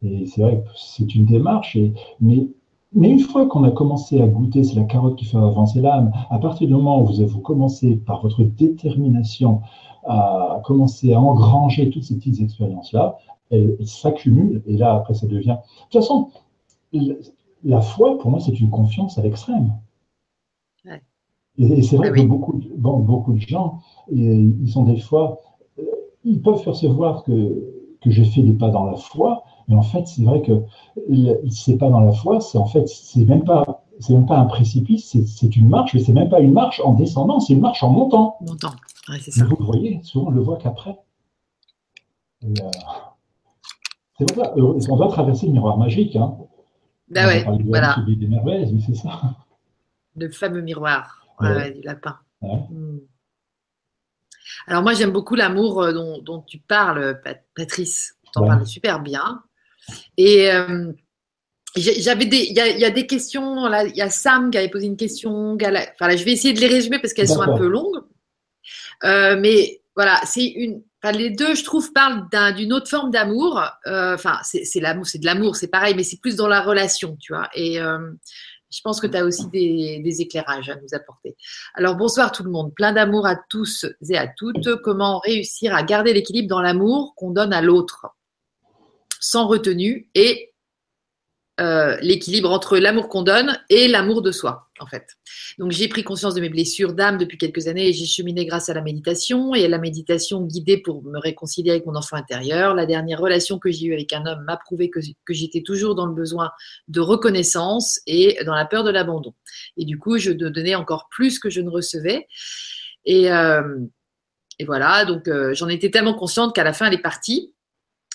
[0.02, 2.48] Et c'est vrai que c'est une démarche, et, mais
[2.94, 6.10] mais une fois qu'on a commencé à goûter, c'est la carotte qui fait avancer l'âme,
[6.30, 9.60] à partir du moment où vous, avez commencé par votre détermination
[10.06, 13.18] à commencer à engranger toutes ces petites expériences-là,
[13.50, 15.56] elles, s'accumulent et là, après, ça devient...
[15.58, 16.30] De toute façon,
[17.62, 19.72] la foi, pour moi, c'est une confiance à l'extrême.
[21.58, 23.80] Et, c'est vrai ah que beaucoup, beaucoup de gens,
[24.10, 25.40] ils sont des fois,
[25.78, 25.82] euh,
[26.24, 30.06] ils peuvent percevoir que, que j'ai fait des pas dans la foi, mais en fait,
[30.06, 30.62] c'est vrai que
[31.50, 34.46] c'est pas dans la foi, c'est en fait, c'est même pas, c'est même pas un
[34.46, 37.82] précipice, c'est une marche, mais c'est même pas une marche en descendant, c'est une marche
[37.82, 38.38] en montant.
[38.40, 38.74] Montant,
[39.20, 39.44] c'est ça.
[39.44, 40.98] vous voyez, souvent on le voit qu'après.
[42.44, 42.48] Euh,
[44.18, 46.16] c'est vrai, on doit traverser le miroir magique.
[46.16, 46.34] Hein.
[47.10, 47.96] Ben ouais, voilà.
[48.06, 49.20] Des merveilles, mais c'est ça.
[50.16, 52.18] Le fameux miroir du lapin.
[52.40, 52.98] Hmm.
[54.66, 57.20] Alors moi j'aime beaucoup l'amour euh, dont, dont, tu parles,
[57.54, 58.16] Patrice.
[58.32, 59.42] Tu en parles super bien.
[60.16, 60.92] Et euh,
[61.76, 63.66] j'avais des, il y, a des questions.
[63.66, 65.56] Là, il y a Sam qui avait posé une question.
[65.60, 68.02] Enfin, je vais essayer de les résumer parce qu'elles sont un peu longues.
[69.04, 70.82] Euh, mais voilà, c'est une.
[71.00, 73.62] Enfin, les deux, je trouve, parlent d'une autre forme d'amour.
[73.86, 77.16] Euh, enfin, c'est l'amour, c'est de l'amour, c'est pareil, mais c'est plus dans la relation,
[77.20, 77.48] tu vois.
[77.54, 77.78] Et
[78.70, 81.36] je pense que tu as aussi des, des, éclairages à nous apporter.
[81.74, 82.74] Alors, bonsoir tout le monde.
[82.74, 84.82] Plein d'amour à tous et à toutes.
[84.82, 88.06] Comment réussir à garder l'équilibre dans l'amour qu'on donne à l'autre?
[89.20, 90.52] Sans retenue et
[91.60, 95.16] euh, l'équilibre entre l'amour qu'on donne et l'amour de soi, en fait.
[95.58, 98.68] Donc, j'ai pris conscience de mes blessures d'âme depuis quelques années et j'ai cheminé grâce
[98.68, 102.76] à la méditation et à la méditation guidée pour me réconcilier avec mon enfant intérieur.
[102.76, 105.00] La dernière relation que j'ai eue avec un homme m'a prouvé que,
[105.30, 106.52] j'étais toujours dans le besoin
[106.86, 109.34] de reconnaissance et dans la peur de l'abandon.
[109.76, 112.28] Et du coup, je donnais encore plus que je ne recevais.
[113.04, 113.80] Et, euh,
[114.60, 117.52] et voilà, donc euh, j'en étais tellement consciente qu'à la fin, elle est partie.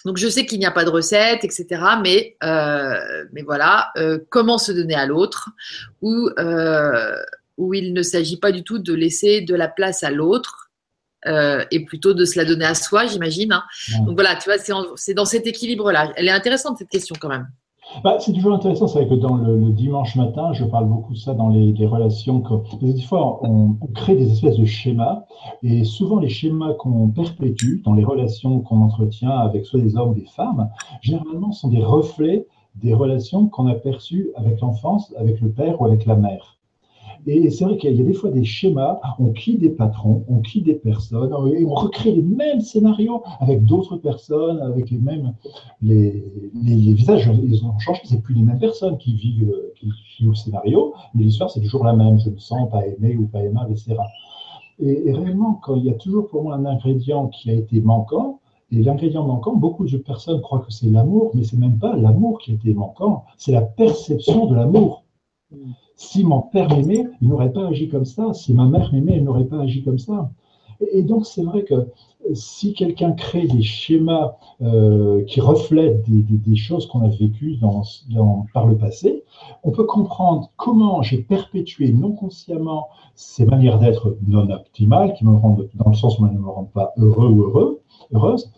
[0.06, 1.82] Donc je sais qu'il n'y a pas de recette, etc.
[2.02, 5.50] Mais, euh, mais voilà, euh, comment se donner à l'autre,
[6.02, 7.16] où, euh,
[7.58, 10.60] où il ne s'agit pas du tout de laisser de la place à l'autre.
[11.26, 13.54] et plutôt de se la donner à soi, j'imagine.
[13.54, 13.64] Hein.
[14.06, 14.58] Donc voilà, tu vois,
[14.98, 16.12] c'est dans cet équilibre-là.
[16.18, 17.48] Elle est intéressante cette question quand même.
[18.04, 21.18] Bah, c'est toujours intéressant, c'est vrai que dans le, dimanche matin, je parle beaucoup de
[21.18, 22.42] ça dans les, relations.
[22.42, 25.26] Que, des fois, on, crée des espèces de schémas,
[25.62, 30.12] et souvent les schémas qu'on perpétue dans les relations qu'on entretient avec soit des hommes
[30.12, 30.70] ou des femmes,
[31.02, 35.86] généralement sont des reflets des relations qu'on a perçues avec l'enfance, avec le père ou
[35.86, 36.53] avec la mère.
[37.26, 40.40] Et c'est vrai qu'il y a des fois des schémas, on quitte des patrons, on
[40.40, 45.34] quitte des personnes, et on recrée les mêmes scénarios avec d'autres personnes, avec les mêmes.
[45.82, 46.26] Les,
[46.64, 50.94] les, visages, ils ont changé, c'est plus les mêmes personnes qui vivent, qui le scénario,
[51.14, 52.20] mais l'histoire, c'est toujours la même.
[52.20, 53.96] Je me sens pas aimé ou pas aimable, etc.
[54.80, 58.40] Et, réellement, quand il y a toujours pour moi un ingrédient qui a été manquant,
[58.72, 62.40] et l'ingrédient manquant, beaucoup de personnes croient que c'est l'amour, mais c'est même pas l'amour
[62.40, 65.04] qui a été manquant, c'est la perception de l'amour.
[65.96, 68.34] Si mon père m'aimait, il n'aurait pas agi comme ça.
[68.34, 70.32] Si ma mère m'aimait, elle n'aurait pas agi comme ça.
[70.92, 71.88] Et donc, c'est vrai que
[72.34, 77.84] si quelqu'un crée des schémas euh, qui reflètent des, choses qu'on a vécues dans,
[78.54, 79.24] par le passé,
[79.64, 85.36] on peut comprendre comment j'ai perpétué non consciemment ces manières d'être non optimales, qui me
[85.36, 87.82] rendent, dans le sens où elles ne me rendent pas heureux ou heureux,
[88.14, 88.52] heureuse,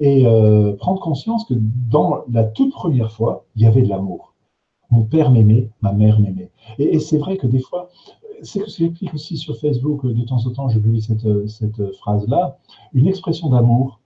[0.00, 4.33] et euh, prendre conscience que dans la toute première fois, il y avait de l'amour.
[4.94, 6.50] Mon père m'aimait, ma mère m'aimait.
[6.78, 7.90] Et, c'est vrai que des fois,
[8.42, 12.58] c'est que j'explique aussi sur Facebook, de temps en temps, je publie cette, cette phrase-là.
[12.92, 14.00] Une expression d'amour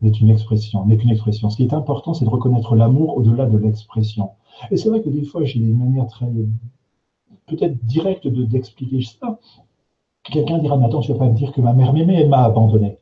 [0.00, 1.50] n'est expression, n'est qu'une expression.
[1.50, 4.30] Ce qui est important, c'est de reconnaître l'amour au-delà de l'expression.
[4.70, 6.26] Et c'est vrai que des fois, j'ai des manières très,
[7.46, 9.38] peut-être directes d'expliquer ça.
[10.24, 12.42] Quelqu'un dira, mais attends, tu vas pas me dire que ma mère m'aimait, elle m'a
[12.44, 12.98] abandonné.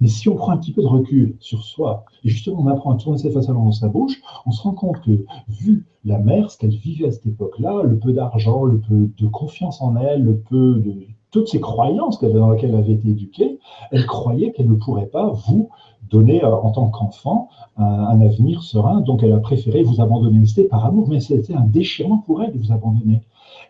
[0.00, 2.92] Mais si on prend un petit peu de recul sur soi, et justement on apprend
[2.92, 6.50] à tourner cette face dans sa bouche, on se rend compte que, vu la mère,
[6.50, 10.22] ce qu'elle vivait à cette époque-là, le peu d'argent, le peu de confiance en elle,
[10.22, 10.94] le peu de
[11.30, 13.58] toutes ces croyances dans lesquelles elle avait été éduquée,
[13.90, 15.68] elle croyait qu'elle ne pourrait pas vous
[16.08, 20.46] donner euh, en tant qu'enfant un, avenir serein, donc elle a préféré vous abandonner.
[20.46, 23.20] C'était par amour, mais c'était un déchirement pour elle de vous abandonner.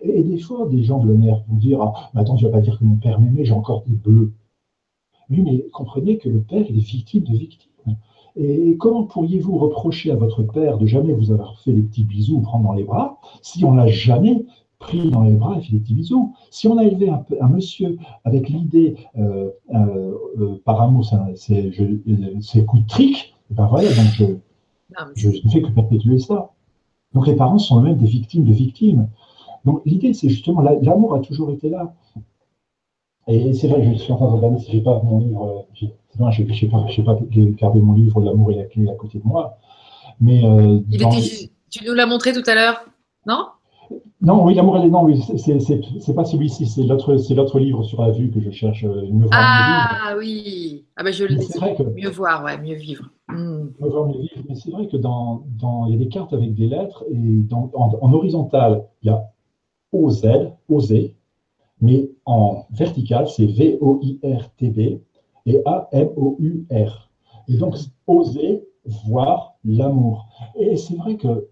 [0.03, 2.61] Et, des fois, des gens de mère vont dire ah, mais Attends, tu vas pas
[2.61, 4.33] dire que mon père m'aimait, j'ai encore des bleus.
[5.31, 7.71] Oui, mais comprenez que le père, il est victime de victime.
[8.37, 12.39] Et comment pourriez-vous reprocher à votre père de jamais vous avoir fait des petits bisous
[12.39, 14.45] ou prendre dans les bras si on l'a jamais
[14.81, 16.35] pris dans les bras et fait des petits bisous?
[16.51, 21.05] Si on a élevé un, monsieur avec l'idée, euh, euh, euh par amour,
[21.37, 24.25] c'est coup de trick, ben voilà, donc je,
[25.15, 26.51] je ne fais que perpétuer ça.
[27.15, 29.09] Donc les parents sont eux-mêmes des victimes de victimes.
[29.65, 31.95] Donc l'idée, c'est justement, l'amour a toujours été là.
[33.27, 35.87] Et c'est vrai, je suis en train de regarder si j'ai pas mon livre, je
[35.87, 39.59] n'ai pas, pas gardé mon livre L'amour et la clé à côté de moi.
[40.21, 40.79] Mais euh,
[41.71, 42.85] tu nous l'as montré tout à l'heure,
[43.27, 43.47] non?
[44.21, 47.83] Non, oui, L'amour et la non, oui, c'est pas celui-ci, c'est l'autre, c'est l'autre livre
[47.83, 48.85] sur la vue que je cherche.
[48.85, 51.49] Euh, mieux voir, ah oui, ah ben je le dis.
[51.95, 53.11] Mieux voir, ouais, mieux vivre.
[53.29, 53.69] Hmm.
[53.81, 54.43] Mieux voir, mieux vivre.
[54.49, 57.17] Mais c'est vrai que dans, dans, il y a des cartes avec des lettres et
[57.17, 59.25] dans, en, en horizontal, il y a
[59.93, 60.27] OZ,
[60.69, 61.15] oser,
[61.81, 64.79] mais en vertical, c'est V-O-I-R-T-B
[65.47, 67.11] et A-M-O-U-R.
[67.49, 67.77] Et donc,
[68.07, 68.67] oser
[69.07, 70.29] voir l'amour.
[70.57, 71.49] Et c'est vrai que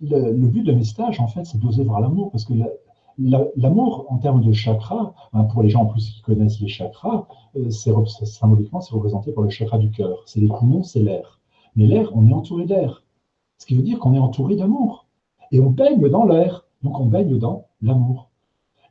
[0.00, 2.54] le, but de mes stages, en fait, c'est d'oser voir l'amour, parce que
[3.18, 7.26] l'amour, en termes de chakra, hein, pour les gens en plus qui connaissent les chakras,
[7.56, 10.22] euh, symboliquement, c'est représenté par le chakra du cœur.
[10.26, 11.40] C'est les poumons, c'est l'air.
[11.74, 13.02] Mais l'air, on est entouré d'air.
[13.58, 15.06] Ce qui veut dire qu'on est entouré d'amour.
[15.50, 16.64] Et on baigne dans l'air.
[16.82, 18.27] Donc, on baigne dans l'amour.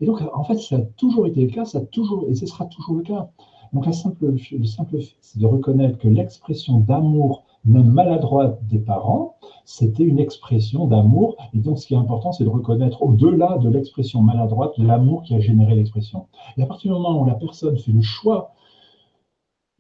[0.01, 2.45] Et donc, en fait, ça a toujours été le cas, ça a toujours, et ce
[2.45, 3.29] sera toujours le cas.
[3.73, 8.79] Donc, la simple, le simple fait, c'est de reconnaître que l'expression d'amour, même maladroite des
[8.79, 11.35] parents, c'était une expression d'amour.
[11.53, 15.35] Et donc, ce qui est important, c'est de reconnaître au-delà de l'expression maladroite l'amour qui
[15.35, 16.27] a généré l'expression.
[16.57, 18.53] Et à partir du moment où la personne fait le choix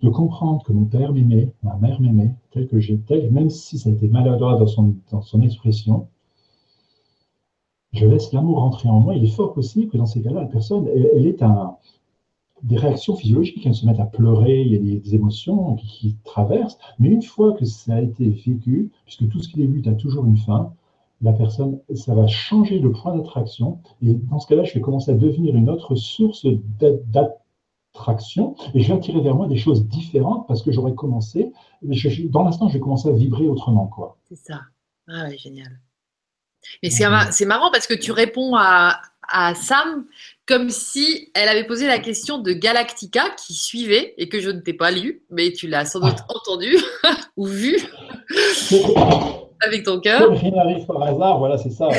[0.01, 3.89] de comprendre que mon père m'aimait, ma mère m'aimait, tel que j'étais, même si ça
[3.89, 6.07] a été maladroit dans son, dans son expression,
[7.93, 9.15] je laisse l'amour entrer en moi.
[9.15, 11.77] Il est fort possible que dans ces cas-là, la personne, elle, est un,
[12.63, 16.77] des réactions physiologiques, elle se met à pleurer, il y a des, émotions qui, traversent,
[16.99, 20.25] mais une fois que ça a été vécu, puisque tout ce qui débute a toujours
[20.25, 20.73] une fin,
[21.21, 25.11] la personne, ça va changer le point d'attraction, et dans ce cas-là, je vais commencer
[25.11, 26.45] à devenir une autre source
[26.79, 31.51] d'attraction, et je vais attirer vers moi des choses différentes parce que j'aurais commencé,
[31.81, 33.89] dans l'instant, je vais commencer à vibrer autrement.
[34.25, 34.61] C'est ça.
[35.07, 35.79] Ah génial.
[36.83, 39.01] Mais c'est marrant parce que tu réponds à,
[39.55, 40.05] Sam
[40.45, 44.61] comme si elle avait posé la question de Galactica qui suivait et que je ne
[44.61, 46.77] t'ai pas lu, mais tu l'as sans doute entendu
[47.35, 47.77] ou vu
[49.61, 50.31] avec ton cœur.
[50.31, 51.89] Rien n'arrive par hasard, voilà, c'est ça.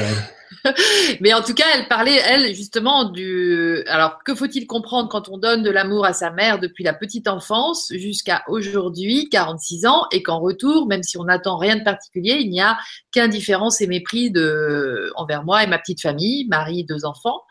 [1.21, 3.83] Mais en tout cas, elle parlait, elle, justement, du.
[3.87, 7.29] Alors, que faut-il comprendre quand on donne de l'amour à sa mère depuis la petite
[7.29, 12.39] enfance jusqu'à aujourd'hui, 46 ans, et qu'en retour, même si on n'attend rien de particulier,
[12.41, 12.79] il n'y a
[13.13, 15.13] qu'indifférence et mépris de...
[15.17, 17.43] envers moi et ma petite famille, mari, deux enfants.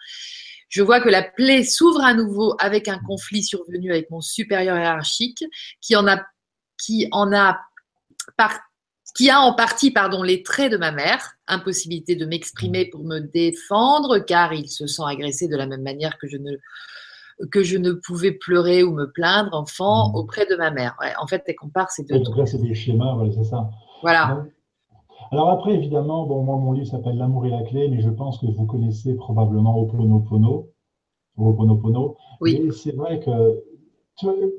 [0.70, 4.78] Je vois que la plaie s'ouvre à nouveau avec un conflit survenu avec mon supérieur
[4.78, 5.46] hiérarchique
[5.82, 6.22] qui en a,
[6.78, 7.58] qui en a
[8.36, 8.60] par
[9.18, 13.20] qui a en partie pardon, les traits de ma mère, impossibilité de m'exprimer pour me
[13.20, 16.52] défendre, car il se sent agressé de la même manière que je ne,
[17.52, 20.16] que je ne pouvais pleurer ou me plaindre enfant mmh.
[20.16, 20.96] auprès de ma mère.
[21.20, 22.16] en fait, elle compare ces deux.
[22.16, 23.72] En tout cas, c'est des schémas, voilà, c'est ça.
[24.04, 24.46] Voilà.
[25.32, 28.38] Alors après, évidemment, bon, moi, mon livre s'appelle L'amour et la clé, mais je pense
[28.38, 30.70] que vous connaissez probablement Oponopono.
[31.38, 32.18] Oponopono.
[32.40, 32.62] Oui.
[32.68, 33.32] Et c'est vrai que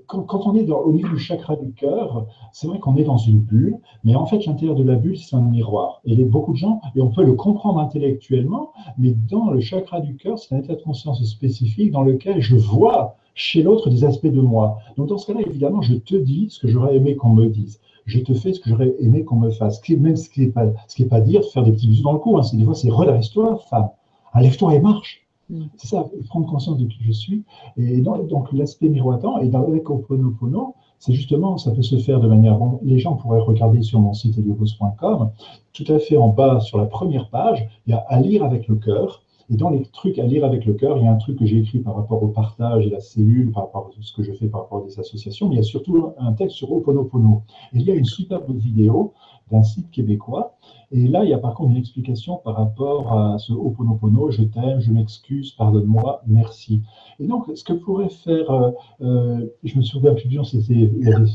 [0.06, 3.40] quand, on est au niveau du chakra du cœur, c'est vrai qu'on est dans une
[3.40, 6.00] bulle, mais en fait, l'intérieur de la bulle, c'est un miroir.
[6.04, 10.16] Et beaucoup de gens, et on peut le comprendre intellectuellement, mais dans le chakra du
[10.16, 14.26] cœur, c'est un état de conscience spécifique dans lequel je vois chez l'autre des aspects
[14.26, 14.78] de moi.
[14.96, 17.80] Donc, dans ce cas-là, évidemment, je te dis ce que j'aurais aimé qu'on me dise.
[18.06, 19.80] Je te fais ce que j'aurais aimé qu'on me fasse.
[19.88, 20.66] Même ce qui n'est pas,
[21.10, 22.38] pas dire, faire des petits bisous dans le cou.
[22.38, 22.42] Hein.
[22.52, 23.90] Des fois, c'est redresse-toi, femme.
[24.34, 25.27] Lève-toi et marche.
[25.50, 25.64] Mm.
[25.76, 27.44] C'est ça, prendre conscience de qui je suis.
[27.76, 32.58] Et donc, l'aspect miroitant, et avec Oponopono, c'est justement, ça peut se faire de manière.
[32.82, 35.30] les gens pourraient regarder sur mon site heliopos.com,
[35.72, 38.68] tout à fait en bas sur la première page, il y a à lire avec
[38.68, 39.22] le cœur.
[39.50, 41.46] Et dans les trucs à lire avec le cœur, il y a un truc que
[41.46, 44.32] j'ai écrit par rapport au partage et la cellule, par rapport à ce que je
[44.32, 47.42] fais par rapport à des associations, mais il y a surtout un texte sur Oponopono.
[47.72, 49.14] Et il y a une superbe vidéo
[49.50, 50.58] d'un site québécois.
[50.90, 54.42] Et là, il y a par contre une explication par rapport à ce Ho'oponopono, je
[54.42, 56.82] t'aime, je m'excuse, pardonne-moi, merci.
[57.20, 58.70] Et donc, ce que pourrait faire, euh,
[59.02, 60.90] euh, je me souviens plus bien, c'était...
[61.04, 61.26] Euh,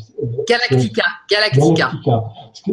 [0.48, 1.92] Galactica, Galactica.
[2.04, 2.24] Galactica.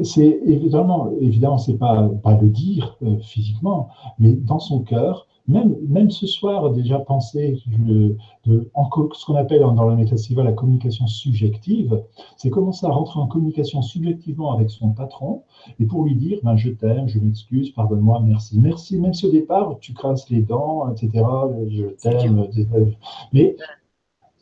[0.04, 3.88] C'est évidemment, évidemment, c'est pas, pas le dire physiquement,
[4.18, 8.16] mais dans son cœur, même, même ce soir, déjà pensé de,
[8.46, 8.70] de
[9.14, 12.00] ce qu'on appelle dans la méthode la communication subjective,
[12.36, 15.42] c'est commencer à rentrer en communication subjectivement avec son patron
[15.78, 18.58] et pour lui dire ben, je t'aime, je m'excuse, pardonne-moi, merci.
[18.58, 21.24] Merci, même si au départ tu crasses les dents, etc.,
[21.68, 22.46] je t'aime,
[23.32, 23.56] mais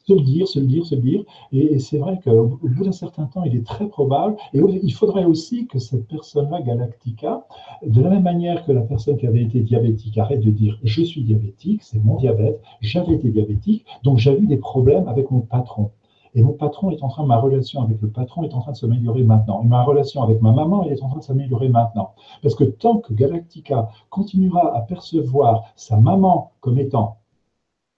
[0.08, 1.22] se le dire, se le dire, se le dire.
[1.52, 5.24] Et, c'est vrai qu'au bout d'un certain temps, il est très probable, et il faudrait
[5.24, 7.46] aussi que cette personne-là, Galactica,
[7.86, 11.02] de la même manière que la personne qui avait été diabétique, arrête de dire je
[11.02, 15.40] suis diabétique, c'est mon diabète, j'avais été diabétique, donc j'ai eu des problèmes avec mon
[15.40, 15.90] patron.
[16.34, 18.76] Et mon patron est en train, ma relation avec le patron est en train de
[18.76, 19.62] s'améliorer maintenant.
[19.64, 22.12] Et ma relation avec ma maman, elle est en train de s'améliorer maintenant.
[22.42, 27.16] Parce que tant que Galactica continuera à percevoir sa maman comme étant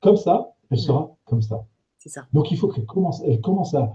[0.00, 1.64] comme ça, elle sera comme ça.
[2.32, 3.92] Donc il faut qu'elle commence, elle commence à,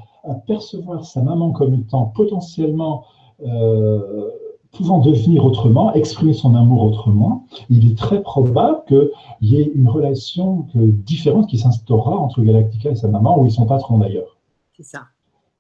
[0.48, 3.06] percevoir sa maman comme étant potentiellement
[3.46, 4.30] euh,
[4.72, 7.46] pouvant devenir autrement, exprimer son amour autrement.
[7.70, 9.10] Il est très probable qu'il
[9.42, 13.66] y ait une relation différente qui s'instaurera entre Galactica et sa maman, ou ils sont
[13.66, 14.38] patrons d'ailleurs.
[14.76, 15.04] C'est ça.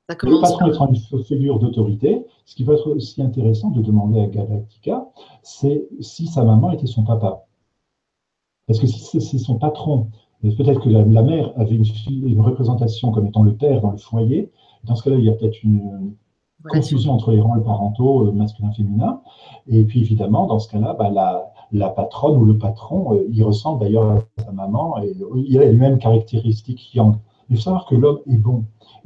[0.09, 4.27] le patron étant une figure d'autorité, ce qui va être aussi intéressant de demander à
[4.27, 5.07] Galactica,
[5.41, 7.45] c'est si sa maman était son papa.
[8.67, 10.07] Parce que si c'est son patron
[10.57, 14.51] Peut-être que la, mère avait une, représentation comme étant le père dans le foyer.
[14.83, 16.13] Dans ce cas-là, il y a peut-être une
[16.69, 19.21] confusion entre les rôles parentaux, euh, masculin-féminin.
[19.67, 21.09] Et puis évidemment, dans ce cas-là, bah,
[21.71, 25.15] la, patronne ou le patron, euh, il ressemble d'ailleurs à sa maman et
[25.47, 27.15] il a les mêmes caractéristiques yang.
[27.49, 28.65] Il faut savoir que l'homme est bon.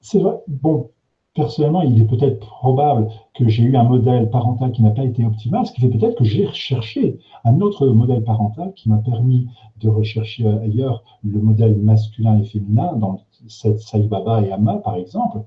[0.00, 0.90] c'est vrai, bon,
[1.34, 5.24] personnellement, il est peut-être probable que j'ai eu un modèle parental qui n'a pas été
[5.24, 9.48] optimal, ce qui fait peut-être que j'ai recherché un autre modèle parental qui m'a permis
[9.80, 14.94] de rechercher ailleurs le modèle masculin et féminin, dans cette Sai Baba et Amma, par
[14.96, 15.40] exemple.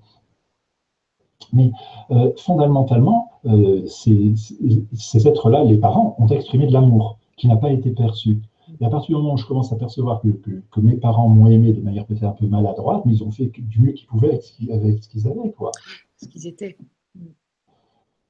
[1.54, 1.72] Mais
[2.12, 7.92] euh, fondamentalement, euh, ces êtres-là, les parents, ont exprimé de l'amour qui n'a pas été
[7.92, 8.42] perçu.
[8.80, 11.74] Et à partir du moment où je commence à percevoir que, mes parents m'ont aimé
[11.74, 14.40] de manière peut-être un peu maladroite, mais ils ont fait du mieux qu'ils pouvaient
[14.70, 15.52] avec ce qu'ils avaient.
[15.52, 15.72] Quoi.
[16.18, 16.78] Ce qu'ils étaient.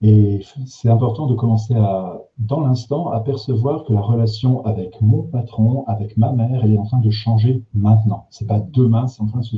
[0.04, 5.24] Et c'est important de commencer à, dans l'instant, à percevoir que la relation avec mon
[5.24, 8.28] patron, avec ma mère, elle est en train de changer maintenant.
[8.30, 9.56] C'est pas demain, c'est en train de se,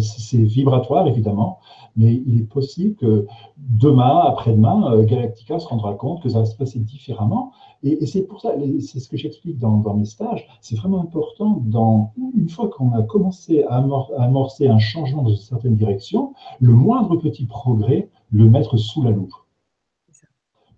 [0.00, 1.58] c'est vibratoire évidemment,
[1.96, 3.26] mais il est possible que
[3.58, 7.52] demain, après-demain, euh, Galactica se rendra compte que ça va se passer différemment.
[7.82, 10.46] Et, c'est pour ça, c'est ce que j'explique dans, dans, mes stages.
[10.62, 13.84] C'est vraiment important, dans, une fois qu'on a commencé à,
[14.18, 19.10] amorcer un changement dans une certaine direction, le moindre petit progrès, le mettre sous la
[19.10, 19.34] loupe.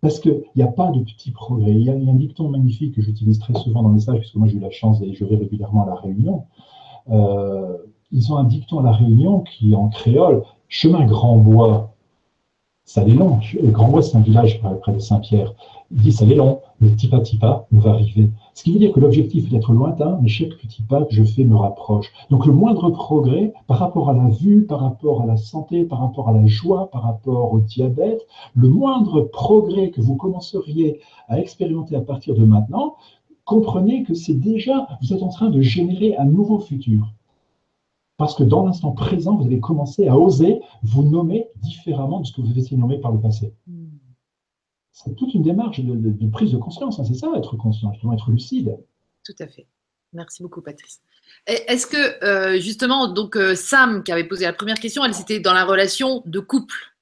[0.06, 1.72] Parce qu'il n'y a pas de petit progrès.
[1.72, 4.46] Il y, a, un dicton magnifique que j'utilise très souvent dans mes stages, puisque moi
[4.46, 6.44] j'ai eu la chance je vais régulièrement à La Réunion.
[7.10, 7.76] Euh,
[8.12, 11.92] ils ont un dicton à La Réunion qui, en créole, chemin Grand Bois,
[12.84, 13.40] ça allait long.
[13.64, 15.54] Grand Bois, c'est un village près de Saint-Pierre.
[15.90, 18.30] Il dit, ça allait long, mais petit pas, on va arriver.
[18.56, 21.22] Ce qui veut dire que l'objectif est d'être lointain, mais chaque petit pas que je
[21.22, 22.10] fais me rapproche.
[22.30, 26.00] Donc le moindre progrès par rapport à la vue, par rapport à la santé, par
[26.00, 31.38] rapport à la joie, par rapport au diabète, le moindre progrès que vous commenceriez à
[31.38, 32.94] expérimenter à partir de maintenant,
[33.44, 37.12] comprenez que c'est déjà, vous êtes en train de générer un nouveau futur.
[38.16, 42.32] Parce que dans l'instant présent, vous allez commencer à oser vous nommer différemment de ce
[42.32, 43.52] que vous étiez nommé par le passé.
[44.96, 46.98] C'est toute une démarche de, prise de conscience.
[46.98, 48.74] Hein, c'est ça, être conscient, justement, être lucide.
[49.24, 49.66] Tout à fait.
[50.14, 51.02] Merci beaucoup, Patrice.
[51.46, 55.38] Est-ce que, euh, justement, donc euh, Sam, qui avait posé la première question, elle c'était
[55.38, 56.94] dans la relation de couple.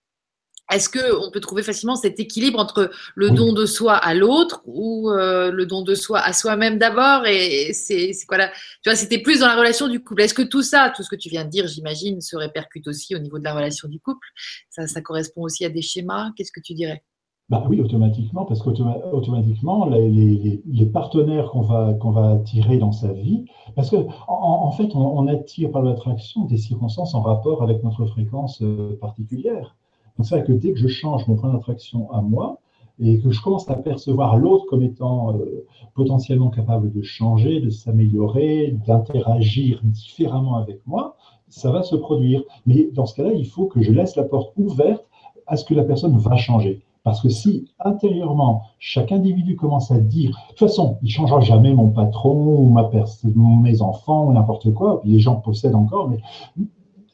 [0.73, 5.11] est-ce qu'on peut trouver facilement cet équilibre entre le don de soi à l'autre ou
[5.11, 8.49] euh, le don de soi à soi-même d'abord Et c'est quoi là
[8.83, 10.23] Tu vois, c'était plus dans la relation du couple.
[10.23, 13.15] Est-ce que tout ça, tout ce que tu viens de dire, j'imagine, se répercute aussi
[13.15, 14.27] au niveau de la relation du couple?
[14.69, 16.33] Ça, ça correspond aussi à des schémas?
[16.37, 17.05] Qu'est-ce que tu dirais?
[17.51, 23.45] Bah oui, automatiquement, parce qu'automatiquement, les, partenaires qu'on va, qu'on va attirer dans sa vie,
[23.77, 28.63] parce qu'en en, fait, on, attire par l'attraction des circonstances en rapport avec notre fréquence
[28.63, 29.77] euh, particulière.
[30.17, 32.61] Donc c'est vrai que dès que je change mon point d'attraction à moi,
[33.01, 37.69] et que je commence à percevoir l'autre comme étant euh, potentiellement capable de changer, de
[37.69, 41.17] s'améliorer, d'interagir différemment avec moi,
[41.49, 42.43] ça va se produire.
[42.67, 45.05] Mais dans ce cas-là, il faut que je laisse la porte ouverte
[45.47, 46.83] à ce que la personne va changer.
[47.05, 51.41] Parce que si intérieurement, chaque individu commence à dire, de toute façon, il ne changera
[51.41, 52.91] jamais mon patron ou ma
[53.35, 56.19] mes enfants ou n'importe quoi, les gens possèdent encore, mais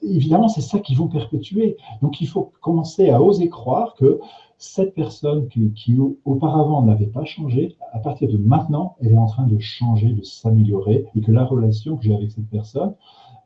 [0.02, 1.76] évidemment, c'est ça qu'ils vont perpétuer.
[2.02, 4.20] Donc il faut commencer à oser croire que
[4.58, 9.46] cette personne qui, auparavant n'avait pas changé, à partir de maintenant, elle est en train
[9.46, 12.94] de changer, de s'améliorer, et que la relation que j'ai avec cette personne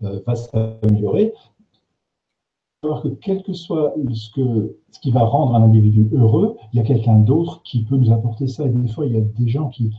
[0.03, 1.33] euh, va s'améliorer
[3.03, 6.81] que quel que soit ce, que, ce qui va rendre un individu heureux, il y
[6.81, 8.65] a quelqu'un d'autre qui peut nous apporter ça.
[8.65, 9.93] Et des fois, il y a des gens qui...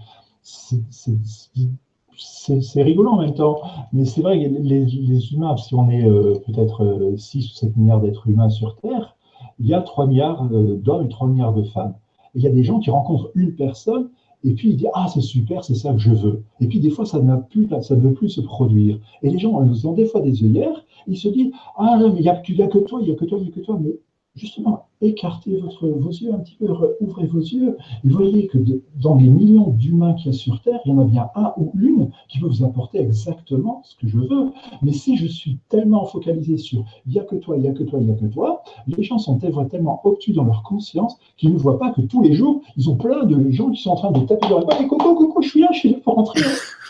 [2.17, 3.57] C'est rigolo en même temps,
[3.91, 7.77] mais c'est vrai que les, humains, si on est euh, peut-être 6 euh, ou 7
[7.77, 9.15] milliards d'êtres humains sur Terre,
[9.59, 11.95] il y a 3 milliards euh, d'hommes et 3 milliards de femmes.
[12.33, 14.09] Et il y a des gens qui rencontrent une personne
[14.45, 16.43] et puis il dit ah c'est super, c'est ça que je veux.
[16.61, 18.99] Et puis des fois ça n'a plus, ça ne veut plus se produire.
[19.23, 22.21] Et les gens ils ont des fois des œillères, ils se disent ah mais il
[22.21, 23.79] n'y a, a, que toi, il n'y a que toi, il n'y a que toi.
[23.81, 23.97] Mais
[24.35, 26.67] justement, écartez votre, vos yeux un petit peu,
[26.99, 28.57] ouvrez vos yeux, et voyez que
[29.01, 31.53] dans les millions d'humains qu'il y a sur Terre, il y en a bien un
[31.57, 34.51] ou une qui peut vous apporter exactement ce que je veux.
[34.81, 37.73] Mais si je suis tellement focalisé sur il n'y a que toi, il n'y a
[37.73, 41.17] que toi, il n'y a que toi, les gens sont tellement obtus dans leur conscience
[41.37, 43.91] qu'ils ne voient pas que tous les jours, ils ont plein de gens qui sont
[43.91, 45.89] en train de taper dans la porte et coucou, coucou, je suis là, je suis
[45.91, 46.41] là pour rentrer.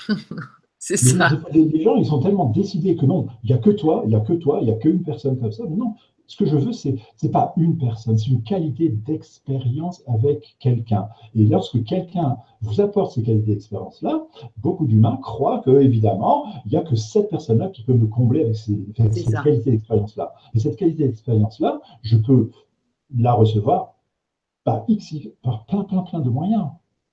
[0.88, 1.30] C'est ça.
[1.52, 4.16] Les, gens, ils sont tellement décidés que non, il n'y a que toi, il n'y
[4.16, 5.64] a que toi, il n'y a qu'une personne comme ça.
[5.68, 5.96] Mais non,
[6.28, 11.08] ce que je veux, c'est n'est pas une personne, c'est une qualité d'expérience avec quelqu'un.
[11.36, 14.26] Et lorsque quelqu'un vous apporte ces qualités d'expérience-là,
[14.58, 18.42] beaucoup d'humains croient que, évidemment, il n'y a que cette personne-là qui peut me combler
[18.42, 20.34] avec ces, qualités d'expérience-là.
[20.54, 22.52] Et cette qualité d'expérience-là, je peux
[23.16, 23.96] la recevoir
[24.64, 26.68] par, X, par plein, plein, plein de moyens.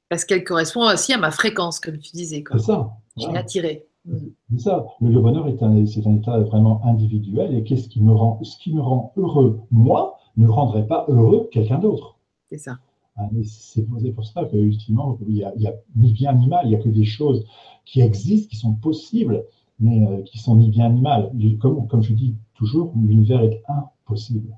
[0.09, 2.45] Parce qu'elle correspond aussi à ma fréquence, comme tu disais.
[2.53, 2.91] C'est ça.
[3.17, 3.87] Je l'ai attirée.
[4.05, 4.87] C'est ça.
[5.01, 8.59] Le, bonheur est un, c'est un état vraiment individuel et qu'est-ce qui me rend, ce
[8.59, 12.19] qui me rend heureux, moi, ne rendrait pas heureux quelqu'un d'autre.
[12.47, 12.79] C'est ça.
[13.17, 16.77] Ah, c'est pour ça que, il n'y a, a, ni bien ni mal, il n'y
[16.77, 17.45] a que des choses
[17.85, 19.45] qui existent, qui sont possibles,
[19.79, 21.31] mais euh, qui sont ni bien ni mal.
[21.61, 24.57] Comme, comme je dis toujours, l'univers est impossible.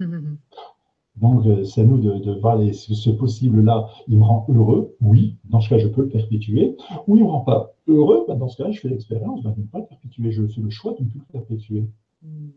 [1.16, 5.60] Donc, euh, c'est à nous de, voir ce, possible-là, il me rend heureux, oui, dans
[5.60, 6.76] ce cas, je peux le perpétuer,
[7.06, 9.52] ou il ne me rend pas heureux, bah, dans ce cas, je fais l'expérience bah,
[9.56, 11.84] de ne pas le perpétuer, je fais le choix de ne plus le perpétuer.
[12.22, 12.50] Hmm.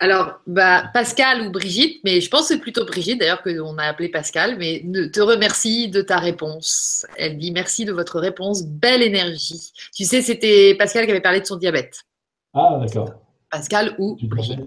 [0.00, 3.84] Alors, bah, Pascal ou Brigitte, mais je pense que c'est plutôt Brigitte d'ailleurs qu'on a
[3.84, 7.06] appelé Pascal, mais te remercie de ta réponse.
[7.16, 9.72] Elle dit merci de votre réponse, belle énergie.
[9.94, 12.02] Tu sais, c'était Pascal qui avait parlé de son diabète.
[12.52, 13.10] Ah, d'accord.
[13.50, 14.60] Pascal ou Brigitte.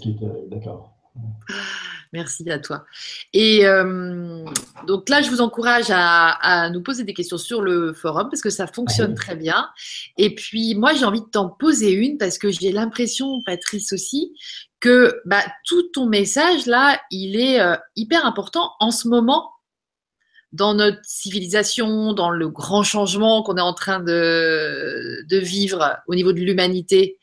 [0.50, 0.94] D'accord.
[2.14, 2.86] Merci à toi.
[3.34, 4.46] Et euh,
[4.86, 8.50] donc là, je vous encourage à, nous poser des questions sur le forum parce que
[8.50, 9.70] ça fonctionne très bien.
[10.18, 14.34] Et puis, moi, j'ai envie de t'en poser une parce que j'ai l'impression, Patrice aussi,
[14.80, 19.52] que bah, tout ton message là, il est euh, hyper important en ce moment
[20.54, 26.16] dans notre civilisation, dans le grand changement qu'on est en train de, de, vivre au
[26.16, 27.20] niveau de l'humanité.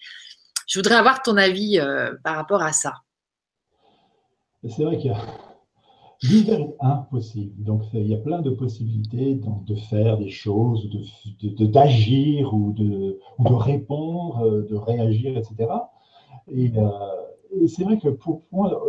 [0.66, 3.03] Je voudrais avoir ton avis euh, par rapport à ça
[4.68, 5.18] c'est vrai qu'il y a.
[6.22, 7.64] L'univers est impossible.
[7.64, 10.88] Donc, il y a plein de possibilités de faire des choses,
[11.58, 15.68] d'agir de, ou, de, ou de répondre, euh, de réagir, etc.
[16.48, 16.88] Et, euh,
[17.60, 18.80] et c'est vrai que pour moi,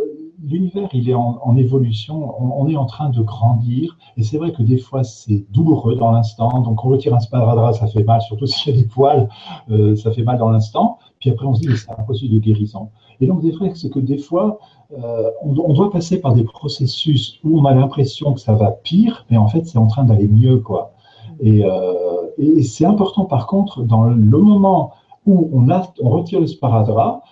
[0.42, 2.34] l'univers, il est en, évolution.
[2.40, 3.96] On, est en train de grandir.
[4.16, 6.60] Et c'est vrai que des fois, c'est douloureux dans l'instant.
[6.62, 9.28] Donc, on retire un sparadrap, ça fait mal, surtout s'il y a des poils,
[9.70, 10.98] euh, ça fait mal dans l'instant.
[11.20, 12.90] Puis après, on se dit, c'est impossible de guérison.
[13.20, 13.42] Et donc,
[13.74, 14.58] c'est que des fois,
[14.92, 19.26] euh, on, doit passer par des processus où on a l'impression que ça va pire,
[19.30, 20.92] mais en fait, c'est en train d'aller mieux, quoi.
[21.40, 24.92] Et, euh, c'est important, par contre, dans le moment
[25.26, 27.22] où on, retire le sparadrap,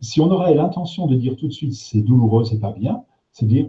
[0.00, 3.46] si on aurait l'intention de dire tout de suite c'est douloureux, c'est pas bien, c'est
[3.46, 3.66] dire,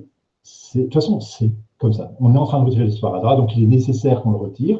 [0.76, 2.12] de toute façon, c'est comme ça.
[2.20, 4.80] On est en train de retirer le sparadrap, donc il est nécessaire qu'on le retire.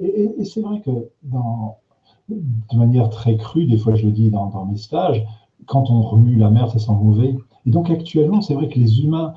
[0.00, 1.08] Et, c'est vrai que
[2.28, 5.24] de manière très crue, des fois je le dis dans mes stages,
[5.66, 7.34] quand on remue la mer, ça sent mauvais.
[7.64, 9.34] Et donc actuellement, c'est vrai que les humains,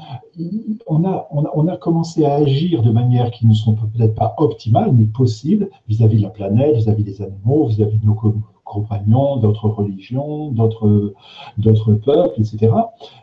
[0.88, 4.92] on a, on, a, commencé à agir de manière qui ne sont peut-être pas optimales,
[4.94, 8.18] mais possibles vis-à-vis de la planète, vis-à-vis des animaux, vis-à-vis de nos
[8.64, 11.14] compagnons, d'autres religions, d'autres,
[11.60, 12.74] d'autres peuples, etc.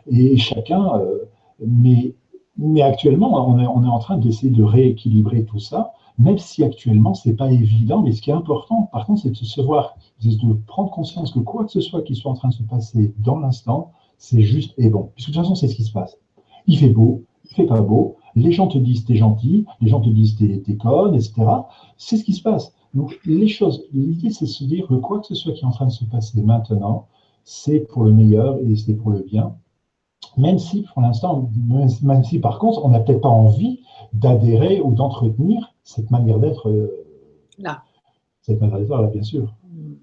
[0.09, 2.13] Et chacun, euh, mais,
[2.57, 6.63] mais actuellement, on est, on est en train d'essayer de rééquilibrer tout ça, même si
[6.63, 8.01] actuellement, c'est pas évident.
[8.01, 11.39] Mais ce qui est important, par contre, c'est de se voir, de prendre conscience que
[11.39, 14.73] quoi que ce soit qui soit en train de se passer dans l'instant, c'est juste
[14.77, 15.11] et bon.
[15.15, 16.17] Puisque de toute façon, c'est ce qui se passe.
[16.67, 20.01] Il fait beau, il fait pas beau, les gens te disent t'es gentil, les gens
[20.01, 21.33] te disent t'es, t'es conne, etc.
[21.97, 22.73] C'est ce qui se passe.
[22.93, 25.67] Donc, les choses, l'idée, c'est de se dire que quoi que ce soit qui est
[25.67, 27.07] en train de se passer maintenant,
[27.43, 29.55] c'est pour le meilleur et c'est pour le bien.
[30.37, 31.49] Même si, pour l'instant,
[32.01, 33.81] même si par contre, on n'a peut-être pas envie
[34.13, 37.05] d'adhérer ou d'entretenir cette manière d'être euh,
[37.57, 37.83] là.
[38.41, 39.53] Cette manière d'être là, bien sûr.
[39.63, 39.93] Mm.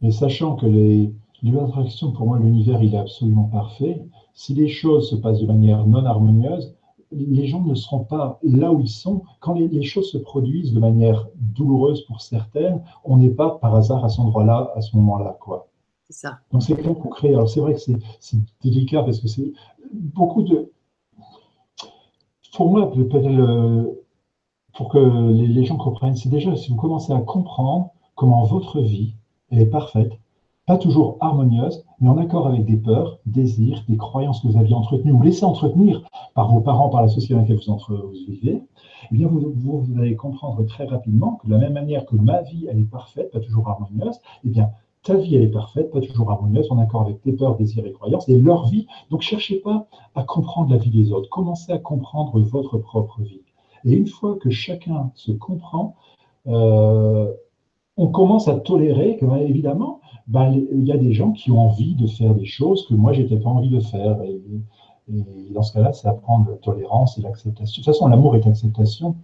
[0.00, 1.14] Mais sachant que les,
[1.44, 4.02] L'interaction, pour moi, l'univers, il est absolument parfait.
[4.32, 6.74] Si les choses se passent de manière non harmonieuse,
[7.12, 9.22] les gens ne seront pas là où ils sont.
[9.40, 14.04] Quand les, choses se produisent de manière douloureuse pour certaines, on n'est pas par hasard
[14.06, 15.36] à cet endroit-là, à ce moment-là.
[15.38, 15.68] quoi.
[16.08, 16.38] C'est ça.
[16.50, 17.28] Donc c'est clair qu'on crée.
[17.28, 19.52] Alors c'est vrai que c'est délicat parce que c'est
[19.92, 20.72] beaucoup de.
[22.54, 22.90] Pour moi,
[24.74, 29.14] pour que les, gens comprennent, c'est déjà si vous commencez à comprendre comment votre vie
[29.50, 30.12] est parfaite,
[30.66, 34.74] pas toujours harmonieuse, mais en accord avec des peurs, désirs, des croyances que vous aviez
[34.74, 36.02] entretenues ou laissées entretenir
[36.34, 38.62] par vos parents, par la société dans laquelle vous, vivez,
[39.10, 42.42] eh bien vous, vous, allez comprendre très rapidement que de la même manière que ma
[42.42, 44.70] vie, elle est parfaite, pas toujours harmonieuse, eh bien
[45.04, 47.92] ta vie, elle est parfaite, pas toujours harmonieuse, en accord avec tes peurs, désirs et
[47.92, 48.86] croyances, et leur vie.
[49.10, 53.42] Donc, cherchez pas à comprendre la vie des autres, commencez à comprendre votre propre vie.
[53.84, 55.94] Et une fois que chacun se comprend,
[56.46, 57.32] euh,
[57.96, 61.94] on commence à tolérer que, évidemment, ben, il y a des gens qui ont envie
[61.94, 64.20] de faire des choses que moi, je n'étais pas envie de faire.
[64.22, 64.40] Et,
[65.52, 67.80] dans ce cas-là, c'est apprendre la tolérance et l'acceptation.
[67.80, 69.16] De toute façon, l'amour est acceptation.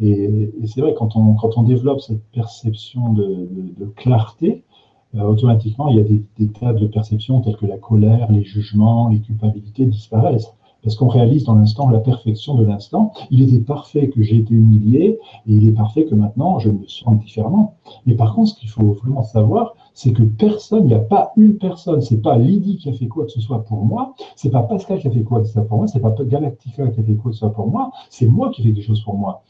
[0.00, 4.64] Et, c'est vrai, quand on, quand on développe cette perception de, clarté,
[5.14, 9.08] automatiquement, il y a des, des, tas de perceptions telles que la colère, les jugements,
[9.08, 10.52] les culpabilités disparaissent
[10.82, 13.12] parce qu'on réalise dans l'instant la perfection de l'instant.
[13.30, 16.86] Il était parfait que j'ai été humilié, et il est parfait que maintenant je me
[16.86, 17.74] sens différemment.
[18.06, 21.32] Mais par contre, ce qu'il faut vraiment savoir, c'est que personne, il n'y a pas
[21.36, 24.50] une personne, c'est pas Lydie qui a fait quoi que ce soit pour moi, c'est
[24.50, 27.00] pas Pascal qui a fait quoi que ce soit pour moi, c'est pas Galactica qui
[27.00, 29.16] a fait quoi que ce soit pour moi, c'est moi qui fais des choses pour
[29.16, 29.42] moi.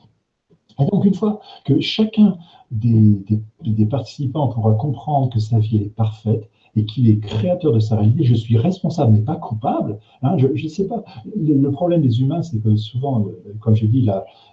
[0.78, 2.38] Et donc, une fois que chacun
[2.70, 3.42] des,
[3.90, 8.24] participants pourra comprendre que sa vie est parfaite, et qu'il est créateur de sa réalité.
[8.24, 9.98] Je suis responsable, mais pas coupable.
[10.22, 11.02] Hein, je ne sais pas.
[11.36, 14.08] Le, problème des humains, c'est que souvent, euh, comme j'ai dit,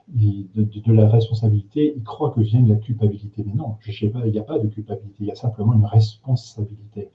[0.07, 3.43] de, la responsabilité, ils croient que vient de la culpabilité.
[3.45, 5.73] Mais non, je sais pas, il n'y a pas de culpabilité, il y a simplement
[5.73, 7.09] une responsabilité.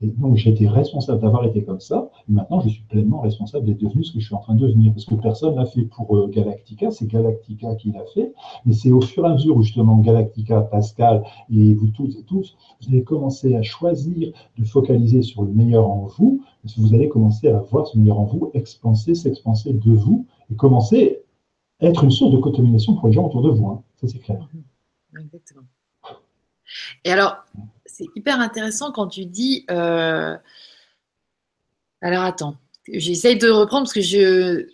[0.00, 2.08] Et donc, été responsable d'avoir été comme ça.
[2.28, 4.60] Et maintenant, je suis pleinement responsable d'être devenu ce que je suis en train de
[4.60, 4.92] devenir.
[4.92, 8.32] Parce que personne l'a fait pour euh, Galactica, c'est Galactica qui l'a fait.
[8.64, 12.22] Mais c'est au fur et à mesure où justement Galactica, Pascal et vous tous et
[12.22, 16.44] tous, vous allez commencer à choisir de focaliser sur le meilleur en vous.
[16.62, 20.26] Parce que vous allez commencer à voir ce meilleur en vous expanser, s'expanser de vous
[20.52, 21.22] et commencer
[21.80, 23.66] à être une source de contamination pour les gens autour de vous.
[23.66, 23.82] Hein.
[23.96, 24.48] Ça, c'est clair.
[25.18, 25.62] Exactement.
[27.04, 27.36] Et alors,
[27.88, 29.64] c'est hyper intéressant quand tu dis.
[29.70, 30.36] Euh,
[32.00, 32.56] alors attends,
[32.92, 34.66] j'essaye de reprendre parce que je.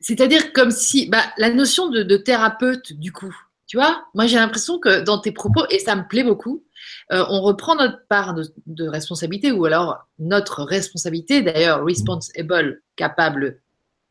[0.00, 1.08] C'est-à-dire comme si.
[1.08, 3.34] Bah, la notion de, thérapeute, du coup,
[3.66, 6.64] tu vois, moi j'ai l'impression que dans tes propos, et ça me plaît beaucoup,
[7.12, 8.34] euh, on reprend notre part
[8.66, 13.60] de, responsabilité, ou alors notre responsabilité, d'ailleurs, responsible, capable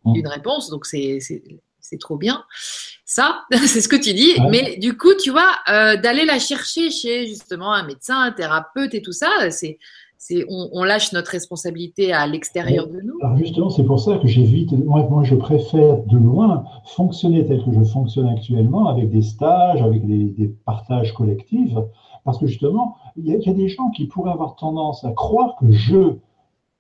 [0.06, 1.20] d'une réponse, donc c'est
[1.96, 2.44] trop bien.
[3.06, 4.34] Ça, c'est ce que tu dis.
[4.52, 8.94] Mais du coup, tu vois, euh, d'aller la chercher chez justement un médecin, un thérapeute
[8.94, 9.80] et tout ça, c'est,
[10.18, 13.18] c'est on, lâche notre responsabilité à l'extérieur de nous.
[13.22, 14.72] Alors justement, c'est pour ça que j'évite.
[14.74, 16.66] Moi, moi, je préfère de loin
[16.96, 21.74] fonctionner tel que je fonctionne actuellement, avec des stages, avec des, partages collectifs,
[22.26, 25.56] parce que justement, il y, y, a des gens qui pourraient avoir tendance à croire
[25.60, 26.18] que je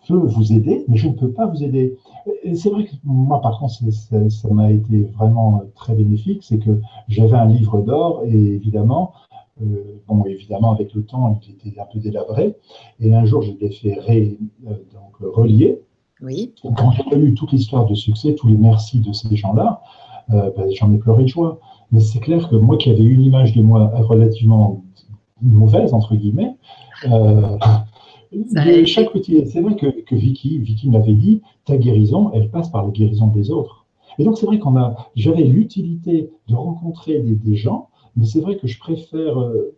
[0.08, 1.98] peux vous aider, mais je ne peux pas vous aider.
[2.44, 6.80] Et c'est vrai que moi, par contre, ça m'a été vraiment très bénéfique, c'est que
[7.08, 9.14] j'avais un livre d'or et évidemment,
[9.62, 12.56] euh, bon, évidemment, avec le temps, il était un peu délabré.
[13.00, 14.38] Et un jour, je l'ai fait
[14.68, 15.82] euh, donc, relier.
[16.22, 16.54] Oui.
[16.62, 19.82] Quand j'ai lu toute l'histoire de succès, tous les merci de ces gens-là,
[20.32, 21.60] euh, ben, j'en ai pleuré de joie.
[21.92, 24.84] Mais c'est clair que moi qui avais une image de moi relativement
[25.42, 26.56] mauvaise, entre guillemets,
[28.86, 32.86] chaque petit, c'est vrai que, que Vicky, Vicky m'avait dit, ta guérison, elle passe par
[32.86, 33.86] la guérison des autres.
[34.20, 38.58] Et donc c'est vrai qu'on a, j'avais l'utilité de rencontrer des, gens, mais c'est vrai
[38.58, 39.76] que je préfère euh,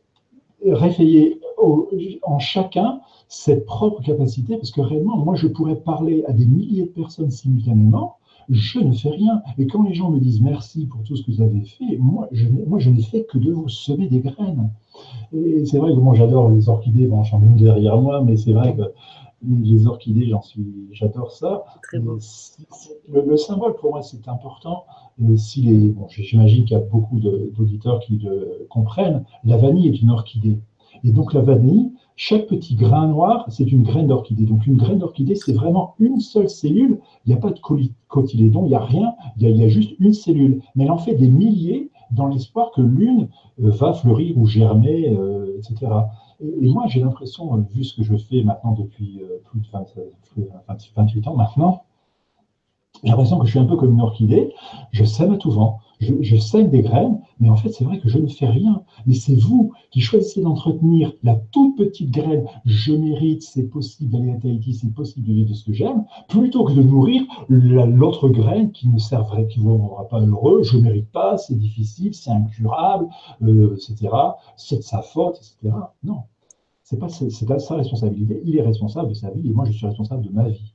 [0.66, 1.40] réveiller
[2.24, 6.84] en chacun cette propre capacité, parce que réellement, moi, je pourrais parler à des milliers
[6.84, 8.18] de personnes simultanément,
[8.50, 9.42] je ne fais rien.
[9.58, 12.28] Et quand les gens me disent merci pour tout ce que vous avez fait, moi,
[12.32, 14.70] je, moi, je n'ai fait que de vous semer des graines.
[15.34, 18.38] Et c'est vrai que moi, j'adore les orchidées, bon, j'en ai une derrière moi, mais
[18.38, 18.84] c'est vrai que
[19.48, 21.64] les orchidées, j'en suis, j'adore ça.
[21.84, 22.00] Très.
[22.00, 24.84] Le, symbole pour moi, c'est important.
[25.38, 29.24] si les, bon, j'imagine qu'il y a beaucoup d'auditeurs qui le comprennent.
[29.46, 30.58] La vanille est une orchidée.
[31.04, 31.92] Et donc la vanille,
[32.22, 34.44] chaque petit grain noir, c'est une graine d'orchidée.
[34.44, 37.00] Donc une graine d'orchidée, c'est vraiment une seule cellule.
[37.26, 37.62] Il n'y a pas de
[38.10, 39.16] cotylédon, il n'y a rien.
[39.38, 40.62] Il y a, juste une cellule.
[40.76, 43.30] Mais elle en fait des milliers dans l'espoir que l'une
[43.64, 45.94] euh, va fleurir ou germer, euh, etc.
[46.42, 49.68] Et, moi, j'ai l'impression, euh, vu ce que je fais maintenant depuis plus de
[50.98, 51.84] 28 ans maintenant,
[53.02, 54.54] j'ai l'impression que je suis un peu comme une orchidée.
[54.92, 58.08] Je sème à tout vent je, sème des graines, mais en fait, c'est vrai que
[58.08, 58.84] je ne fais rien.
[59.06, 64.32] Mais c'est vous qui choisissez d'entretenir la toute petite graine, je mérite, c'est possible d'aller
[64.32, 68.30] à Tahiti, c'est possible de vivre de ce que j'aime, plutôt que de nourrir l'autre
[68.30, 71.58] graine qui ne servirait, qui ne vous rendra pas heureux, je ne mérite pas, c'est
[71.58, 73.08] difficile, c'est incurable,
[73.44, 74.10] euh, etc.
[74.56, 75.76] C'est de sa faute, etc.
[76.04, 76.24] Non.
[76.84, 78.42] C'est pas c'est sa responsabilité.
[78.46, 80.74] Il est responsable de sa vie et moi je suis responsable de ma vie.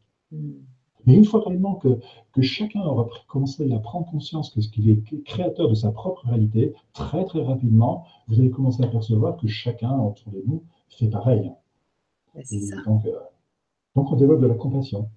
[1.06, 1.98] Mais une fois réellement que,
[2.32, 6.26] que chacun aura commencé à prendre conscience que ce qu'il est créateur de sa propre
[6.26, 11.09] réalité, très très rapidement, vous allez commencer à percevoir que chacun autour de nous fait
[11.09, 11.51] pareil.
[12.86, 13.18] Donc, euh,
[13.94, 15.09] donc, on développe de la compassion.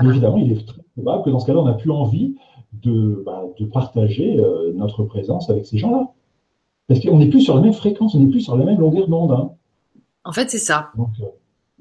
[0.00, 2.36] évidemment, il est très probable que dans ce cas-là, on n'a plus envie
[2.72, 6.12] de, bah, de partager euh, notre présence avec ces gens-là.
[6.88, 9.08] Parce qu'on n'est plus sur la même fréquence, on n'est plus sur la même longueur
[9.08, 9.32] d'onde.
[9.32, 9.50] Hein.
[10.24, 10.90] En fait, c'est ça.
[10.96, 11.26] Donc, euh,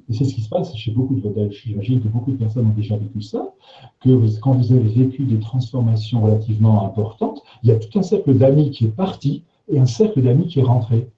[0.08, 2.74] et c'est ce qui se passe chez beaucoup de J'imagine que beaucoup de personnes ont
[2.76, 3.54] déjà vécu ça,
[4.02, 8.38] que quand vous avez vécu des transformations relativement importantes, il y a tout un cercle
[8.38, 11.10] d'amis qui est parti et un cercle d'amis qui est rentré.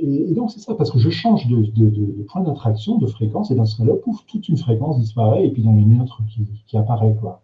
[0.00, 3.66] Et, donc c'est ça, parce que je change de, point d'attraction, de fréquence, et dans
[3.66, 6.22] ce cas-là, pouf, toute une fréquence disparaît, et puis il y en a une autre
[6.66, 7.14] qui, apparaît.
[7.20, 7.42] Quoi.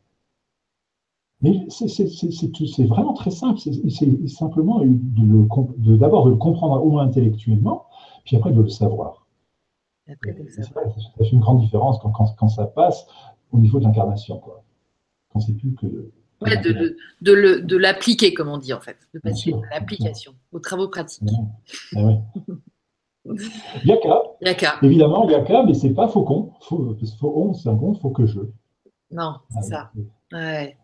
[1.43, 7.85] Mais c'est vraiment très simple, c'est simplement d'abord de le comprendre au moins intellectuellement,
[8.25, 9.18] puis après de le savoir.
[10.09, 10.63] Ça,
[11.19, 13.07] fait une grande différence quand, quand, ça passe
[13.53, 14.41] au niveau de l'incarnation.
[15.31, 15.87] Quand c'est plus que.
[15.87, 21.29] de, de, l'appliquer, comme on dit en fait, de passer à l'application, aux travaux pratiques.
[21.95, 22.01] Ah
[23.85, 24.23] Yaka.
[24.41, 24.79] Yaka.
[24.83, 26.53] Évidemment, Yaka, mais c'est pas faucon.
[26.63, 28.41] Faut, faucon, c'est un bon, faut que je.
[29.11, 29.91] Non, c'est ça.
[30.33, 30.79] Ouais.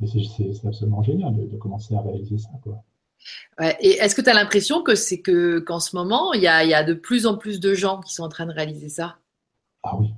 [0.00, 2.50] Mais c'est absolument génial de, de, commencer à réaliser ça.
[2.62, 2.82] Quoi.
[3.80, 6.84] Et est-ce que tu as l'impression que c'est que qu'en ce moment, il y, a,
[6.84, 9.16] de plus en plus de gens qui sont en train de réaliser ça?
[9.82, 10.12] Ah oui.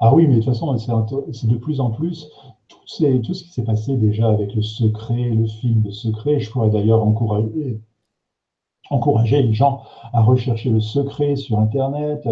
[0.00, 2.28] Ah oui, mais de toute façon, c'est de plus en plus
[2.68, 6.40] tout, ce qui s'est passé déjà avec le secret, le film de secret.
[6.40, 7.80] Je pourrais d'ailleurs encourager,
[8.90, 9.82] encourager les gens
[10.12, 12.28] à rechercher le secret sur Internet,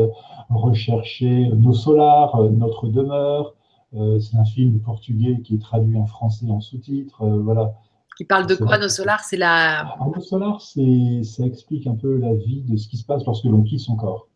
[0.50, 3.54] rechercher Nos Solars, Notre Demeure.
[3.96, 7.22] Euh, c'est un film portugais qui est traduit en français en sous-titres.
[7.22, 7.74] Euh, voilà.
[8.16, 9.24] Qui parle de quoi, nos solars?
[9.24, 9.96] C'est la.
[10.00, 13.62] Nos solars, ça explique un peu la vie de ce qui se passe lorsque l'on
[13.62, 14.28] quitte son corps.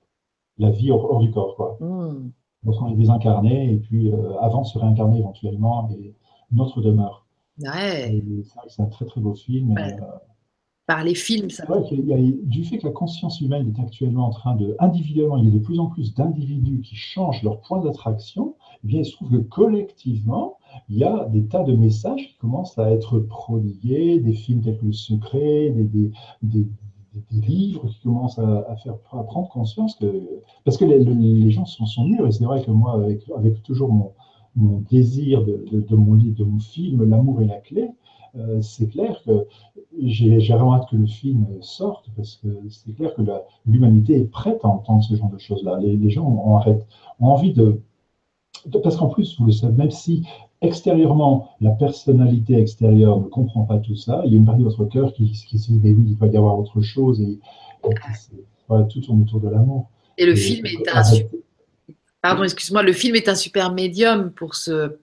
[0.59, 1.77] La vie hors, du corps, quoi.
[1.81, 2.31] Hmm.
[2.65, 6.15] Lorsqu'on est désincarné, et puis euh, avant de se réincarner éventuellement, et
[6.51, 7.27] notre demeure.
[7.61, 8.23] Ouais.
[8.69, 9.77] C'est un très très beau film.
[9.79, 9.91] Euh,
[10.87, 11.65] Par les films, ça.
[11.67, 15.37] Vrai y a, du fait que la conscience humaine est actuellement en train de, individuellement,
[15.37, 19.01] il y a de plus en plus d'individus qui changent leur point d'attraction, eh bien,
[19.01, 20.58] il se trouve que collectivement,
[20.89, 24.79] il y a des tas de messages qui commencent à être prodigués, des films tels
[24.79, 26.67] que Le Secret, des,
[27.33, 30.07] livres qui commencent à, faire à prendre conscience que
[30.65, 32.95] parce que les, gens sont, sont mûrs et c'est vrai que moi
[33.37, 33.93] avec, toujours
[34.55, 37.91] mon, désir de, mon livre, de mon film, L'amour est la clé,
[38.37, 39.47] euh, c'est clair que
[40.01, 43.23] j'ai vraiment hâte que le film sorte parce que c'est clair que
[43.67, 45.79] l'humanité est prête à entendre ce genre de choses-là.
[45.81, 47.81] Les, gens ont envie de,
[48.83, 50.27] parce qu'en plus, vous le savez, même si
[50.63, 54.23] extérieurement, la personnalité extérieure ne comprend pas tout ça.
[54.25, 56.17] Il y a une partie de votre cœur qui, qui se dit, mais oui, il
[56.17, 57.21] va y avoir autre chose.
[57.21, 57.39] Et,
[58.69, 59.89] voilà, tout tourne autour de l'amour.
[60.19, 61.39] Et le film est un super...
[62.21, 64.97] Pardon, excuse-moi, le film est un super médium pour se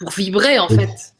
[0.00, 1.14] pour vibrer en fait.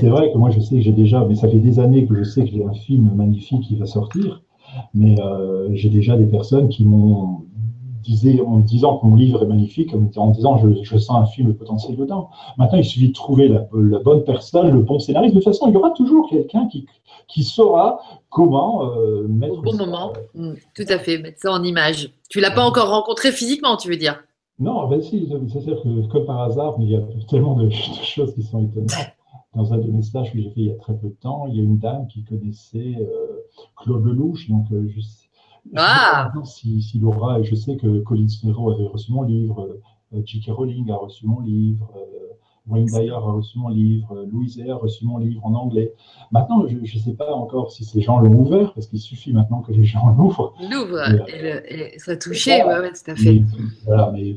[0.00, 2.14] C'est vrai que moi je sais que j'ai déjà, mais ça fait des années que
[2.14, 4.42] je sais que j'ai un film magnifique qui va sortir,
[4.94, 7.42] mais euh, j'ai déjà des personnes qui m'ont
[8.46, 11.96] en disant que mon livre est magnifique, en disant je, je sens un film potentiel
[11.96, 12.30] dedans.
[12.56, 13.60] Maintenant, il suffit de trouver la,
[13.98, 15.34] bonne personne, le bon scénariste.
[15.34, 16.86] De toute façon, il y aura toujours quelqu'un qui,
[17.28, 19.58] qui saura comment euh, mettre.
[19.58, 22.10] Au bon moment, mm, tout à fait, mettre ça en image.
[22.30, 24.22] Tu l'as pas encore rencontré physiquement, tu veux dire?
[24.58, 28.34] Non, ben si, c'est-à-dire que comme par hasard, mais il y a tellement de, choses
[28.34, 28.90] qui sont étonnantes.
[29.54, 31.46] Dans un de mes stages que j'ai fait il y a très peu de temps,
[31.48, 35.00] il y a une dame qui connaissait euh, Claude Lelouch, donc euh, je
[35.76, 39.80] Ah si, si, Laura, je sais que Colin Serrault avait reçu mon livre,
[40.14, 40.50] euh, J.K.
[40.50, 42.34] Rowling a reçu mon livre, euh,
[42.66, 45.92] Wayne Dyer a reçu mon livre, euh, Louise a reçu mon livre en anglais.
[46.32, 49.60] Maintenant, je ne sais pas encore si ces gens l'ont ouvert, parce qu'il suffit maintenant
[49.62, 50.54] que les gens l'ouvrent.
[50.70, 53.32] L'ouvrent et, et, soit touché, oui, ouais, tout à fait.
[53.32, 53.44] Mais,
[53.84, 54.36] voilà, mais,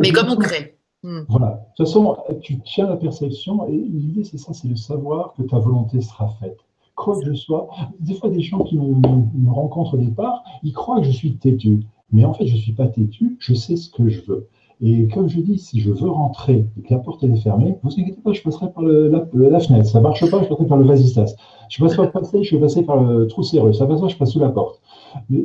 [0.00, 0.76] mais comme on crée.
[1.02, 1.22] Hmm.
[1.28, 1.46] Voilà.
[1.46, 5.42] De toute façon, tu tiens la perception, et l'idée, c'est ça, c'est de savoir que
[5.42, 6.58] ta volonté sera faite.
[6.94, 7.68] Quoi que je sois,
[8.00, 11.36] des fois, des gens qui me, me rencontrent au départ, ils croient que je suis
[11.36, 11.80] têtu.
[12.12, 14.48] Mais en fait, je ne suis pas têtu, je sais ce que je veux.
[14.84, 17.92] Et comme je dis, si je veux rentrer et que la porte est fermée, vous
[17.92, 19.20] inquiétez pas, je passerai par la,
[19.60, 19.86] fenêtre.
[19.86, 21.36] Ça ne marche pas, je passerai par le vasistas.
[21.68, 23.72] Je ne passe pas le passé, je vais passer par le trou serreux.
[23.72, 24.82] Ça passe pas, je passe sous la porte.
[25.30, 25.44] Mais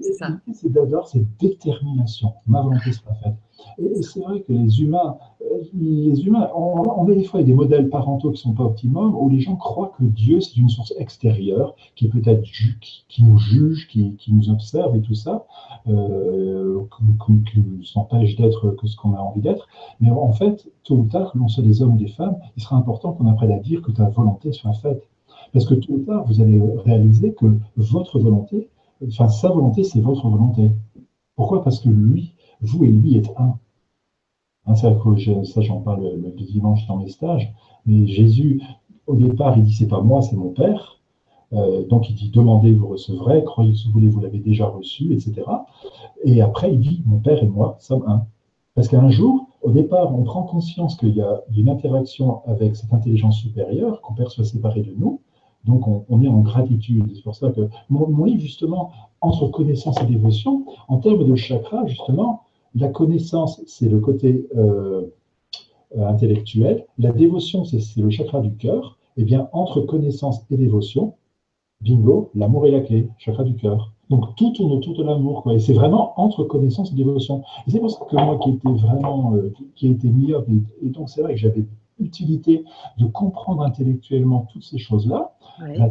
[0.53, 2.33] c'est d'avoir cette détermination.
[2.47, 3.35] Ma volonté sera faite.
[3.79, 7.89] Et c'est vrai que les humains, euh, les humains, on, a des fois des modèles
[7.89, 10.93] parentaux qui ne sont pas optimums, où les gens croient que Dieu, c'est une source
[10.97, 15.45] extérieure, qui peut-être qui, nous juge, qui, nous observe et tout ça,
[15.87, 16.81] euh,
[17.25, 19.67] qui, nous empêche d'être que ce qu'on a envie d'être.
[19.99, 22.63] Mais en fait, tôt ou tard, que l'on soit des hommes ou des femmes, il
[22.63, 25.03] sera important qu'on apprenne à dire que ta volonté soit faite.
[25.53, 28.69] Parce que tôt ou tard, vous allez réaliser que votre volonté,
[29.05, 30.71] enfin sa volonté, c'est votre volonté.
[31.35, 31.63] Pourquoi?
[31.63, 33.57] Parce que lui, vous et lui êtes un.
[34.65, 34.93] Hein, ça,
[35.61, 37.53] j'en parle le, dimanche dans mes stages.
[37.85, 38.61] Mais Jésus,
[39.05, 40.99] au départ, il dit c'est pas moi, c'est mon Père.
[41.53, 45.13] Euh, donc il dit demandez, vous recevrez, croyez que vous voulez, vous l'avez déjà reçu,
[45.13, 45.43] etc.
[46.25, 48.25] Et après, il dit mon Père et moi sommes un.
[48.75, 52.93] Parce qu'un jour, au départ, on prend conscience qu'il y a une interaction avec cette
[52.93, 55.21] intelligence supérieure qu'on perçoit séparée de nous.
[55.65, 57.11] Donc on, est en gratitude.
[57.15, 61.35] C'est pour ça que mon, mon, livre, justement, entre connaissance et dévotion, en termes de
[61.35, 62.43] chakra, justement,
[62.75, 65.03] la connaissance, c'est le côté euh,
[65.97, 66.85] euh, intellectuel.
[66.97, 68.97] La dévotion, c'est le chakra du cœur.
[69.17, 71.15] Eh bien, entre connaissance et dévotion,
[71.81, 73.93] bingo, l'amour est la clé, chakra du cœur.
[74.09, 75.49] Donc tout tourne autour de l'amour.
[75.51, 77.43] Et c'est vraiment entre connaissance et dévotion.
[77.67, 80.47] Et c'est pour ça que moi qui étais vraiment, euh, qui ai été myope,
[80.81, 81.65] et, donc c'est vrai que j'avais
[81.99, 82.63] utilité
[82.97, 85.89] de comprendre intellectuellement toutes ces choses-là, bah,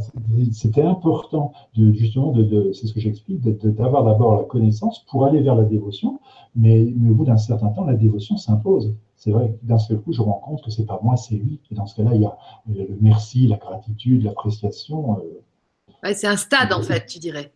[0.53, 5.41] c'était important de justement de, c'est ce que j'explique, d'avoir d'abord la connaissance pour aller
[5.41, 6.21] vers la dévotion,
[6.55, 8.95] mais, au bout d'un certain temps, la dévotion s'impose.
[9.17, 11.61] C'est vrai d'un seul coup, je me rends compte que c'est pas moi, c'est lui.
[11.71, 12.37] Et dans ce cas-là, il y a
[12.69, 15.19] le merci, la gratitude, l'appréciation.
[15.19, 17.53] Euh, c'est un stade en fait, tu dirais.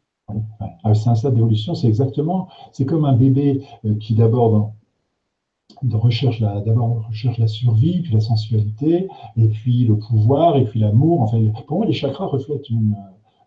[0.83, 4.73] Ah, c'est un stade d'évolution, c'est exactement, c'est comme un bébé euh, qui d'abord
[5.93, 10.81] recherche la, d'abord recherche la survie, puis la sensualité, et puis le pouvoir, et puis
[10.81, 11.23] l'amour.
[11.23, 12.97] Enfin, pour moi, les chakras reflètent une,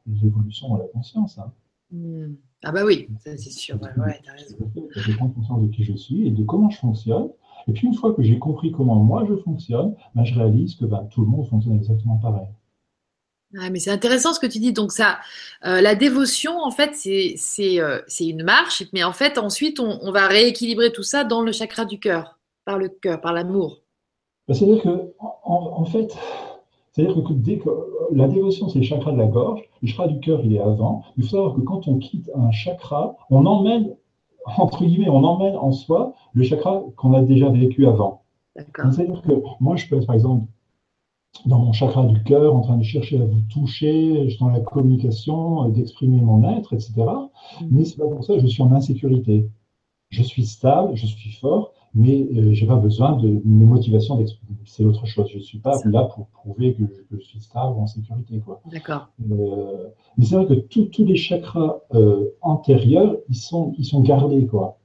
[0.07, 1.37] l'évolution de la conscience.
[1.37, 1.51] Hein.
[1.91, 2.35] Hmm.
[2.63, 3.79] Ah bah oui, c'est sûr.
[3.81, 4.57] Ouais, ouais, raison.
[4.95, 7.29] Je prends conscience de qui je suis et de comment je fonctionne.
[7.67, 10.85] Et puis une fois que j'ai compris comment moi je fonctionne, ben, je réalise que
[10.85, 12.47] ben, tout le monde fonctionne exactement pareil.
[13.59, 14.73] Ah, mais c'est intéressant ce que tu dis.
[14.73, 15.17] Donc ça,
[15.65, 20.27] euh, la dévotion, en fait, c'est euh, une marche, mais en fait, ensuite, on, va
[20.27, 23.81] rééquilibrer tout ça dans le chakra du cœur, par le cœur, par l'amour.
[24.47, 26.15] Ben, c'est-à-dire que, en, fait,
[26.91, 27.69] c'est-à-dire que dès que
[28.11, 31.03] la dévotion, c'est le chakra de la gorge, le chakra du cœur, il est avant.
[31.17, 33.95] Il faut savoir que quand on quitte un chakra, on emmène,
[34.57, 38.23] entre guillemets, on emmène en soi le chakra qu'on a déjà vécu avant.
[38.55, 40.45] C'est-à-dire que moi, je peux être, par exemple,
[41.45, 45.67] dans mon chakra du cœur, en train de chercher à vous toucher, dans la communication,
[45.69, 46.93] d'exprimer mon être, etc.
[46.97, 47.65] Mm.
[47.71, 49.49] Mais c'est pas pour ça que je suis en insécurité.
[50.09, 54.23] Je suis stable, je suis fort, mais je euh, j'ai pas besoin de mes motivations
[54.65, 55.27] C'est autre chose.
[55.33, 58.61] Je suis pas là pour prouver que je, suis stable ou en sécurité, quoi.
[58.71, 59.09] D'accord.
[59.31, 59.87] Euh,
[60.17, 64.77] mais c'est vrai que tous les chakras euh, antérieurs, ils sont, ils sont gardés, quoi.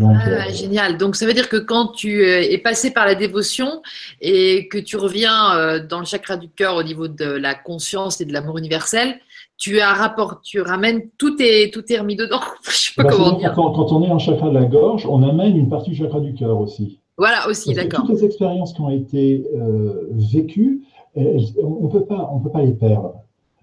[0.00, 0.98] Ah, génial.
[0.98, 3.82] Donc, ça veut dire que quand tu es passé par la dévotion
[4.20, 8.24] et que tu reviens dans le chakra du cœur au niveau de la conscience et
[8.24, 9.20] de l'amour universel,
[9.58, 12.40] tu as rapport, tu ramènes tout est tout est remis dedans.
[12.64, 13.52] Je sais pas bah, comment dire.
[13.54, 16.34] Quand, on est en chakra de la gorge, on amène une partie du chakra du
[16.34, 17.00] cœur aussi.
[17.18, 18.00] Voilà aussi, d'accord.
[18.00, 20.82] Toutes les expériences qui ont été euh, vécues,
[21.14, 23.14] on peut pas on peut pas les perdre.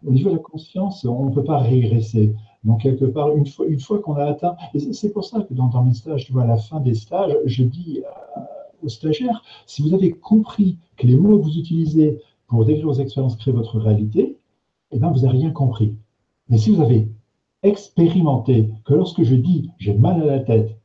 [0.06, 2.34] Au niveau de la conscience, on ne peut pas régresser.
[2.64, 5.54] Donc quelque part, une fois une fois qu'on a atteint, et c'est pour ça que
[5.54, 8.02] dans, dans, mes stages, tu vois, à la fin des stages, je dis
[8.38, 8.42] euh,
[8.84, 12.94] aux stagiaires, si vous avez compris que les mots que vous utilisez pour décrire vos
[12.94, 14.38] expériences créent votre réalité,
[14.92, 15.96] eh bien, vous n'avez rien compris.
[16.50, 17.10] Mais si vous avez
[17.64, 20.78] expérimenté que lorsque je dis j'ai mal à la tête,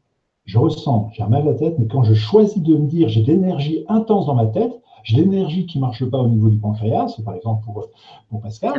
[0.45, 3.23] je ressens j'ai mal à la tête, mais quand je choisis de me dire j'ai
[3.23, 6.59] de l'énergie intense dans ma tête, j'ai l'énergie qui ne marche pas au niveau du
[6.59, 7.89] pancréas, par exemple pour,
[8.29, 8.79] pour Pascal,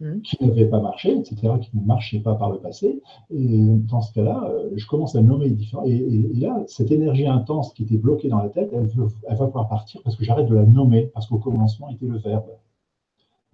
[0.00, 0.20] mmh.
[0.20, 3.00] qui n'avait pas marché, etc., qui ne marchait pas par le passé.
[3.30, 3.58] Et
[3.88, 5.84] dans ce cas-là, euh, je commence à nommer différents.
[5.86, 8.90] Et, et, là, cette énergie intense qui était bloquée dans la tête, elle,
[9.26, 12.18] elle va pouvoir partir parce que j'arrête de la nommer, parce qu'au commencement était le
[12.18, 12.50] verbe.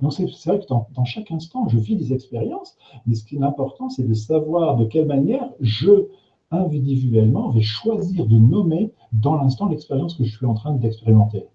[0.03, 2.77] Donc c'est vrai que dans, chaque instant, je vis des expériences,
[3.07, 6.09] mais ce qui est important, c'est de savoir de quelle manière je,
[6.51, 11.47] individuellement, vais choisir de nommer dans l'instant l'expérience que je suis en train d'expérimenter.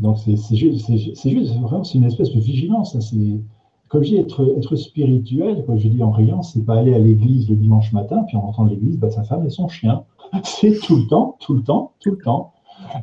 [0.00, 2.96] Donc c'est juste, vraiment, c'est une espèce de vigilance.
[2.96, 3.40] Hein,
[3.88, 6.98] comme je dis, être, être spirituel, comme je dis en riant, c'est pas aller à
[6.98, 10.04] l'église le dimanche matin, puis en rentrant de l'église, bah, sa femme et son chien.
[10.44, 12.52] C'est tout le temps, tout le temps, tout le temps.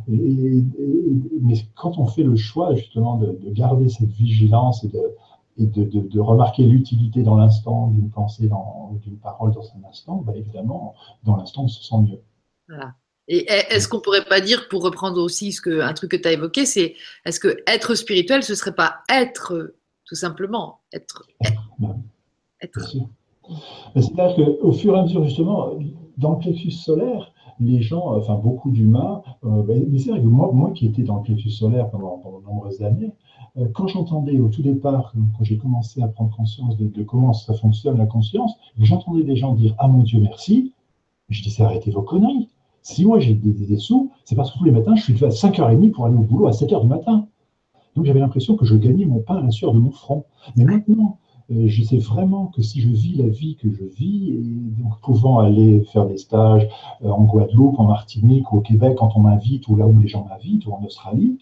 [0.08, 5.16] Mais quand on fait le choix justement de, garder cette vigilance et de,
[5.58, 8.50] et de, de remarquer l'utilité dans l'instant d'une pensée,
[9.04, 10.96] d'une parole dans un instant, bah évidemment,
[11.26, 12.22] dans l'instant, on se sent mieux.
[12.70, 12.94] Voilà.
[13.28, 16.28] Et est-ce qu'on pourrait pas dire, pour reprendre aussi ce que, un truc que tu
[16.28, 16.96] as évoqué, c'est
[17.26, 19.74] est-ce que être spirituel, ce serait pas être
[20.06, 21.28] tout simplement, être.
[22.62, 22.96] être?
[23.96, 25.78] C'est-à-dire qu'au fur et à mesure, justement,
[26.18, 30.26] dans le plexus solaire, les gens, enfin beaucoup d'humains, euh, ben, mais c'est vrai que
[30.26, 33.12] moi, qui étais dans le plexus solaire pendant, de nombreuses années,
[33.58, 37.54] euh, quand j'entendais au tout départ, quand j'ai commencé à prendre conscience de, comment ça
[37.54, 40.74] fonctionne la conscience, j'entendais des gens dire Ah mon Dieu, merci.
[41.30, 42.50] Je disais Arrêtez vos conneries.
[42.88, 45.30] Si moi j'ai des, sous, c'est parce que tous les matins, je suis levé à
[45.30, 47.28] 5h30 pour aller au boulot à 7h du matin.
[47.98, 50.24] Donc j'avais l'impression que je gagnais mon pain à la sueur de mon front.
[50.56, 51.18] Mais maintenant,
[51.52, 54.98] euh, je sais vraiment que si je vis la vie que je vis, et donc
[55.02, 56.66] pouvant aller faire des stages
[57.04, 60.26] euh, en Guadeloupe, en Martinique, au Québec, quand on m'invite, ou là où les gens
[60.30, 61.40] m'invitent, ou en Australie,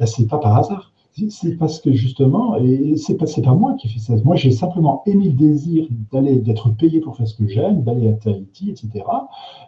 [0.00, 0.92] ben, c'est pas par hasard.
[1.30, 4.14] C'est parce que justement, et c'est pas, pas moi qui fais ça.
[4.24, 8.08] Moi, j'ai simplement émis le désir d'aller, d'être payé pour faire ce que j'aime, d'aller
[8.08, 9.04] à Tahiti, etc.,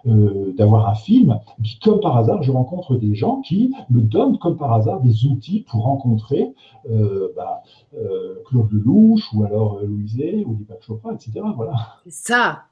[0.07, 1.39] euh, d'avoir un film.
[1.63, 5.27] Puis, comme par hasard, je rencontre des gens qui me donnent, comme par hasard, des
[5.27, 6.53] outils pour rencontrer
[6.89, 7.63] euh, bah,
[7.95, 11.41] euh, Claude Lelouch, ou alors Louisé, ou Deepak Chopra, etc.
[11.57, 11.73] Voilà.
[12.05, 12.65] C'est ça.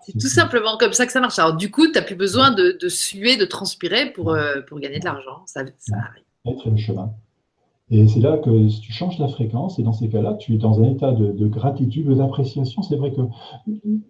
[0.00, 1.38] C'est tout simplement comme ça que ça marche.
[1.38, 4.34] Alors, du coup, tu n'as plus besoin de, suer, de transpirer pour,
[4.68, 5.42] pour gagner de l'argent.
[5.44, 6.24] Ça, ça arrive.
[6.46, 7.12] Être le chemin.
[7.88, 10.58] Et c'est là que si tu changes la fréquence, et dans ces cas-là, tu es
[10.58, 12.82] dans un état de, gratitude, d'appréciation.
[12.82, 13.20] C'est vrai que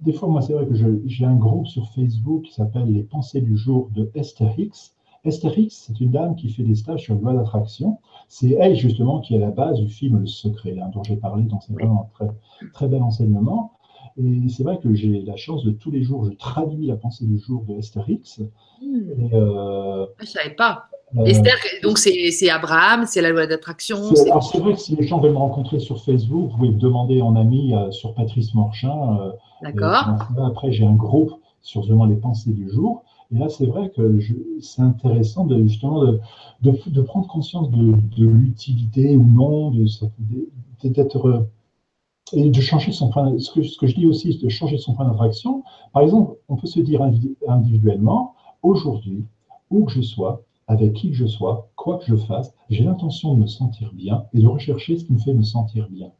[0.01, 0.75] des fois, moi, c'est vrai que
[1.05, 4.93] j'ai un groupe sur Facebook qui s'appelle Les pensées du jour de Esther Hicks.
[5.25, 7.99] Esther Hicks, c'est une dame qui fait des stages sur le loi d'attraction.
[8.29, 11.17] C'est elle, justement, qui est à la base du film Le Secret, hein, dont j'ai
[11.17, 12.29] parlé dans vraiment très,
[12.73, 13.73] très bel enseignement.
[14.19, 17.27] Et c'est vrai que j'ai la chance de tous les jours, je traduis la pensée
[17.27, 18.41] du jour de Esther Hicks.
[18.81, 19.35] Hmm.
[19.35, 20.87] Euh, je ne savais pas.
[21.17, 23.99] Euh, Esther, donc c'est Abraham, c'est la loi d'attraction.
[24.25, 26.79] Alors c'est vrai que si les gens veulent me rencontrer sur Facebook, vous pouvez me
[26.79, 29.33] demander en ami euh, sur Patrice Morchin.
[29.63, 30.19] D'accord.
[30.45, 31.33] Après, j'ai un groupe
[31.63, 33.05] sur justement les pensées du jour.
[33.35, 34.19] Et là, c'est vrai que
[34.61, 36.21] c'est intéressant de, justement de,
[36.63, 39.87] de, prendre conscience de, de l'utilité ou non de
[40.85, 41.49] d'être
[42.33, 43.39] et de changer son point.
[43.39, 45.63] Ce que, ce que je dis aussi, c'est de changer son point d'attraction.
[45.93, 47.01] Par exemple, on peut se dire
[47.49, 49.25] individuellement, aujourd'hui,
[49.71, 53.35] où que je sois, avec qui que je sois, quoi que je fasse, j'ai l'intention
[53.35, 56.11] de me sentir bien et de rechercher ce qui me fait me sentir bien.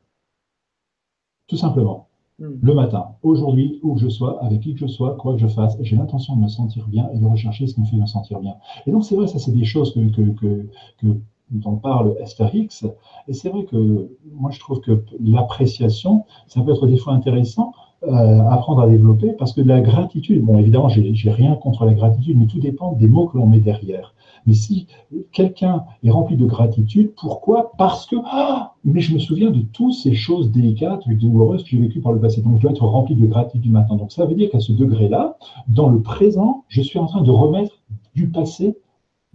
[1.49, 2.09] Tout simplement.
[2.39, 2.55] Hmm.
[2.61, 5.47] Le matin, aujourd'hui, où que je sois, avec qui que je sois, quoi que je
[5.47, 8.07] fasse, j'ai l'intention de me sentir bien et de rechercher ce qui me fait me
[8.07, 8.57] sentir bien.
[8.87, 10.69] Et donc, c'est vrai, ça, c'est des choses que, que,
[10.99, 11.17] que,
[11.51, 12.85] dont parle Astérix.
[13.29, 17.73] Et c'est vrai que moi, je trouve que l'appréciation, ça peut être des fois intéressant,
[18.03, 22.37] euh, apprendre à développer parce que la gratitude, bon évidemment j'ai rien contre la gratitude,
[22.39, 24.15] mais tout dépend des mots que l'on met derrière.
[24.47, 24.87] Mais si
[25.33, 27.73] quelqu'un est rempli de gratitude, pourquoi?
[27.79, 31.71] Parce que, ah, mais je me souviens de toutes ces choses délicates et douloureuses que
[31.71, 32.43] j'ai vécues par le passé.
[32.43, 33.97] Donc, je dois être rempli de gratitude maintenant.
[33.97, 35.37] Donc, ça veut dire qu'à ce degré-là,
[35.69, 37.83] dans le présent, je suis en train de remettre
[38.15, 38.79] du passé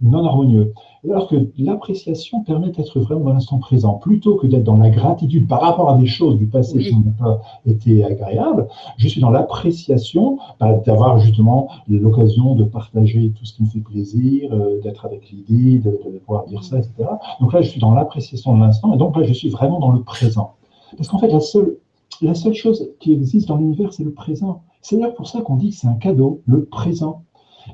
[0.00, 0.72] non harmonieux.
[1.04, 5.48] Alors que l'appréciation permet d'être vraiment dans l'instant présent, plutôt que d'être dans la gratitude
[5.48, 8.68] par rapport à des choses du passé qui n'ont pas été agréables.
[8.98, 13.80] Je suis dans l'appréciation bah, d'avoir justement l'occasion de partager tout ce qui me fait
[13.80, 16.92] plaisir, euh, d'être avec l'idée, de, de, pouvoir dire ça, etc.
[17.40, 19.90] Donc là, je suis dans l'appréciation de l'instant, et donc là, je suis vraiment dans
[19.90, 20.54] le présent.
[20.96, 21.78] Parce qu'en fait, la seule,
[22.20, 24.62] la seule chose qui existe dans l'univers, c'est le présent.
[24.82, 27.24] C'est d'ailleurs pour ça qu'on dit que c'est un cadeau, le présent.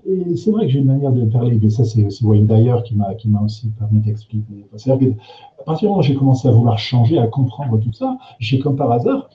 [0.07, 2.95] Et c'est vrai que j'ai une manière de parler, mais ça, c'est Wayne Dyer qui
[2.97, 4.67] m'a, aussi permis d'expliquer.
[4.77, 5.17] C'est-à-dire
[5.57, 8.59] qu'à partir du moment où j'ai commencé à vouloir changer, à comprendre tout ça, j'ai
[8.59, 9.29] comme par hasard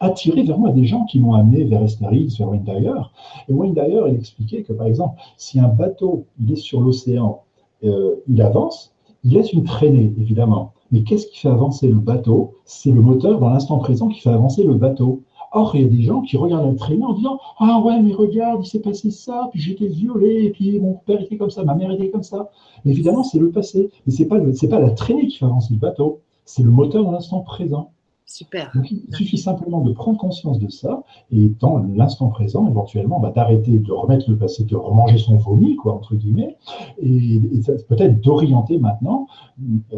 [0.00, 3.12] attiré vers moi des gens qui m'ont amené vers Astérix, vers Wayne Dyer.
[3.48, 7.42] Et Wayne Dyer, il expliquait que, par exemple, si un bateau, il est sur l'océan,
[7.84, 8.94] euh, il avance,
[9.24, 10.72] il laisse une traînée, évidemment.
[10.90, 12.54] Mais qu'est-ce qui fait avancer le bateau?
[12.64, 15.22] C'est le moteur dans l'instant présent qui fait avancer le bateau.
[15.52, 18.12] Or, il y a des gens qui regardent le traîner en disant Ah ouais, mais
[18.12, 21.64] regarde, il s'est passé ça, puis j'étais violé, et puis mon père était comme ça,
[21.64, 22.50] ma mère était comme ça.
[22.84, 23.90] Mais évidemment, c'est le passé.
[24.06, 27.04] Mais ce n'est pas, pas la traînée qui fait avancer le bateau, c'est le moteur
[27.04, 27.90] dans l'instant présent.
[28.30, 28.70] Super.
[28.88, 31.02] il suffit simplement de prendre conscience de ça
[31.32, 35.74] et dans l'instant présent, éventuellement, bah, d'arrêter de remettre le passé, de remanger son vomi,
[35.74, 36.56] quoi, entre guillemets,
[37.02, 37.40] et,
[37.88, 39.26] peut-être d'orienter maintenant,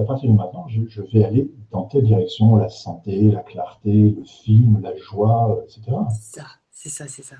[0.00, 4.24] à partir de maintenant, je, vais aller dans telle direction, la santé, la clarté, le
[4.24, 5.94] film, la joie, etc.
[6.08, 7.36] C'est ça, c'est ça, c'est ça.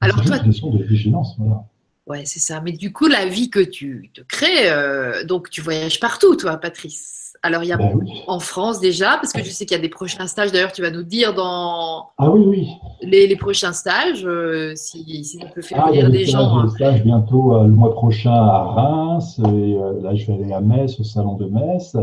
[0.00, 1.64] Alors, toi, une question de vigilance, voilà.
[2.06, 2.60] Ouais, c'est ça.
[2.60, 6.56] Mais du coup, la vie que tu te crées, euh, donc tu voyages partout, toi,
[6.56, 7.34] Patrice.
[7.44, 7.98] Alors, il y a ben
[8.28, 10.52] en France déjà, parce que je sais qu'il y a des prochains stages.
[10.52, 12.68] D'ailleurs, tu vas nous dire dans ah, oui, oui.
[13.02, 16.62] Les, prochains stages, euh, si, si, peut faire ah, venir des, gens.
[16.62, 16.74] Des hein.
[16.74, 19.40] stages bientôt euh, le mois prochain à Reims.
[19.40, 21.96] Et, là, je vais aller à Metz, au salon de Metz.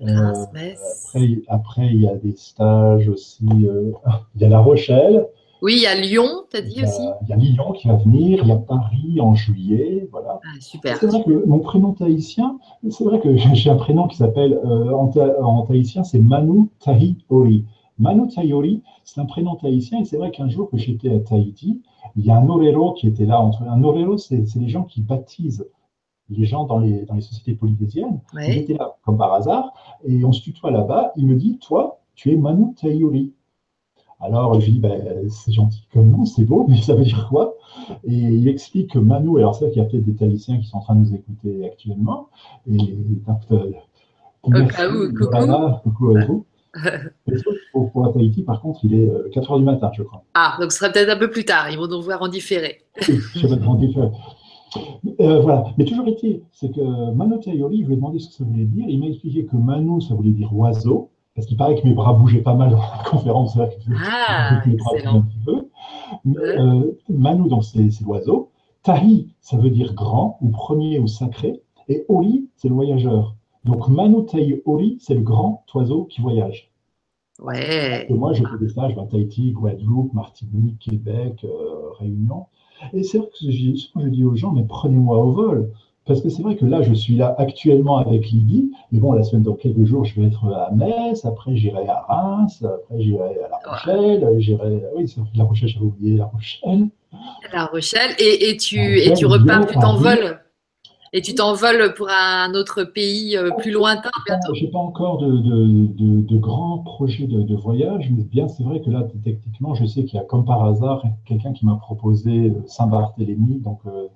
[0.00, 0.80] Reims, Metz.
[1.06, 3.44] Après, après, il y a des stages aussi.
[3.50, 5.26] il y a La Rochelle.
[5.64, 7.96] Oui, il y a Lyon, tu as dit aussi Il y a Lyon qui va
[7.96, 10.38] venir, il y a Paris en juillet, voilà.
[10.44, 10.98] Ah, super.
[10.98, 12.58] C'est vrai que mon prénom tahitien,
[12.90, 17.64] c'est vrai que j'ai un prénom qui s'appelle, euh, en, tahitien, c'est Manu Tahiori.
[17.98, 21.80] Manu Tahiori, c'est un prénom tahitien, et c'est vrai qu'un jour que j'étais à Tahiti,
[22.14, 23.40] il y a un orero qui était là.
[23.40, 25.66] Entre, un orero, c'est les gens qui baptisent
[26.28, 28.20] les gens dans les, dans les sociétés polynésiennes.
[28.34, 29.72] Il était là, comme par hasard,
[30.06, 31.12] et on se tutoie là-bas.
[31.16, 33.32] Il me dit, toi, tu es Manu Tahiori.
[34.24, 37.26] Alors je lui dis, ben, c'est gentil comme nom, c'est beau, mais ça veut dire
[37.28, 37.54] quoi?
[38.04, 40.66] Et il explique que Manu, alors c'est vrai qu'il y a peut-être des Tahitiens qui
[40.66, 42.28] sont en train de nous écouter actuellement,
[42.70, 43.72] et donc, euh,
[44.42, 44.58] coucou,
[45.82, 46.46] coucou à vous.
[47.72, 50.24] pour, pour Tahiti, par contre, il est 4 euh, du matin, je crois.
[50.34, 52.82] Ah, donc ce sera peut-être un peu plus tard, ils vont nous voir en différé.
[53.00, 54.08] je vais en différé.
[55.20, 55.64] Euh, voilà.
[55.78, 58.64] Mais toujours été, c'est que Manu Tayori, je lui ai demandé ce que ça voulait
[58.64, 58.86] dire.
[58.88, 62.12] Il m'a expliqué que Manu, ça voulait dire oiseau, parce qu'il paraît que mes bras
[62.12, 63.60] bougeaient pas mal dans la conférence, que
[63.96, 65.68] ah, mes bras un petit peu.
[66.38, 68.50] Euh, Manu, donc c'est l'oiseau.
[68.82, 71.60] Tahi, ça veut dire grand ou premier ou sacré.
[71.88, 73.34] Et Ori, c'est le voyageur.
[73.64, 76.70] Donc Manu Tahi Ori, c'est le grand oiseau qui voyage.
[77.40, 78.06] Ouais.
[78.08, 82.46] Et moi, je fais des stages à Tahiti, Guadeloupe, Martinique, Québec, euh, Réunion.
[82.92, 85.72] Et c'est vrai que je, je dis aux gens, mais prenez-moi au vol.
[86.06, 89.22] Parce que c'est vrai que là, je suis là actuellement avec Lydie, mais bon, la
[89.22, 93.38] semaine dans quelques jours, je vais être à Metz, après j'irai à Reims, après j'irai
[93.42, 96.88] à La Rochelle, j'irai, oui, c'est La Rochelle, j'avais oublié La Rochelle.
[97.52, 100.40] La Rochelle, et, tu, et tu repars, tu t'envoles.
[101.16, 104.52] Et tu t'envoles pour un autre pays euh, plus lointain bientôt.
[104.52, 108.80] Je n'ai pas encore de, de, de, grands projets de, voyage, mais bien c'est vrai
[108.80, 112.52] que là, techniquement, je sais qu'il y a comme par hasard quelqu'un qui m'a proposé
[112.66, 114.08] Saint-Barthélemy, donc euh,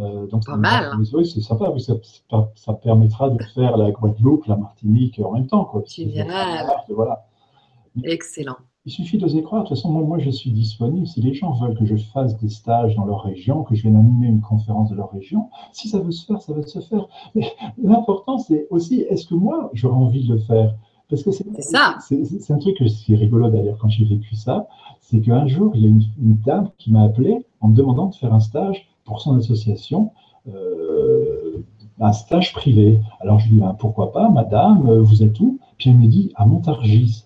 [0.00, 0.90] euh, donc, pas mal.
[0.92, 1.02] Hein.
[1.12, 1.72] Oui, c'est sympa.
[1.78, 1.94] Ça,
[2.56, 5.64] ça, permettra de faire la Guadeloupe, la Martinique en même temps.
[5.64, 5.82] Quoi,
[6.88, 7.26] Voilà.
[8.02, 8.56] Excellent.
[8.86, 9.62] Il suffit d'oser croire.
[9.62, 11.06] De toute façon, moi, je suis disponible.
[11.06, 13.96] Si les gens veulent que je fasse des stages dans leur région, que je vienne
[13.96, 17.06] animer une conférence de leur région, si ça veut se faire, ça va se faire.
[17.34, 17.52] Mais
[17.82, 20.74] l'important, c'est aussi, est-ce que moi, j'aurais envie de le faire?
[21.08, 21.98] Parce que c'est ça.
[22.00, 24.66] C'est un truc qui est rigolo d'ailleurs quand j'ai vécu ça.
[25.00, 28.06] C'est qu'un jour, il y a une, une dame qui m'a appelé en me demandant
[28.06, 30.10] de faire un stage pour son association
[30.48, 31.64] euh,
[32.00, 33.00] un stage privé.
[33.20, 35.58] Alors je lui dis ben, pourquoi pas, madame, euh, vous êtes où?
[35.78, 37.24] Puis elle me dit à Montargis.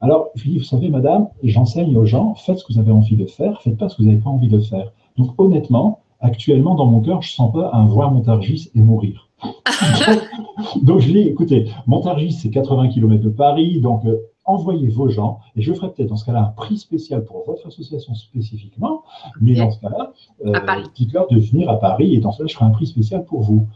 [0.00, 2.92] Alors je lui dis vous savez, madame, j'enseigne aux gens, faites ce que vous avez
[2.92, 4.92] envie de faire, faites pas ce que vous n'avez pas envie de faire.
[5.18, 9.28] Donc honnêtement, actuellement dans mon cœur, je sens pas un voir Montargis et mourir.
[10.82, 15.08] donc je lui dis écoutez, Montargis c'est 80 km de Paris, donc euh, envoyez vos
[15.08, 19.02] gens, et je ferai peut-être dans ce cas-là un prix spécial pour votre association spécifiquement,
[19.40, 20.12] mais dans ce cas-là,
[20.46, 23.24] euh, dites-leur de venir à Paris, et dans ce cas-là, je ferai un prix spécial
[23.24, 23.66] pour vous.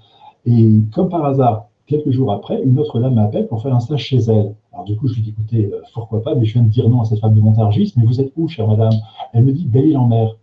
[0.46, 4.04] Et comme par hasard, quelques jours après, une autre dame m'appelle pour faire un stage
[4.04, 4.54] chez elle.
[4.72, 6.88] Alors du coup, je lui dis, écoutez, euh, pourquoi pas, mais je viens de dire
[6.88, 8.94] non à cette femme de Montargis, mais vous êtes où, chère madame?
[9.32, 10.36] Elle me dit, Belle-Île-en-Mer.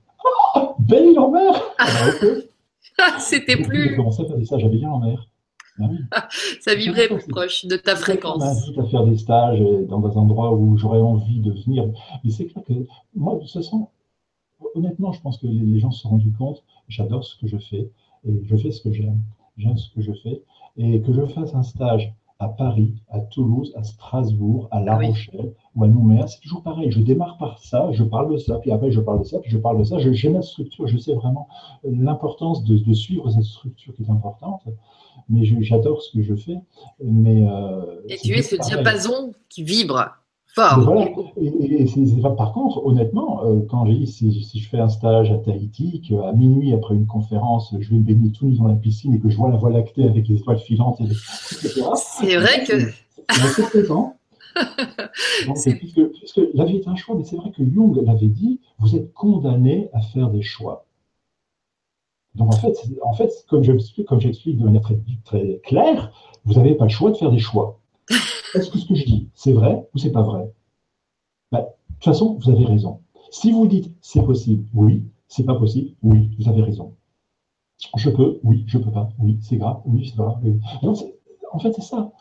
[0.56, 3.90] Ah, Belle-Île-en-Mer ah, C'était plus...
[3.90, 5.28] J'ai commencé à faire des stages à Belle-Île-en-Mer.
[5.80, 6.28] Ah
[6.62, 8.40] ça vibrait plus proche de ta fréquence.
[8.40, 11.86] m'invite à faire des stages dans des endroits où j'aurais envie de venir.
[12.24, 12.74] Mais c'est clair que
[13.16, 13.90] moi, de toute façon,
[14.76, 17.90] honnêtement, je pense que les gens se sont rendus compte, j'adore ce que je fais
[18.28, 19.20] et je fais ce que j'aime.
[19.58, 20.44] J'aime ce que je fais.
[20.78, 25.54] Et que je fasse un stage à Paris, à Toulouse, à Strasbourg, à La Rochelle
[25.76, 26.92] ou à Nouméa, c'est toujours pareil.
[26.92, 29.52] Je démarre par ça, je parle de ça, puis après je parle de ça, puis
[29.52, 29.98] je parle de ça.
[30.00, 31.48] J'ai ma structure, je sais vraiment
[31.84, 34.64] l'importance de, de, suivre cette structure qui est importante
[35.30, 36.58] mais j'adore ce que je fais.
[37.04, 40.18] Mais, euh, et tu es ce diapason qui vibre
[40.54, 40.80] fort.
[40.82, 41.10] Voilà.
[41.38, 41.86] Et,
[42.38, 46.32] par contre, honnêtement, euh, quand j'ai si, si, je fais un stage à Tahiti, qu'à
[46.34, 49.30] minuit après une conférence, je vais me baigner tout nu dans la piscine et que
[49.30, 51.84] je vois la voie lactée avec les étoiles filantes, etc.
[51.96, 52.92] C'est vrai que.
[55.56, 58.96] C'est puisque, la vie est un choix, mais c'est vrai que Jung l'avait dit, vous
[58.98, 60.86] êtes condamné à faire des choix.
[62.36, 66.12] Donc en fait, en fait comme j'explique comme de manière très, très claire,
[66.46, 67.80] vous n'avez pas le choix de faire des choix.
[68.56, 70.54] est-ce que ce que je dis, c'est vrai ou c'est pas vrai?
[71.52, 71.66] Ben, De
[71.96, 73.02] toute façon, vous avez raison.
[73.32, 76.96] Si vous dites c'est possible, oui, c'est pas possible, oui, vous avez raison.
[77.98, 80.38] Je peux, oui, je peux pas, oui, c'est grave, oui, c'est grave.
[80.44, 80.60] Oui.
[81.52, 82.12] en fait, c'est ça.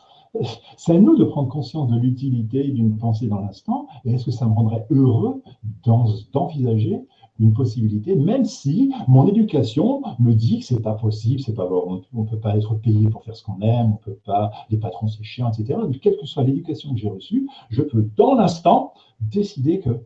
[0.77, 3.87] C'est à nous de prendre conscience de l'utilité d'une pensée dans l'instant.
[4.05, 5.41] Et est-ce que ça me rendrait heureux
[5.83, 7.01] d'envisager
[7.41, 12.03] une possibilité, même si mon éducation me dit que c'est pas possible, c'est pas bon,
[12.13, 14.77] on ne peut pas être payé pour faire ce qu'on aime, on peut pas, les
[14.77, 15.79] patrons c'est chiant, etc.
[15.89, 20.05] Mais quelle que soit l'éducation que j'ai reçue, je peux dans l'instant décider que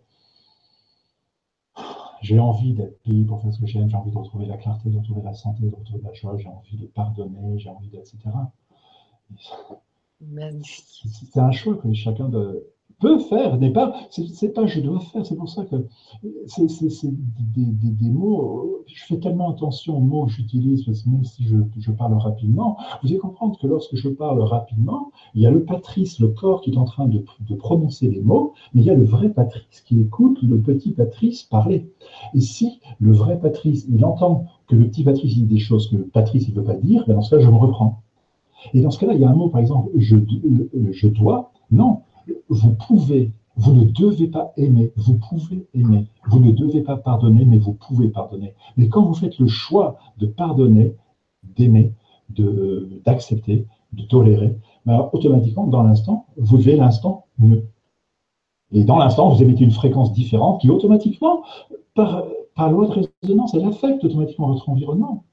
[2.22, 4.90] j'ai envie d'être payé pour faire ce que j'aime, j'ai envie de retrouver la clarté,
[4.90, 8.14] de retrouver la santé, de retrouver la joie, j'ai envie de pardonner, j'ai envie d'être,
[8.14, 8.30] etc.
[11.24, 12.66] C'est un choix que chacun de,
[13.00, 15.76] peut faire, n'est pas, c'est pas je dois faire, c'est pour ça que
[16.48, 17.14] c'est
[17.54, 21.92] des, mots, je fais tellement attention aux mots que j'utilise, parce que même si je,
[21.92, 26.20] parle rapidement, vous allez comprendre que lorsque je parle rapidement, il y a le Patrice,
[26.20, 27.24] le corps qui est en train de,
[27.56, 31.44] prononcer les mots, mais il y a le vrai Patrice qui écoute le petit Patrice
[31.44, 31.90] parler.
[32.34, 35.98] Et si le vrai Patrice, il entend que le petit Patrice dit des choses que
[35.98, 38.02] Patrice ne veut pas dire, ben dans ce cas, je me reprends.
[38.74, 41.52] Et dans ce cas-là, il y a un mot, par exemple, je dois.
[41.72, 42.02] Non,
[42.50, 46.08] vous pouvez, vous ne devez pas aimer, vous pouvez aimer.
[46.28, 48.54] Vous ne devez pas pardonner, mais vous pouvez pardonner.
[48.78, 50.96] Mais quand vous faites le choix de pardonner,
[51.44, 51.94] d'aimer,
[52.30, 57.66] d'accepter, de, tolérer, ben automatiquement, dans l'instant, vous vivez l'instant mieux.
[58.72, 61.44] Et dans l'instant, vous émettez une fréquence différente qui automatiquement,
[61.94, 62.26] par,
[62.56, 65.24] par loi de résonance, elle affecte automatiquement votre environnement.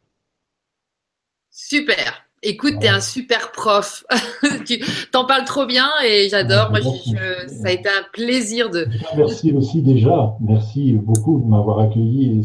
[1.50, 2.24] Super.
[2.42, 4.04] Écoute, tu es un super prof.
[4.66, 4.80] tu
[5.12, 6.70] t'en parles trop bien et j'adore.
[6.70, 8.88] Moi, ça a été un plaisir de.
[9.16, 10.36] Merci aussi déjà.
[10.40, 12.42] Merci beaucoup de m'avoir accueilli.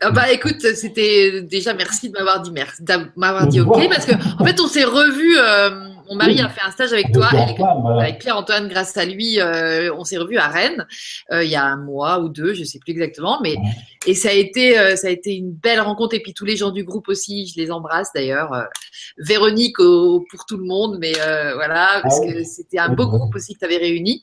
[0.00, 4.04] Ah bah écoute, c'était déjà merci de m'avoir dit merci, de m'avoir dit ok parce
[4.04, 5.36] que en fait on s'est revu.
[5.38, 7.28] Euh, mon mari a fait un stage avec toi,
[7.98, 10.86] avec, Pierre-Antoine, grâce à lui, euh, on s'est revu à Rennes
[11.32, 13.56] euh, il y a un mois ou deux, je sais plus exactement, mais
[14.06, 16.56] et ça a été euh, ça a été une belle rencontre et puis tous les
[16.56, 18.66] gens du groupe aussi, je les embrasse d'ailleurs.
[19.18, 21.12] Véronique pour tout le monde, mais
[21.54, 24.20] voilà parce ah que c'était un beau groupe aussi que tu avais réuni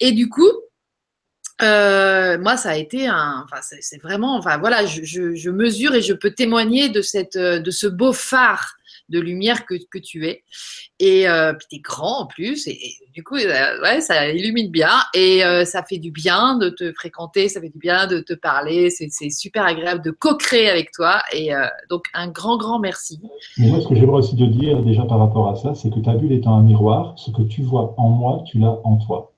[0.00, 0.50] et du coup.
[1.60, 6.02] Moi, ça a été un, enfin, c'est vraiment, enfin, voilà, je, je, je, mesure et
[6.02, 8.76] je peux témoigner de cette, de ce beau phare
[9.08, 10.42] de lumière que, que tu es.
[10.98, 12.78] Et euh, tu es grand en plus, et,
[13.14, 16.92] du coup, euh, ouais, ça illumine bien, et euh, ça fait du bien de te
[16.92, 21.20] fréquenter, ça fait du bien de te parler, c'est super agréable de co-créer avec toi,
[21.32, 23.20] et euh, donc un grand, grand merci.
[23.58, 26.00] Mais moi, ce que j'aimerais aussi te dire déjà par rapport à ça, c'est que
[26.00, 29.32] ta bulle étant un miroir, ce que tu vois en moi, tu l'as en toi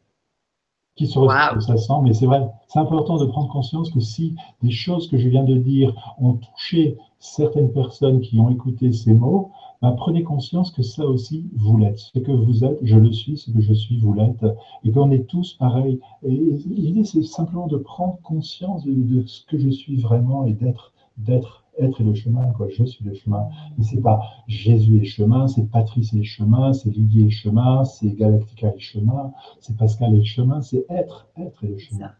[0.99, 1.61] qui se wow.
[1.61, 5.16] ça sent, mais c'est vrai, c'est important de prendre conscience que si des choses que
[5.16, 10.25] je viens de dire ont touché certaines personnes qui ont écouté ces mots, ben, prenez
[10.25, 11.99] conscience que ça aussi, vous l'êtes.
[11.99, 14.45] Ce que vous êtes, je le suis, ce que je suis, vous l'êtes,
[14.85, 16.01] et qu'on est tous pareils.
[16.25, 20.93] Et l'idée, c'est simplement de prendre conscience de, ce que je suis vraiment et d'être,
[21.16, 22.69] d'être, être le chemin, quoi.
[22.69, 23.49] Je suis le chemin.
[23.79, 27.25] Et c'est pas Jésus est le chemin, c'est Patrice est le chemin, c'est Lydie est
[27.25, 31.65] le chemin, c'est Galactica est le chemin, c'est Pascal est le chemin, c'est être, être
[31.65, 32.11] est le chemin.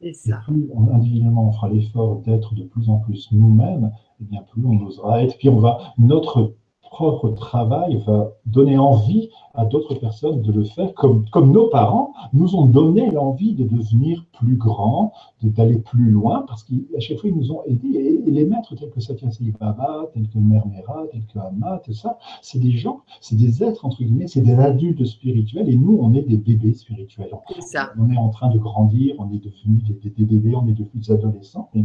[0.00, 0.42] Et ça.
[0.44, 4.42] plus on, individuellement on fera l'effort d'être de plus en plus nous-mêmes, et eh bien
[4.42, 5.38] plus on osera être.
[5.38, 6.54] Puis on va notre
[6.90, 12.12] propre travail va donner envie à d'autres personnes de le faire, comme, comme nos parents
[12.32, 17.30] nous ont donné l'envie de devenir plus grands, d'aller plus loin, parce qu'à chaque fois,
[17.30, 18.22] ils nous ont aidés.
[18.26, 21.80] Et les maîtres tels que Satya Sai Baba, tels que Mère Mera, tels que Amma,
[21.84, 25.76] tout ça, c'est des gens, c'est des êtres, entre guillemets, c'est des adultes spirituels, et
[25.76, 27.30] nous, on est des bébés spirituels.
[27.60, 27.92] Ça.
[27.98, 31.06] On est en train de grandir, on est devenus des, des, bébés, on est devenus
[31.06, 31.82] des adolescents, mais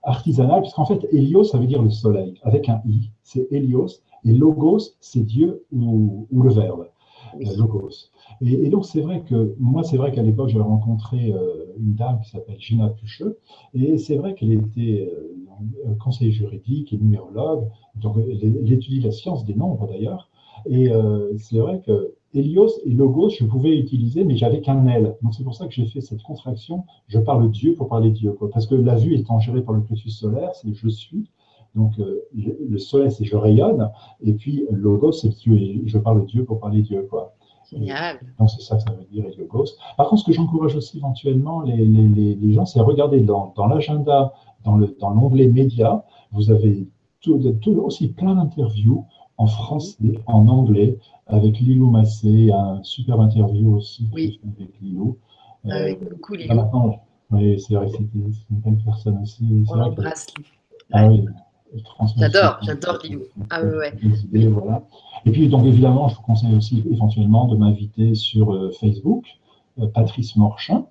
[0.03, 4.31] artisanale, puisqu'en fait, Hélios, ça veut dire le soleil, avec un i, c'est Hélios, et
[4.31, 6.87] Logos, c'est Dieu ou, le Verbe,
[7.35, 8.11] euh, Logos.
[8.41, 12.19] Et, donc, c'est vrai que, moi, c'est vrai qu'à l'époque, j'avais rencontré euh, une dame
[12.21, 13.39] qui s'appelle Gina Pucheux,
[13.73, 15.11] et c'est vrai qu'elle était
[15.99, 20.29] conseiller juridique et numérologue, donc elle étudie la science des nombres d'ailleurs,
[20.65, 20.89] et
[21.37, 25.15] c'est vrai que Hélios et Logos, je pouvais utiliser, mais j'avais qu'un L.
[25.21, 26.85] Donc c'est pour ça que j'ai fait cette contraction.
[27.07, 28.35] Je parle Dieu pour parler Dieu.
[28.53, 31.29] Parce que la vue étant gérée par le plexus solaire, c'est je suis.
[31.75, 32.21] Donc, euh,
[32.69, 33.89] le soleil, c'est je rayonne,
[34.21, 37.33] et puis logos, c'est Dieu, je parle Dieu pour parler Dieu, quoi.
[37.71, 38.19] Génial.
[38.37, 39.71] Donc, c'est ça que ça veut dire, logos.
[39.95, 43.67] Par contre, ce que j'encourage aussi éventuellement les, les, les, gens, c'est regarder dans, dans
[43.67, 44.33] l'agenda,
[44.65, 46.03] dans l'onglet dans médias,
[46.33, 46.87] vous avez
[47.21, 49.05] tout, tout, aussi plein d'interviews
[49.37, 49.97] en français,
[50.27, 50.97] en anglais,
[51.31, 54.39] avec Lilou Massé, un super interview aussi oui.
[54.43, 55.17] avec Lilou.
[55.69, 56.61] Avec beaucoup Lilou.
[57.31, 59.63] Oui, c'est vrai, c'est une belle personne aussi.
[59.69, 60.27] On l'embrasse,
[60.91, 61.25] Ah oui.
[62.17, 63.21] J'adore, j'adore Lilou.
[63.49, 63.93] Ah ouais.
[64.03, 64.83] Idées, voilà.
[65.25, 69.25] Et puis, donc, évidemment, je vous conseille aussi éventuellement de m'inviter sur euh, Facebook,
[69.79, 70.85] euh, Patrice Morchin.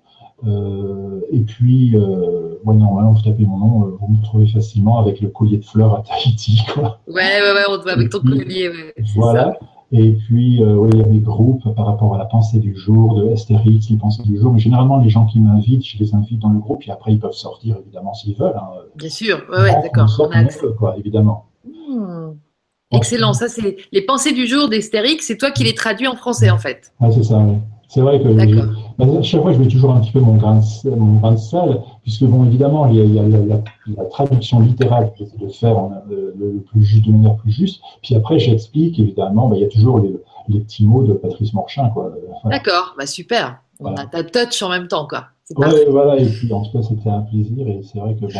[0.47, 4.99] Euh, et puis, euh, ouais, normalement, vous tapez mon nom, euh, vous me trouvez facilement
[4.99, 6.61] avec le collier de fleurs à Tahiti.
[6.73, 6.99] Quoi.
[7.07, 8.69] Ouais, ouais, ouais, on te voit avec ton collier.
[8.69, 9.53] Ouais, voilà.
[9.59, 9.67] Ça.
[9.93, 13.15] Et puis, euh, il y a des groupes par rapport à la pensée du jour,
[13.15, 14.53] de Astérix, les pensées du jour.
[14.53, 17.19] Mais généralement, les gens qui m'invitent, je les invite dans le groupe, et après, ils
[17.19, 18.55] peuvent sortir, évidemment, s'ils veulent.
[18.55, 18.69] Hein.
[18.95, 20.09] Bien sûr, ouais, ouais d'accord.
[20.19, 21.45] On on quoi, évidemment.
[21.65, 22.31] Hmm.
[22.93, 26.49] Excellent, ça c'est les pensées du jour d'Astérix, c'est toi qui les traduis en français
[26.49, 26.91] en fait.
[26.99, 27.55] Ah, c'est ça, oui.
[27.93, 30.89] C'est vrai que bah, chaque fois, je mets toujours un petit peu mon grain de,
[30.91, 33.61] mon grain de sel, puisque, bon, évidemment, il y a, il y a la,
[33.97, 37.51] la, traduction littérale que j'essaie de faire en, le, le, plus juste, de manière plus
[37.51, 37.81] juste.
[38.01, 40.15] Puis après, j'explique, évidemment, bah, il y a toujours les,
[40.47, 41.89] les, petits mots de Patrice Morchin.
[41.89, 42.13] Quoi.
[42.45, 43.57] D'accord, bah, super.
[43.81, 45.25] On a ta touch en même temps, quoi.
[45.57, 48.39] Oui, voilà, et puis en tout cas, c'était un plaisir, et c'est vrai que bon,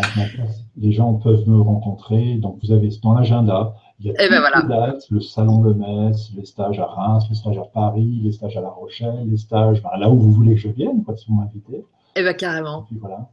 [0.78, 2.36] les gens peuvent me rencontrer.
[2.36, 4.62] Donc, vous avez dans l'agenda, il y a et eh ben voilà.
[4.62, 8.32] les dates, le salon de Metz, les stages à Reims, les stages à Paris, les
[8.32, 11.16] stages à La Rochelle, les stages ben, là où vous voulez que je vienne, quoi,
[11.16, 11.78] si vous m'invitez.
[11.78, 11.86] Et
[12.18, 12.84] eh bien carrément.
[12.84, 13.30] Et puis voilà.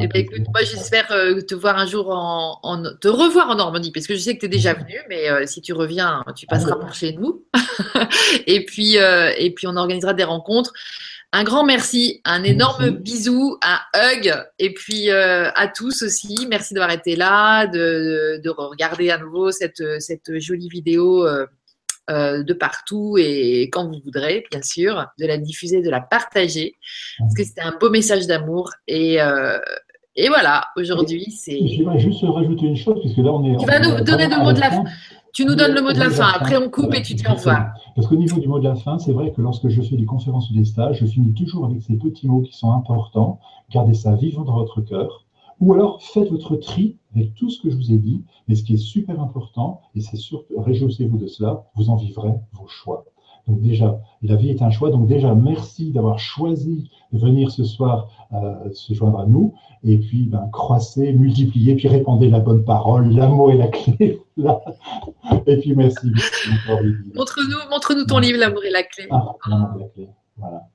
[0.00, 3.56] Eh ben, écoute, moi j'espère euh, te voir un jour en, en, te revoir en
[3.56, 6.24] Normandie, parce que je sais que tu es déjà venu, mais euh, si tu reviens,
[6.36, 7.44] tu passeras ah, par chez nous.
[8.46, 10.72] et puis euh, et puis on organisera des rencontres.
[11.34, 16.74] Un grand merci, un énorme bisou, un hug, et puis euh, à tous aussi, merci
[16.74, 21.46] d'avoir été là, de, de, regarder à nouveau cette, cette jolie vidéo euh,
[22.10, 26.76] euh, de partout et quand vous voudrez, bien sûr, de la diffuser, de la partager,
[27.18, 28.70] parce que c'était un beau message d'amour.
[28.86, 29.16] Et,
[30.14, 31.58] et voilà, aujourd'hui, c'est.
[31.66, 33.56] J'aimerais juste rajouter une chose, puisque là, on est.
[33.58, 34.84] Tu vas nous donner le mot de la fin.
[35.32, 36.30] Tu nous donnes le mot de la fin.
[36.34, 37.72] Après, on coupe et tu dis au revoir.
[37.94, 40.06] Parce qu'au niveau du mot de la fin, c'est vrai que lorsque je fais des
[40.06, 43.38] conférences ou des stages, je finis toujours avec ces petits mots qui sont importants.
[43.70, 45.26] Gardez ça vivant dans votre cœur.
[45.60, 48.24] Ou alors, faites votre tri avec tout ce que je vous ai dit.
[48.48, 52.34] Mais ce qui est super important, et c'est sûr, réjouissez-vous de cela, vous en vivrez
[52.52, 53.04] vos choix.
[53.48, 54.90] Donc déjà, la vie est un choix.
[54.90, 59.54] Donc déjà, merci d'avoir choisi de venir ce soir euh, se joindre à nous.
[59.84, 63.10] Et puis, ben, croissez, multipliez, puis répandez la bonne parole.
[63.10, 64.20] L'amour est la clé.
[65.46, 66.08] et puis, merci.
[67.14, 69.06] Montre-nous montre -nous ton livre, L'amour est la clé.
[69.10, 70.08] Ah, l'amour est la clé.
[70.36, 70.68] Voilà.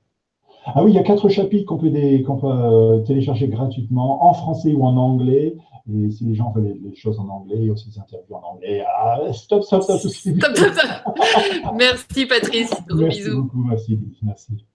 [0.74, 4.74] Ah oui, il y a quatre chapitres qu'on peut, peut euh, télécharger gratuitement en français
[4.74, 5.56] ou en anglais.
[5.90, 8.34] Et si les gens veulent les, choses en anglais, il y a aussi des interviews
[8.34, 8.84] en anglais.
[8.86, 9.98] Ah, stop, stop, stop.
[9.98, 11.74] stop, stop, stop.
[11.76, 12.70] merci Patrice.
[12.86, 13.42] Gros merci bisous.
[13.42, 14.66] Beaucoup, merci, merci.